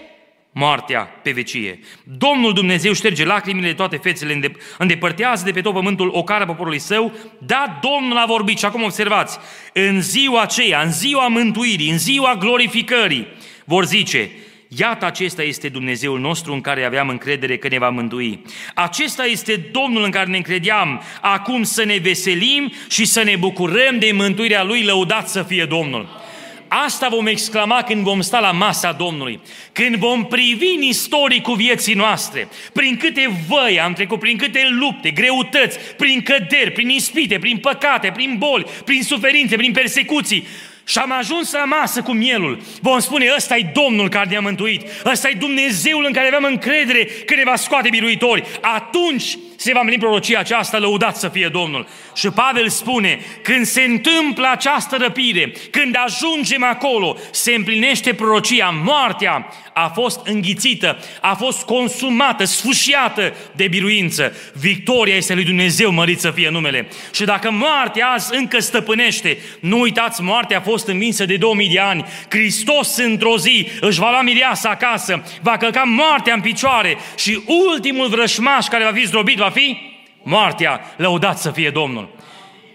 moartea 0.58 1.00
pe 1.00 1.32
vecie. 1.32 1.80
Domnul 2.04 2.54
Dumnezeu 2.54 2.94
șterge 2.94 3.26
lacrimile 3.26 3.68
de 3.68 3.74
toate 3.74 3.98
fețele, 3.98 4.40
îndepărtează 4.78 5.44
de 5.46 5.52
pe 5.52 5.62
tot 5.62 5.74
pământul 5.74 6.10
o 6.14 6.24
cară 6.24 6.46
poporului 6.46 6.80
său, 6.80 7.14
da, 7.40 7.80
Domnul 7.82 8.18
a 8.18 8.26
vorbit 8.26 8.58
și 8.58 8.66
acum 8.66 8.84
observați, 8.84 9.38
în 9.74 10.02
ziua 10.02 10.42
aceea, 10.42 10.82
în 10.82 10.92
ziua 10.92 11.28
mântuirii, 11.28 11.90
în 11.90 11.98
ziua 11.98 12.36
glorificării, 12.36 13.28
vor 13.66 13.86
zice, 13.86 14.30
Iată, 14.68 15.06
acesta 15.06 15.44
este 15.44 15.70
Dumnezeul 15.70 16.20
nostru 16.20 16.54
în 16.54 16.62
care 16.62 16.84
aveam 16.84 17.10
încredere 17.10 17.58
că 17.58 17.68
ne 17.68 17.78
va 17.78 17.90
mântui. 17.90 18.42
Acesta 18.74 19.26
este 19.26 19.56
Domnul 19.72 20.04
în 20.04 20.12
care 20.12 20.30
ne 20.30 20.38
încredeam. 20.38 21.02
Acum 21.22 21.64
să 21.64 21.84
ne 21.84 21.98
veselim 21.98 22.72
și 22.90 23.06
să 23.06 23.24
ne 23.24 23.36
bucurăm 23.36 24.00
de 24.00 24.12
mântuirea 24.14 24.64
Lui, 24.64 24.84
lăudat 24.84 25.30
să 25.30 25.44
fie 25.44 25.66
Domnul. 25.66 26.25
Asta 26.68 27.08
vom 27.08 27.28
exclama 27.28 27.84
când 27.84 28.04
vom 28.04 28.22
sta 28.22 28.40
la 28.40 28.52
masa 28.52 28.92
Domnului. 28.92 29.40
Când 29.72 29.96
vom 29.96 30.26
privi 30.26 30.68
în 30.76 30.82
istoricul 30.82 31.56
vieții 31.56 31.94
noastre, 31.94 32.48
prin 32.74 32.98
câte 32.98 33.30
văi 33.48 33.80
am 33.80 33.94
trecut, 33.94 34.20
prin 34.20 34.38
câte 34.38 34.68
lupte, 34.80 35.12
greutăți, 35.12 35.80
prin 35.98 36.22
căderi, 36.22 36.72
prin 36.72 36.90
ispite, 36.90 37.40
prin 37.40 37.58
păcate, 37.58 38.12
prin 38.12 38.36
boli, 38.38 38.66
prin 38.86 39.04
suferințe, 39.04 39.56
prin 39.56 39.72
persecuții, 39.72 40.48
și 40.86 40.98
am 40.98 41.12
ajuns 41.12 41.52
la 41.52 41.64
masă 41.64 42.02
cu 42.02 42.12
mielul. 42.12 42.62
Vom 42.82 43.00
spune, 43.00 43.26
ăsta 43.36 43.58
e 43.58 43.72
Domnul 43.74 44.10
care 44.10 44.30
ne-a 44.30 44.40
mântuit. 44.40 44.82
Ăsta 45.06 45.30
e 45.30 45.38
Dumnezeul 45.40 46.06
în 46.06 46.14
care 46.14 46.28
aveam 46.28 46.44
încredere 46.44 47.06
că 47.06 47.36
ne 47.36 47.44
va 47.46 47.56
scoate 47.56 47.90
biruitori. 47.90 48.44
Atunci 48.62 49.38
se 49.56 49.74
va 49.74 49.80
împlini 49.80 50.02
prorocia 50.02 50.40
aceasta, 50.40 50.78
lăudat 50.78 51.18
să 51.18 51.28
fie 51.28 51.48
Domnul. 51.48 51.88
Și 52.16 52.30
Pavel 52.30 52.70
spune, 52.70 53.20
când 53.42 53.66
se 53.66 53.82
întâmplă 53.82 54.48
această 54.52 54.96
răpire, 55.00 55.54
când 55.72 55.96
ajungem 56.06 56.64
acolo, 56.64 57.18
se 57.32 57.54
împlinește 57.54 58.14
prorocia, 58.14 58.70
moartea 58.84 59.54
a 59.74 59.88
fost 59.88 60.28
înghițită, 60.28 61.00
a 61.22 61.34
fost 61.34 61.64
consumată, 61.64 62.44
sfâșiată 62.44 63.34
de 63.56 63.68
biruință. 63.68 64.36
Victoria 64.54 65.16
este 65.16 65.34
lui 65.34 65.44
Dumnezeu, 65.44 65.92
mărit 65.92 66.20
să 66.20 66.32
fie 66.32 66.50
numele. 66.50 66.88
Și 67.14 67.24
dacă 67.24 67.52
moartea 67.52 68.08
azi 68.08 68.36
încă 68.36 68.60
stăpânește, 68.60 69.38
nu 69.60 69.80
uitați, 69.80 70.22
moartea 70.22 70.58
a 70.58 70.62
fost 70.62 70.75
învinsă 70.84 71.26
de 71.26 71.38
2000 71.38 71.70
de 71.70 71.80
ani. 71.80 72.06
Hristos 72.30 72.98
într-o 72.98 73.38
zi 73.38 73.68
își 73.82 74.00
va 74.00 74.10
lua 74.10 74.22
mireasa 74.22 74.70
acasă, 74.70 75.24
va 75.42 75.58
călca 75.58 75.84
moartea 75.84 76.34
în 76.34 76.42
picioare 76.42 76.98
și 77.18 77.42
ultimul 77.72 78.08
vrășmaș 78.08 78.66
care 78.66 78.84
va 78.84 78.92
fi 78.92 79.06
zdrobit 79.06 79.38
va 79.38 79.50
fi 79.50 79.78
moartea. 80.24 80.82
Lăudat 80.98 81.38
să 81.38 81.52
fie 81.52 81.70
Domnul. 81.70 82.16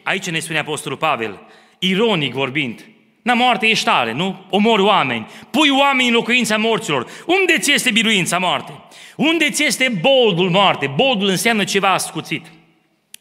Aici 0.02 0.30
ne 0.30 0.38
spune 0.38 0.58
Apostolul 0.58 0.98
Pavel, 0.98 1.40
ironic 1.78 2.32
vorbind, 2.32 2.84
Na, 3.22 3.34
moarte 3.34 3.66
ești 3.66 3.84
tare, 3.84 4.12
nu? 4.12 4.46
Omori 4.50 4.82
oameni. 4.82 5.26
Pui 5.50 5.70
oameni 5.70 6.08
în 6.08 6.14
locuința 6.14 6.56
morților. 6.56 7.06
Unde 7.26 7.58
ți 7.58 7.72
este 7.72 7.90
biruința 7.90 8.38
moarte? 8.38 8.72
Unde 9.16 9.50
ți 9.50 9.64
este 9.64 9.98
boldul 10.00 10.50
moarte? 10.50 10.86
Boldul 10.86 11.28
înseamnă 11.28 11.64
ceva 11.64 11.92
ascuțit. 11.92 12.46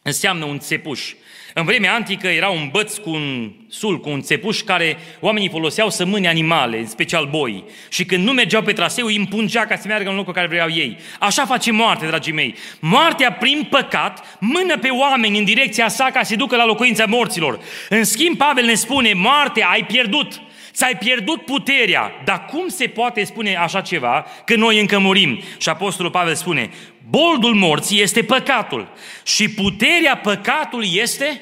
Înseamnă 0.02 0.46
un 0.46 0.60
țepuș. 0.60 1.14
În 1.60 1.66
vremea 1.66 1.94
antică 1.94 2.28
era 2.28 2.50
un 2.50 2.70
băț 2.72 2.98
cu 2.98 3.10
un 3.10 3.52
sul, 3.70 4.00
cu 4.00 4.10
un 4.10 4.22
țepuș 4.22 4.60
care 4.60 4.98
oamenii 5.20 5.50
foloseau 5.50 5.90
să 5.90 6.06
mâne 6.06 6.28
animale, 6.28 6.78
în 6.78 6.88
special 6.88 7.26
boi. 7.26 7.64
Și 7.90 8.06
când 8.06 8.24
nu 8.24 8.32
mergeau 8.32 8.62
pe 8.62 8.74
traseu, 8.74 9.06
îi 9.06 9.16
împungea 9.16 9.66
ca 9.66 9.76
să 9.76 9.88
meargă 9.88 10.10
în 10.10 10.16
locul 10.16 10.34
care 10.34 10.48
vreau 10.48 10.70
ei. 10.70 10.98
Așa 11.20 11.46
face 11.46 11.72
moarte, 11.72 12.06
dragii 12.06 12.34
mei. 12.34 12.56
Moartea, 12.80 13.32
prin 13.32 13.68
păcat, 13.70 14.38
mână 14.40 14.78
pe 14.78 14.88
oameni 14.90 15.38
în 15.38 15.44
direcția 15.44 15.88
sa 15.88 16.10
ca 16.14 16.24
să 16.24 16.36
ducă 16.36 16.56
la 16.56 16.66
locuința 16.66 17.06
morților. 17.06 17.60
În 17.90 18.04
schimb, 18.04 18.38
Pavel 18.38 18.66
ne 18.66 18.74
spune, 18.74 19.14
moarte, 19.14 19.64
ai 19.64 19.86
pierdut. 19.86 20.42
Ți-ai 20.74 20.98
pierdut 20.98 21.46
puterea. 21.46 22.12
Dar 22.26 22.46
cum 22.46 22.68
se 22.68 22.88
poate 22.88 23.24
spune 23.24 23.56
așa 23.56 23.82
ceva 23.82 24.26
când 24.46 24.60
noi 24.60 24.80
încă 24.80 25.00
murim? 25.00 25.40
Și 25.58 25.70
Apostolul 25.70 26.12
Pavel 26.12 26.36
spune, 26.36 26.70
boldul 27.10 27.54
morții 27.54 28.02
este 28.02 28.24
păcatul 28.24 28.88
și 29.24 29.50
puterea 29.50 30.18
păcatului 30.18 30.90
este 30.94 31.42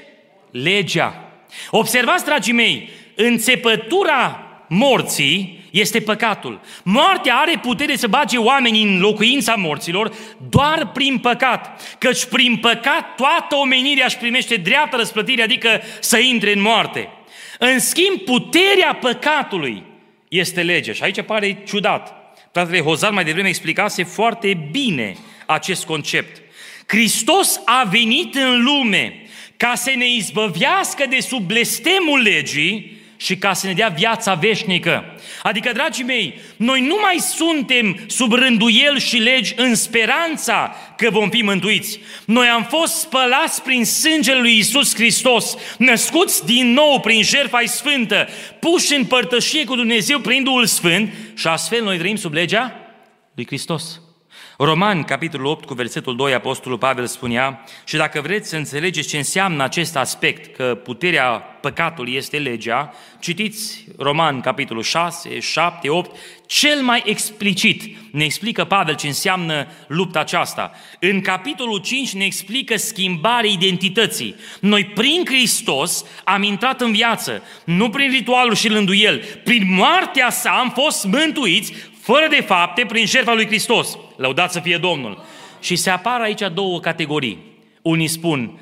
legea. 0.62 1.32
Observați, 1.72 2.26
dragii 2.26 2.54
mei, 2.54 2.90
înțepătura 3.16 4.42
morții 4.68 5.66
este 5.72 6.02
păcatul. 6.02 6.62
Moartea 6.84 7.36
are 7.36 7.60
putere 7.62 7.96
să 7.96 8.08
bage 8.08 8.38
oamenii 8.38 8.84
în 8.84 9.00
locuința 9.00 9.54
morților 9.54 10.14
doar 10.50 10.92
prin 10.94 11.18
păcat. 11.18 11.82
Căci 11.98 12.26
prin 12.26 12.58
păcat 12.58 13.16
toată 13.16 13.56
omenirea 13.56 14.06
își 14.06 14.18
primește 14.18 14.56
dreapta 14.56 14.98
răsplătire, 14.98 15.42
adică 15.42 15.82
să 16.00 16.18
intre 16.18 16.54
în 16.54 16.62
moarte. 16.62 17.10
În 17.60 17.80
schimb, 17.80 18.20
puterea 18.20 18.98
păcatului 19.02 19.84
este 20.28 20.62
lege. 20.62 20.94
Și 20.94 21.04
aici 21.04 21.22
pare 21.22 21.64
ciudat. 21.66 22.16
Fratele 22.52 22.82
Hozar 22.82 23.12
mai 23.12 23.24
devreme 23.24 23.48
explicase 23.48 24.04
foarte 24.04 24.68
bine 24.72 25.16
acest 25.46 25.86
concept. 25.86 26.42
Hristos 26.88 27.62
a 27.66 27.88
venit 27.90 28.36
în 28.36 28.64
lume 28.64 29.27
ca 29.58 29.76
să 29.76 29.92
ne 29.98 30.08
izbăvească 30.14 31.06
de 31.10 31.20
sub 31.20 31.42
blestemul 31.42 32.22
legii 32.22 32.96
și 33.18 33.38
ca 33.38 33.54
să 33.54 33.68
ne 33.68 33.74
dea 33.74 33.88
viața 33.88 34.34
veșnică. 34.34 35.16
Adică, 35.44 35.72
dragii 35.74 36.04
mei, 36.04 36.40
noi 36.56 36.82
nu 36.82 36.98
mai 37.02 37.18
suntem 37.20 38.00
sub 38.08 38.34
rânduiel 38.34 39.00
și 39.00 39.18
legi 39.18 39.54
în 39.56 39.76
speranța 39.76 40.76
că 40.98 41.10
vom 41.10 41.30
fi 41.30 41.42
mântuiți. 41.42 42.00
Noi 42.26 42.48
am 42.48 42.64
fost 42.64 42.94
spălați 42.94 43.62
prin 43.64 43.86
sângele 43.86 44.40
lui 44.40 44.58
Isus 44.58 44.96
Hristos, 44.96 45.56
născuți 45.78 46.46
din 46.46 46.72
nou 46.72 47.00
prin 47.00 47.24
jertfa 47.24 47.62
sfântă, 47.66 48.28
puși 48.60 48.96
în 48.96 49.06
părtășie 49.06 49.64
cu 49.64 49.76
Dumnezeu 49.76 50.20
prin 50.20 50.44
Duhul 50.44 50.66
Sfânt 50.66 51.14
și 51.36 51.48
astfel 51.48 51.84
noi 51.84 51.98
trăim 51.98 52.16
sub 52.16 52.34
legea 52.34 52.76
lui 53.36 53.46
Hristos. 53.46 54.02
Romani, 54.60 55.04
capitolul 55.04 55.46
8, 55.46 55.66
cu 55.66 55.74
versetul 55.74 56.16
2, 56.16 56.34
Apostolul 56.34 56.78
Pavel 56.78 57.06
spunea, 57.06 57.64
și 57.86 57.96
dacă 57.96 58.22
vreți 58.22 58.50
să 58.50 58.56
înțelegeți 58.56 59.08
ce 59.08 59.18
înseamnă 59.18 59.64
acest 59.64 59.96
aspect, 59.96 60.56
că 60.56 60.80
puterea 60.84 61.30
păcatului 61.62 62.14
este 62.14 62.38
legea, 62.38 62.94
citiți 63.20 63.86
Roman, 63.98 64.42
capitolul 64.42 64.84
6, 64.84 65.40
7, 65.40 65.90
8, 65.90 66.18
cel 66.46 66.82
mai 66.82 67.04
explicit 67.06 67.98
ne 68.12 68.24
explică 68.24 68.64
Pavel 68.64 68.96
ce 68.96 69.08
înseamnă 69.08 69.68
lupta 69.88 70.20
aceasta. 70.20 70.72
În 71.00 71.22
capitolul 71.22 71.78
5 71.78 72.14
ne 72.14 72.26
explică 72.26 72.78
schimbarea 72.78 73.50
identității. 73.50 74.36
Noi 74.60 74.86
prin 74.86 75.24
Hristos 75.26 76.06
am 76.24 76.44
intrat 76.44 76.82
în 76.82 76.92
viață, 76.92 77.44
nu 77.64 77.90
prin 77.90 78.10
ritualul 78.10 78.56
și 78.56 78.70
lânduiel, 78.70 79.24
prin 79.44 79.74
moartea 79.74 80.30
sa 80.30 80.50
am 80.50 80.70
fost 80.70 81.06
mântuiți, 81.06 81.74
fără 82.08 82.28
de 82.30 82.42
fapte, 82.42 82.86
prin 82.86 83.06
jertfa 83.06 83.34
lui 83.34 83.46
Hristos. 83.46 83.98
Lăudați 84.16 84.54
să 84.54 84.60
fie 84.60 84.78
Domnul. 84.78 85.26
Și 85.60 85.76
se 85.76 85.90
apar 85.90 86.22
aici 86.22 86.42
două 86.54 86.80
categorii. 86.80 87.38
Unii 87.82 88.08
spun, 88.08 88.60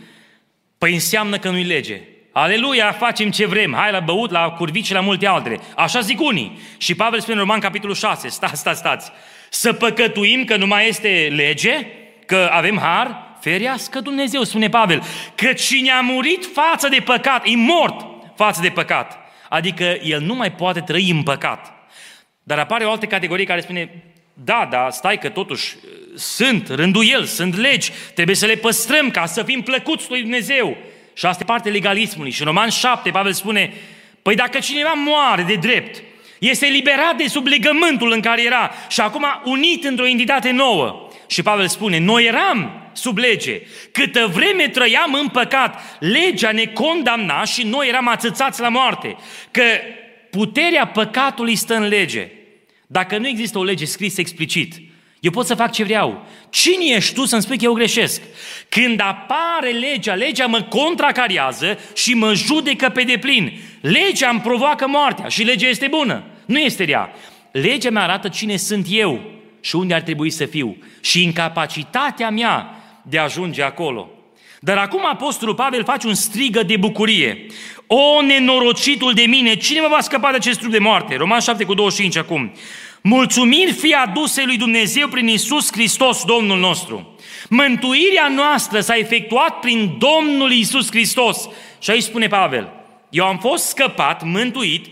păi 0.78 0.94
înseamnă 0.94 1.38
că 1.38 1.50
nu-i 1.50 1.64
lege. 1.64 2.02
Aleluia, 2.32 2.92
facem 2.92 3.30
ce 3.32 3.46
vrem, 3.46 3.74
hai 3.74 3.92
la 3.92 4.00
băut, 4.00 4.32
la 4.32 4.50
curvici 4.50 4.86
și 4.86 4.94
la 4.94 5.00
multe 5.00 5.28
altele. 5.28 5.60
Așa 5.76 6.00
zic 6.00 6.22
unii. 6.22 6.60
Și 6.78 6.96
Pavel 6.96 7.20
spune 7.20 7.36
în 7.36 7.42
Roman, 7.42 7.60
capitolul 7.60 7.96
6, 7.96 8.28
stați, 8.38 8.60
stați, 8.60 8.80
stați. 8.80 9.12
Să 9.50 9.74
păcătuim 9.74 10.44
că 10.44 10.58
nu 10.58 10.68
mai 10.68 10.88
este 10.88 11.32
lege, 11.36 11.88
că 12.26 12.50
avem 12.52 12.80
har, 12.80 13.38
ferească 13.40 14.00
Dumnezeu, 14.00 14.44
spune 14.44 14.70
Pavel, 14.70 15.04
că 15.36 15.54
cine 15.54 15.92
a 15.92 16.00
murit 16.02 16.50
față 16.54 16.88
de 16.88 17.00
păcat, 17.06 17.46
e 17.46 17.56
mort 17.56 18.06
față 18.36 18.62
de 18.62 18.70
păcat. 18.70 19.20
Adică 19.50 19.98
el 20.04 20.22
nu 20.22 20.36
mai 20.36 20.52
poate 20.52 20.80
trăi 20.80 21.10
în 21.10 21.24
păcat. 21.24 21.75
Dar 22.48 22.60
apare 22.60 22.86
o 22.86 22.92
altă 22.92 23.06
categorie 23.06 23.46
care 23.46 23.62
spune, 23.62 24.04
da, 24.34 24.68
da, 24.72 24.88
stai 24.92 25.18
că 25.18 25.30
totuși 25.30 25.76
uh, 25.76 25.92
sunt 26.16 26.70
rânduieli, 26.70 27.28
sunt 27.28 27.58
legi, 27.58 27.92
trebuie 28.14 28.36
să 28.36 28.46
le 28.46 28.56
păstrăm 28.56 29.12
ca 29.12 29.26
să 29.26 29.44
fim 29.44 29.62
plăcuți 29.62 30.10
lui 30.10 30.22
Dumnezeu. 30.22 30.78
Și 31.14 31.26
asta 31.26 31.44
e 31.44 31.46
parte 31.46 31.70
legalismului. 31.70 32.32
Și 32.32 32.42
în 32.42 32.48
Roman 32.48 32.70
7, 32.70 33.10
Pavel 33.10 33.34
spune, 33.34 33.74
păi 34.22 34.36
dacă 34.36 34.60
cineva 34.60 34.94
moare 34.96 35.44
de 35.44 35.56
drept, 35.56 36.04
este 36.40 36.66
liberat 36.66 37.16
de 37.16 37.28
sub 37.28 37.46
legământul 37.46 38.12
în 38.12 38.22
care 38.22 38.44
era 38.44 38.72
și 38.90 39.02
acum 39.02 39.26
unit 39.44 39.84
într-o 39.84 40.08
entitate 40.08 40.52
nouă. 40.52 41.10
Și 41.28 41.42
Pavel 41.42 41.68
spune, 41.68 42.00
noi 42.00 42.26
eram 42.26 42.90
sub 42.94 43.18
lege. 43.18 43.62
Câtă 43.92 44.32
vreme 44.34 44.68
trăiam 44.68 45.14
în 45.14 45.28
păcat, 45.28 45.98
legea 46.00 46.52
ne 46.52 46.66
condamna 46.66 47.44
și 47.44 47.64
noi 47.64 47.88
eram 47.88 48.08
atâțați 48.08 48.62
la 48.62 48.70
moarte. 48.70 49.16
Că 49.52 49.64
puterea 50.36 50.88
păcatului 50.88 51.56
stă 51.56 51.76
în 51.76 51.88
lege. 51.88 52.32
Dacă 52.88 53.18
nu 53.18 53.28
există 53.28 53.58
o 53.58 53.64
lege 53.64 53.86
scrisă 53.86 54.22
explicit, 54.22 54.74
eu 55.20 55.32
pot 55.32 55.46
să 55.46 55.56
fac 55.56 55.72
ce 55.72 55.84
vreau. 55.84 56.26
Cine 56.50 56.86
ești 56.96 57.14
tu 57.14 57.26
să-mi 57.26 57.42
spui 57.42 57.58
că 57.58 57.64
eu 57.64 57.74
greșesc? 57.74 58.22
Când 58.70 59.00
apare 59.00 59.70
legea, 59.70 60.14
legea 60.14 60.46
mă 60.46 60.62
contracariază 60.62 61.80
și 61.94 62.14
mă 62.14 62.34
judecă 62.34 62.90
pe 62.90 63.04
deplin. 63.04 63.60
Legea 63.82 64.30
îmi 64.30 64.42
provoacă 64.42 64.88
moartea 64.88 65.28
și 65.28 65.44
legea 65.44 65.68
este 65.68 65.88
bună. 65.88 66.24
Nu 66.46 66.60
este 66.60 66.84
rea. 66.84 67.12
Legea 67.52 67.90
mă 67.90 68.00
arată 68.00 68.28
cine 68.28 68.58
sunt 68.58 68.88
eu 68.90 69.22
și 69.60 69.76
unde 69.76 69.94
ar 69.94 70.02
trebui 70.02 70.30
să 70.30 70.46
fiu 70.46 70.78
și 71.02 71.24
incapacitatea 71.24 72.30
mea 72.30 72.84
de 73.02 73.18
a 73.18 73.24
ajunge 73.24 73.62
acolo. 73.64 74.10
Dar 74.60 74.78
acum 74.78 75.06
Apostolul 75.06 75.56
Pavel 75.56 75.84
face 75.84 76.08
un 76.08 76.14
strigă 76.14 76.64
de 76.64 76.78
bucurie. 76.78 77.46
O, 77.88 78.22
nenorocitul 78.22 79.14
de 79.14 79.22
mine, 79.22 79.56
cine 79.56 79.80
mă 79.80 79.88
va 79.90 80.02
scăpa 80.02 80.30
de 80.30 80.36
acest 80.36 80.60
trup 80.60 80.72
de 80.72 80.80
moarte? 80.80 81.16
Roman 81.16 81.40
7 81.40 81.64
cu 81.64 81.74
25 81.74 82.18
acum. 82.18 82.52
Mulțumiri 83.02 83.72
fie 83.72 83.96
aduse 83.96 84.44
lui 84.46 84.58
Dumnezeu 84.58 85.08
prin 85.08 85.28
Isus 85.28 85.72
Hristos, 85.72 86.24
Domnul 86.24 86.60
nostru. 86.60 87.16
Mântuirea 87.50 88.28
noastră 88.28 88.80
s-a 88.80 88.96
efectuat 88.96 89.60
prin 89.60 89.98
Domnul 89.98 90.52
Isus 90.52 90.90
Hristos. 90.90 91.50
Și 91.80 91.92
aici 91.92 92.04
spune 92.04 92.28
Pavel, 92.28 92.72
eu 93.10 93.26
am 93.26 93.38
fost 93.38 93.68
scăpat, 93.68 94.24
mântuit, 94.24 94.86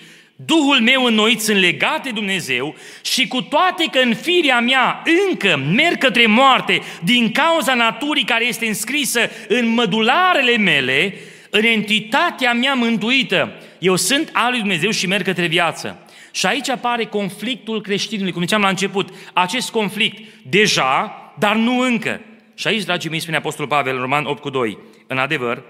Duhul 0.45 0.79
meu 0.79 1.03
înnoit 1.03 1.41
sunt 1.41 1.57
legat 1.57 2.03
de 2.03 2.09
Dumnezeu 2.09 2.75
și 3.01 3.27
cu 3.27 3.41
toate 3.41 3.85
că 3.91 3.99
în 3.99 4.15
firea 4.15 4.59
mea 4.59 5.03
încă 5.29 5.57
merg 5.75 5.97
către 5.97 6.25
moarte 6.25 6.81
din 7.03 7.31
cauza 7.31 7.73
naturii 7.73 8.23
care 8.23 8.45
este 8.45 8.65
înscrisă 8.65 9.19
în 9.47 9.67
mădularele 9.67 10.57
mele, 10.57 11.15
în 11.49 11.63
entitatea 11.63 12.53
mea 12.53 12.73
mântuită, 12.73 13.51
eu 13.79 13.95
sunt 13.95 14.29
al 14.33 14.49
lui 14.49 14.59
Dumnezeu 14.59 14.89
și 14.89 15.07
merg 15.07 15.23
către 15.23 15.47
viață. 15.47 16.07
Și 16.31 16.45
aici 16.45 16.69
apare 16.69 17.05
conflictul 17.05 17.81
creștinului, 17.81 18.31
cum 18.31 18.41
ziceam 18.41 18.61
la 18.61 18.67
început, 18.69 19.09
acest 19.33 19.71
conflict 19.71 20.33
deja, 20.43 21.15
dar 21.39 21.55
nu 21.55 21.79
încă. 21.79 22.21
Și 22.55 22.67
aici, 22.67 22.83
dragii 22.83 23.09
mei, 23.09 23.19
spune 23.19 23.37
Apostolul 23.37 23.69
Pavel 23.69 23.95
în 23.95 24.01
Roman 24.01 24.25
8 24.25 24.41
cu 24.41 24.49
2, 24.49 24.77
în 25.07 25.17
adevăr, 25.17 25.63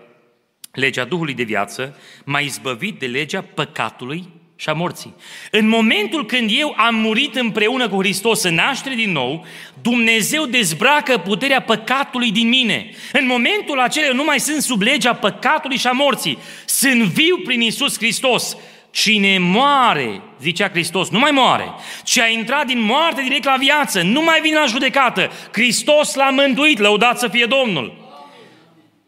legea 0.71 1.03
Duhului 1.03 1.33
de 1.33 1.43
viață 1.43 1.97
m-a 2.25 2.39
izbăvit 2.39 2.99
de 2.99 3.05
legea 3.05 3.45
păcatului 3.53 4.41
și 4.55 4.69
a 4.69 4.73
morții. 4.73 5.13
În 5.51 5.67
momentul 5.67 6.25
când 6.25 6.49
eu 6.53 6.73
am 6.77 6.95
murit 6.95 7.35
împreună 7.35 7.89
cu 7.89 7.97
Hristos 7.97 8.43
în 8.43 8.53
naștere 8.53 8.95
din 8.95 9.11
nou, 9.11 9.45
Dumnezeu 9.81 10.45
dezbracă 10.45 11.17
puterea 11.17 11.61
păcatului 11.61 12.31
din 12.31 12.47
mine. 12.47 12.89
În 13.13 13.25
momentul 13.25 13.79
acela 13.79 14.05
eu 14.05 14.13
nu 14.13 14.23
mai 14.23 14.39
sunt 14.39 14.61
sub 14.61 14.81
legea 14.81 15.13
păcatului 15.13 15.77
și 15.77 15.87
a 15.87 15.91
morții. 15.91 16.37
Sunt 16.65 17.03
viu 17.03 17.37
prin 17.37 17.61
Isus 17.61 17.97
Hristos. 17.97 18.57
Cine 18.91 19.37
moare, 19.37 20.21
zicea 20.41 20.69
Hristos, 20.69 21.09
nu 21.09 21.19
mai 21.19 21.31
moare, 21.31 21.73
ci 22.03 22.17
a 22.17 22.27
intrat 22.27 22.65
din 22.65 22.81
moarte 22.81 23.21
direct 23.21 23.43
la 23.43 23.55
viață, 23.59 24.01
nu 24.01 24.21
mai 24.21 24.39
vine 24.41 24.57
la 24.59 24.65
judecată. 24.65 25.31
Hristos 25.51 26.13
l-a 26.13 26.29
mântuit, 26.29 26.79
lăudat 26.79 27.19
să 27.19 27.27
fie 27.27 27.45
Domnul. 27.45 27.93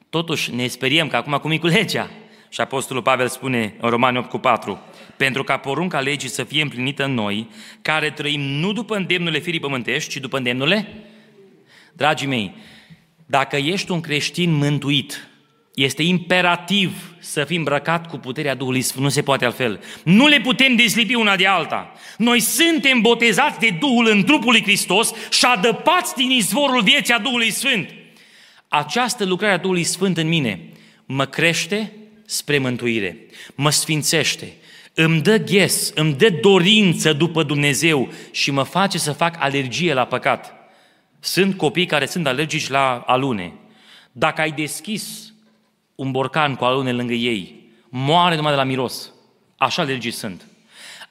Totuși 0.10 0.56
ne 0.56 0.68
speriem 0.68 1.08
că 1.08 1.16
acum 1.16 1.38
cum 1.38 1.52
e 1.52 1.58
cu 1.58 1.68
legea. 1.68 2.10
Și 2.50 2.62
Apostolul 2.62 3.02
Pavel 3.02 3.28
spune 3.28 3.76
în 3.80 3.90
Romani 3.90 4.18
8 4.18 4.30
cu 4.30 4.38
4, 4.38 4.80
pentru 5.18 5.44
ca 5.44 5.58
porunca 5.58 6.00
legii 6.00 6.30
să 6.30 6.44
fie 6.44 6.62
împlinită 6.62 7.04
în 7.04 7.14
noi, 7.14 7.50
care 7.82 8.10
trăim 8.10 8.42
nu 8.42 8.74
după 8.74 8.96
îndemnurile 8.96 9.40
firii 9.40 9.60
pământești, 9.60 10.10
ci 10.10 10.18
după 10.18 10.38
îndemnurile? 10.38 10.88
Dragii 11.94 12.28
mei, 12.28 12.54
dacă 13.26 13.56
ești 13.56 13.92
un 13.92 14.02
creștin 14.02 14.52
mântuit, 14.54 15.28
este 15.76 16.04
imperativ 16.04 17.16
să 17.20 17.44
fim 17.44 17.58
îmbrăcat 17.58 18.08
cu 18.08 18.18
puterea 18.18 18.56
Duhului 18.56 18.82
Sfânt, 18.82 19.04
nu 19.04 19.10
se 19.10 19.22
poate 19.22 19.46
altfel. 19.46 19.84
Nu 20.04 20.28
le 20.28 20.40
putem 20.40 20.76
dezlipi 20.76 21.14
una 21.14 21.36
de 21.36 21.48
alta. 21.48 21.94
Noi 22.18 22.40
suntem 22.40 23.02
botezați 23.02 23.60
de 23.60 23.70
Duhul 23.80 24.08
în 24.08 24.24
trupul 24.24 24.52
lui 24.52 24.64
Hristos 24.64 25.14
și 25.30 25.46
adăpați 25.46 26.16
din 26.16 26.30
izvorul 26.30 26.82
vieții 26.82 27.14
a 27.14 27.20
Duhului 27.20 27.52
Sfânt. 27.52 27.90
Această 28.68 29.26
lucrare 29.26 29.54
a 29.54 29.58
Duhului 29.58 29.84
Sfânt 29.84 30.18
în 30.18 30.28
mine 30.28 30.70
mă 31.06 31.26
crește 31.26 31.92
spre 32.26 32.58
mântuire, 32.58 33.18
mă 33.56 33.70
sfințește, 33.70 34.54
îmi 34.96 35.22
dă 35.22 35.38
ghes, 35.38 35.92
îmi 35.96 36.14
dă 36.14 36.30
dorință 36.30 37.14
după 37.14 37.44
Dumnezeu 37.44 38.10
și 38.32 38.52
mă 38.52 38.64
face 38.64 38.98
să 38.98 39.12
fac 39.12 39.36
alergie 39.40 39.94
la 39.94 40.06
păcat. 40.06 40.54
Sunt 41.20 41.58
copii 41.58 41.86
care 41.86 42.06
sunt 42.06 42.28
alergici 42.28 42.70
la 42.70 43.04
alune. 43.06 43.54
Dacă 44.12 44.42
ai 44.42 44.52
deschis 44.52 45.34
un 45.96 46.12
borcan 46.12 46.56
cu 46.56 46.64
alune 46.64 46.92
lângă 46.92 47.14
ei, 47.14 47.70
moare 47.90 48.36
numai 48.36 48.52
de 48.52 48.58
la 48.58 48.64
miros. 48.64 49.12
Așa 49.58 49.82
alergici 49.82 50.14
sunt. 50.14 50.46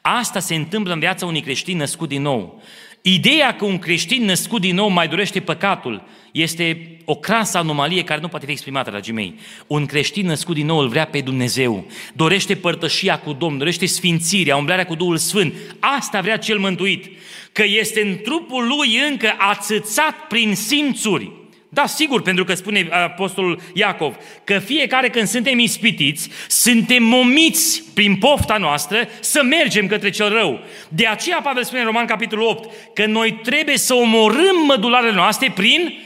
Asta 0.00 0.38
se 0.38 0.54
întâmplă 0.54 0.92
în 0.92 0.98
viața 0.98 1.26
unui 1.26 1.40
creștin 1.40 1.76
născut 1.76 2.08
din 2.08 2.22
nou. 2.22 2.62
Ideea 3.06 3.56
că 3.56 3.64
un 3.64 3.78
creștin 3.78 4.24
născut 4.24 4.60
din 4.60 4.74
nou 4.74 4.88
mai 4.88 5.08
dorește 5.08 5.40
păcatul 5.40 6.02
este 6.32 6.96
o 7.04 7.14
crasă 7.14 7.58
anomalie 7.58 8.04
care 8.04 8.20
nu 8.20 8.28
poate 8.28 8.46
fi 8.46 8.52
exprimată, 8.52 8.90
dragii 8.90 9.12
mei. 9.12 9.34
Un 9.66 9.86
creștin 9.86 10.26
născut 10.26 10.54
din 10.54 10.66
nou 10.66 10.78
îl 10.78 10.88
vrea 10.88 11.04
pe 11.06 11.20
Dumnezeu, 11.20 11.86
dorește 12.14 12.54
părtășia 12.54 13.18
cu 13.18 13.32
Domnul, 13.32 13.58
dorește 13.58 13.86
sfințirea, 13.86 14.56
umblarea 14.56 14.86
cu 14.86 14.94
Duhul 14.94 15.16
Sfânt. 15.16 15.54
Asta 15.78 16.20
vrea 16.20 16.36
cel 16.36 16.58
mântuit, 16.58 17.10
că 17.52 17.64
este 17.64 18.00
în 18.00 18.18
trupul 18.22 18.66
lui 18.66 18.98
încă 19.08 19.34
ațățat 19.38 20.14
prin 20.28 20.54
simțuri. 20.54 21.32
Da, 21.74 21.86
sigur, 21.86 22.22
pentru 22.22 22.44
că 22.44 22.54
spune 22.54 22.88
Apostolul 22.90 23.60
Iacov 23.72 24.16
că 24.44 24.58
fiecare 24.58 25.08
când 25.08 25.26
suntem 25.26 25.58
ispitiți, 25.58 26.28
suntem 26.48 27.02
momiți 27.02 27.82
prin 27.94 28.16
pofta 28.16 28.56
noastră 28.56 29.08
să 29.20 29.42
mergem 29.42 29.86
către 29.86 30.10
cel 30.10 30.28
rău. 30.28 30.60
De 30.88 31.06
aceea 31.06 31.40
Pavel 31.42 31.64
spune 31.64 31.80
în 31.80 31.86
Roman 31.86 32.06
capitolul 32.06 32.46
8 32.46 32.74
că 32.94 33.06
noi 33.06 33.32
trebuie 33.42 33.76
să 33.76 33.94
omorâm 33.94 34.64
mădularele 34.66 35.14
noastre 35.14 35.52
prin 35.54 35.98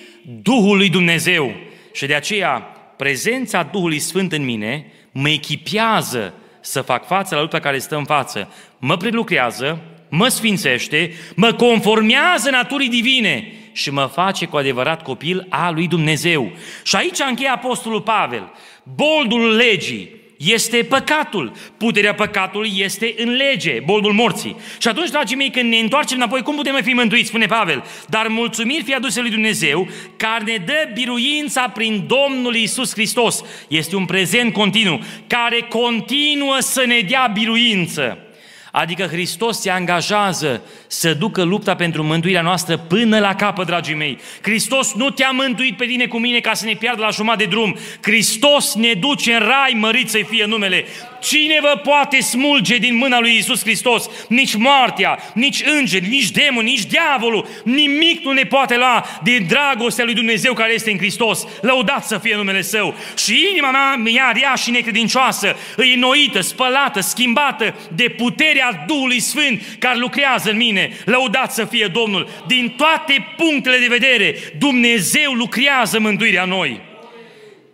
Duhul 0.43 0.77
lui 0.77 0.89
Dumnezeu. 0.89 1.55
Și 1.93 2.07
de 2.07 2.15
aceea 2.15 2.53
prezența 2.97 3.69
Duhului 3.73 3.99
Sfânt 3.99 4.33
în 4.33 4.45
mine 4.45 4.93
mă 5.13 5.29
echipează 5.29 6.35
să 6.61 6.81
fac 6.81 7.07
față 7.07 7.35
la 7.35 7.41
lupta 7.41 7.61
care 7.61 7.79
stă 7.79 7.97
în 7.97 8.05
față, 8.05 8.53
mă 8.79 8.97
prelucrează, 8.97 9.81
mă 10.09 10.29
sfințește, 10.29 11.13
mă 11.35 11.53
conformează 11.53 12.51
naturii 12.51 12.89
divine 12.89 13.53
și 13.73 13.91
mă 13.91 14.11
face 14.13 14.47
cu 14.47 14.57
adevărat 14.57 15.03
copil 15.03 15.47
al 15.49 15.75
lui 15.75 15.89
Dumnezeu. 15.89 16.53
Și 16.83 16.97
aici 16.97 17.19
încheie 17.29 17.51
Apostolul 17.51 18.01
Pavel. 18.01 18.53
Boldul 18.83 19.57
legii, 19.57 20.19
este 20.39 20.77
păcatul. 20.77 21.53
Puterea 21.77 22.15
păcatului 22.15 22.73
este 22.77 23.15
în 23.17 23.31
lege, 23.31 23.81
boldul 23.85 24.13
morții. 24.13 24.57
Și 24.79 24.89
atunci, 24.89 25.11
dragii 25.11 25.37
mei, 25.37 25.51
când 25.51 25.71
ne 25.71 25.79
întoarcem 25.79 26.17
înapoi, 26.17 26.43
cum 26.43 26.57
putem 26.57 26.81
fi 26.83 26.93
mântuiți, 26.93 27.29
spune 27.29 27.47
Pavel? 27.47 27.85
Dar 28.09 28.27
mulțumiri 28.27 28.83
fi 28.83 28.95
aduse 28.95 29.21
lui 29.21 29.31
Dumnezeu, 29.31 29.89
care 30.17 30.45
ne 30.45 30.57
dă 30.65 30.89
biruința 30.95 31.69
prin 31.69 32.07
Domnul 32.07 32.55
Isus 32.55 32.93
Hristos. 32.93 33.45
Este 33.69 33.97
un 33.97 34.05
prezent 34.05 34.53
continuu, 34.53 35.01
care 35.27 35.67
continuă 35.69 36.57
să 36.59 36.85
ne 36.87 37.01
dea 37.09 37.31
biruință. 37.33 38.19
Adică 38.73 39.07
Hristos 39.07 39.61
se 39.61 39.71
angajează 39.71 40.63
să 40.89 41.15
ducă 41.15 41.43
lupta 41.43 41.75
pentru 41.75 42.03
mântuirea 42.03 42.43
noastră 42.43 42.77
până 42.77 43.19
la 43.19 43.35
capăt, 43.35 43.67
dragii 43.67 43.95
mei. 43.95 44.19
Hristos 44.43 44.95
nu 44.95 45.11
te-a 45.11 45.31
mântuit 45.31 45.77
pe 45.77 45.85
tine 45.85 46.07
cu 46.07 46.19
mine 46.19 46.41
ca 46.41 46.55
să 46.55 46.65
ne 46.65 46.73
piardă 46.73 47.03
la 47.03 47.11
jumătate 47.11 47.45
de 47.45 47.51
drum. 47.51 47.77
Hristos 48.01 48.75
ne 48.75 48.93
duce 48.93 49.33
în 49.33 49.39
rai, 49.39 49.73
mărit 49.77 50.09
să 50.09 50.21
fie 50.29 50.45
numele. 50.45 50.85
Cine 51.21 51.59
vă 51.61 51.81
poate 51.85 52.21
smulge 52.21 52.77
din 52.77 52.97
mâna 52.97 53.21
lui 53.21 53.37
Isus 53.37 53.61
Hristos? 53.63 54.11
Nici 54.29 54.55
moartea, 54.55 55.19
nici 55.35 55.63
îngeri, 55.79 56.09
nici 56.09 56.31
demon, 56.31 56.65
nici 56.65 56.85
diavolul. 56.85 57.49
Nimic 57.65 58.25
nu 58.25 58.33
ne 58.33 58.43
poate 58.43 58.77
lua 58.77 59.05
din 59.23 59.47
dragostea 59.49 60.05
lui 60.05 60.15
Dumnezeu 60.15 60.53
care 60.53 60.73
este 60.73 60.91
în 60.91 60.99
Hristos. 60.99 61.47
Lăudat 61.61 62.07
să 62.07 62.19
fie 62.19 62.37
numele 62.37 62.63
Său. 62.63 62.95
Și 63.17 63.47
inima 63.51 63.71
mea, 63.71 64.13
ea 64.13 64.33
rea 64.35 64.55
și 64.55 64.71
necredincioasă, 64.71 65.57
îi 65.77 65.95
noită, 65.95 66.41
spălată, 66.41 67.01
schimbată 67.01 67.75
de 67.95 68.09
puterea 68.09 68.85
Duhului 68.87 69.21
Sfânt 69.21 69.63
care 69.79 69.99
lucrează 69.99 70.51
în 70.51 70.57
mine. 70.57 70.78
Lăudat 71.05 71.53
să 71.53 71.65
fie 71.65 71.87
Domnul. 71.87 72.29
Din 72.47 72.75
toate 72.77 73.35
punctele 73.37 73.79
de 73.79 73.87
vedere, 73.89 74.35
Dumnezeu 74.59 75.33
lucrează 75.33 75.99
mântuirea 75.99 76.45
noi. 76.45 76.81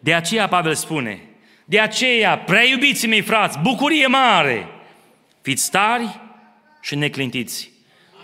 De 0.01 0.15
aceea 0.15 0.49
Pavel 0.49 0.75
spune, 0.75 1.21
de 1.65 1.81
aceea, 1.81 2.39
prea 2.39 2.65
iubiții 2.65 3.09
mei 3.09 3.21
frați, 3.21 3.59
bucurie 3.59 4.07
mare, 4.07 4.67
fiți 5.43 5.71
tari 5.71 6.21
și 6.83 6.95
neclintiți. 6.95 7.71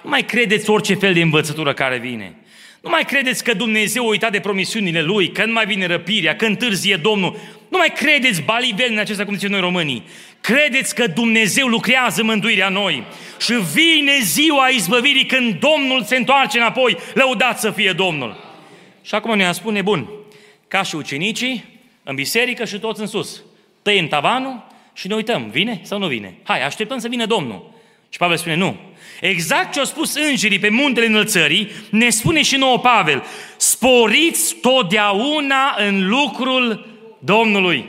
Nu 0.03 0.11
mai 0.11 0.25
credeți 0.25 0.71
orice 0.71 0.95
fel 0.95 1.13
de 1.13 1.21
învățătură 1.21 1.75
care 1.75 1.99
vine. 1.99 2.35
Nu 2.81 2.91
mai 2.91 3.05
credeți 3.05 3.45
că 3.45 3.55
Dumnezeu 3.55 4.05
a 4.05 4.09
uitat 4.09 4.33
de 4.33 4.41
promisiunile 4.41 5.03
Lui, 5.03 5.33
că 5.33 5.45
nu 5.45 5.53
mai 5.53 5.67
vine 5.67 5.87
răpirea, 5.87 6.37
că 6.37 6.45
întârzie 6.45 6.97
Domnul. 6.97 7.37
Nu 7.69 7.79
mai 7.79 7.93
credeți 7.95 8.43
baliveli 8.43 8.93
în 8.93 8.99
acesta, 8.99 9.25
cum 9.25 9.35
zicem 9.35 9.51
noi 9.51 9.61
românii. 9.61 10.05
Credeți 10.41 10.95
că 10.95 11.07
Dumnezeu 11.07 11.67
lucrează 11.67 12.23
mântuirea 12.23 12.69
noi. 12.69 13.05
Și 13.41 13.53
vine 13.53 14.19
ziua 14.23 14.69
izbăvirii 14.69 15.27
când 15.27 15.59
Domnul 15.61 16.03
se 16.03 16.17
întoarce 16.17 16.59
înapoi. 16.59 16.97
Lăudați 17.15 17.61
să 17.61 17.71
fie 17.71 17.93
Domnul. 17.93 18.49
Și 19.03 19.15
acum 19.15 19.37
ne 19.37 19.53
spune, 19.53 19.83
bun, 19.83 20.09
ca 20.69 20.83
și 20.83 20.95
ucenicii, 20.97 21.65
în 22.03 22.15
biserică 22.15 22.65
și 22.65 22.79
toți 22.79 23.01
în 23.01 23.07
sus. 23.07 23.43
Tăiem 23.83 24.09
tavanul 24.09 24.67
și 24.93 25.09
ne 25.09 25.15
uităm, 25.15 25.49
vine 25.51 25.81
sau 25.83 25.99
nu 25.99 26.07
vine? 26.07 26.35
Hai, 26.43 26.65
așteptăm 26.65 26.99
să 26.99 27.09
vină 27.09 27.27
Domnul. 27.27 27.71
Și 28.09 28.19
Pavel 28.19 28.37
spune, 28.37 28.55
nu. 28.55 28.77
Exact 29.21 29.73
ce 29.73 29.79
au 29.79 29.85
spus 29.85 30.15
îngerii 30.15 30.59
pe 30.59 30.69
muntele 30.69 31.07
înălțării, 31.07 31.71
ne 31.91 32.11
spune 32.11 32.43
și 32.43 32.57
nouă 32.57 32.79
Pavel, 32.79 33.25
sporiți 33.57 34.55
totdeauna 34.55 35.75
în 35.79 36.09
lucrul 36.09 36.87
Domnului. 37.19 37.85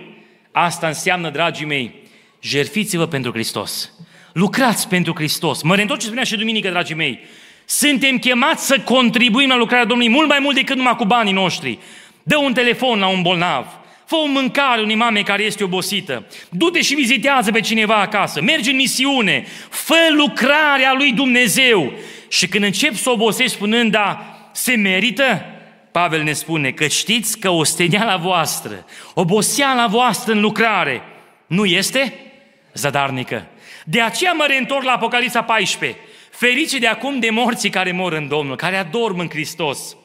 Asta 0.52 0.88
înseamnă, 0.88 1.30
dragii 1.30 1.66
mei, 1.66 2.01
jerfiți-vă 2.42 3.06
pentru 3.06 3.32
Hristos. 3.32 3.92
Lucrați 4.34 4.88
pentru 4.88 5.14
Hristos. 5.16 5.62
Mă 5.62 5.76
reîntorc 5.76 6.00
ce 6.00 6.06
spunea 6.06 6.24
și 6.24 6.36
duminică, 6.36 6.70
dragii 6.70 6.96
mei. 6.96 7.20
Suntem 7.66 8.18
chemați 8.18 8.66
să 8.66 8.80
contribuim 8.80 9.48
la 9.48 9.58
lucrarea 9.58 9.86
Domnului 9.86 10.14
mult 10.14 10.28
mai 10.28 10.39
mult 10.42 10.56
decât 10.56 10.76
numai 10.76 10.96
cu 10.96 11.06
banii 11.06 11.34
noștri. 11.34 11.80
Dă 12.24 12.38
un 12.38 12.54
telefon 12.54 13.00
la 13.00 13.08
un 13.08 13.22
bolnav, 13.22 13.66
Fă 14.12 14.18
o 14.18 14.26
mâncare 14.28 14.82
unei 14.82 14.96
mame 14.96 15.22
care 15.22 15.44
este 15.44 15.64
obosită. 15.64 16.26
Du-te 16.50 16.82
și 16.82 16.94
vizitează 16.94 17.52
pe 17.52 17.60
cineva 17.60 17.96
acasă. 17.96 18.42
Mergi 18.42 18.70
în 18.70 18.76
misiune. 18.76 19.46
Fă 19.70 19.96
lucrarea 20.16 20.94
lui 20.94 21.12
Dumnezeu. 21.12 21.94
Și 22.28 22.48
când 22.48 22.64
încep 22.64 22.96
să 22.96 23.10
obosești 23.10 23.56
spunând, 23.56 23.92
da, 23.92 24.38
se 24.52 24.76
merită, 24.76 25.46
Pavel 25.92 26.24
ne 26.24 26.34
spune 26.34 26.72
că 26.72 26.88
știți 26.88 27.39
că 27.39 27.50
osteniala 27.50 28.18
voastră, 28.18 28.86
oboseala 29.14 29.88
voastră 29.88 30.34
în 30.34 30.39
lucrare, 30.39 31.02
nu 31.48 31.66
este 31.66 32.14
zadarnică. 32.74 33.48
De 33.86 34.02
aceea 34.02 34.32
mă 34.32 34.46
reîntorc 34.48 34.84
la 34.84 34.92
Apocalipsa 34.92 35.44
14. 35.44 36.00
Ferice 36.32 36.78
de 36.80 36.88
acum 36.88 37.20
de 37.20 37.30
morții 37.30 37.70
care 37.70 37.92
mor 37.92 38.14
în 38.14 38.28
Domnul, 38.28 38.56
care 38.56 38.76
adorm 38.76 39.20
în 39.20 39.30
Hristos. 39.30 39.96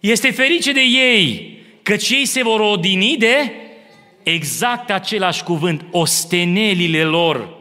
Este 0.00 0.30
ferice 0.30 0.72
de 0.72 0.80
ei 0.80 1.58
căci 1.82 2.08
ei 2.08 2.26
se 2.26 2.42
vor 2.42 2.60
odini 2.60 3.16
de 3.16 3.52
exact 4.22 4.90
același 4.90 5.42
cuvânt, 5.42 5.84
ostenelile 5.90 7.04
lor, 7.04 7.58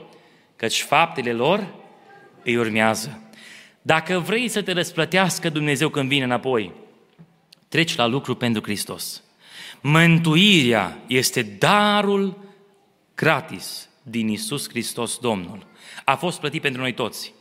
căci 0.55 0.81
faptele 0.81 1.31
lor 1.31 1.67
îi 2.43 2.57
urmează. 2.57 3.21
Dacă 3.81 4.19
vrei 4.19 4.47
să 4.47 4.61
te 4.61 4.71
răsplătească 4.71 5.49
Dumnezeu 5.49 5.89
când 5.89 6.09
vine 6.09 6.23
înapoi, 6.23 6.71
treci 7.67 7.95
la 7.95 8.05
lucru 8.05 8.35
pentru 8.35 8.61
Hristos. 8.61 9.23
Mântuirea 9.81 10.97
este 11.07 11.41
darul 11.41 12.37
gratis 13.15 13.88
din 14.09 14.27
Isus 14.27 14.69
Hristos 14.69 15.17
Domnul. 15.17 15.65
A 16.03 16.15
fost 16.15 16.39
plătit 16.39 16.61
pentru 16.61 16.81
noi 16.81 16.93
toți. 16.93 17.33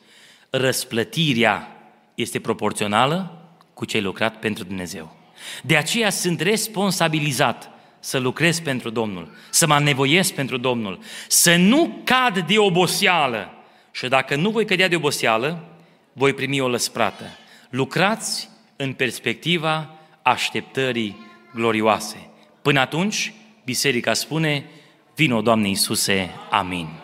Răsplătirea 0.51 1.77
este 2.15 2.41
proporțională 2.41 3.43
cu 3.75 3.85
ce 3.85 3.97
ai 3.97 4.03
lucrat 4.03 4.39
pentru 4.39 4.65
Dumnezeu. 4.65 5.17
De 5.63 5.77
aceea 5.77 6.11
sunt 6.11 6.41
responsabilizat 6.41 7.71
să 8.01 8.19
lucrez 8.19 8.61
pentru 8.61 8.91
Domnul, 8.91 9.33
să 9.51 9.67
mă 9.67 9.79
nevoiesc 9.79 10.35
pentru 10.35 10.57
Domnul, 10.57 10.99
să 11.29 11.57
nu 11.57 12.01
cad 12.05 12.47
de 12.47 12.59
oboseală. 12.59 13.53
Și 13.91 14.09
dacă 14.09 14.37
nu 14.37 14.51
voi 14.51 14.65
cădea 14.65 14.89
de 14.89 14.97
oboseală, 14.97 15.65
voi 16.13 16.33
primi 16.33 16.61
o 16.61 16.69
lăsprată. 16.69 17.25
Lucrați 17.71 18.49
în 18.77 18.93
perspectiva 18.93 19.95
așteptării 20.23 21.17
glorioase. 21.55 22.31
Până 22.63 22.81
atunci, 22.81 23.33
biserica 23.65 24.13
spune, 24.13 24.65
vino 25.19 25.43
Doamne 25.43 25.69
Iisuse, 25.71 26.31
amin. 26.51 26.89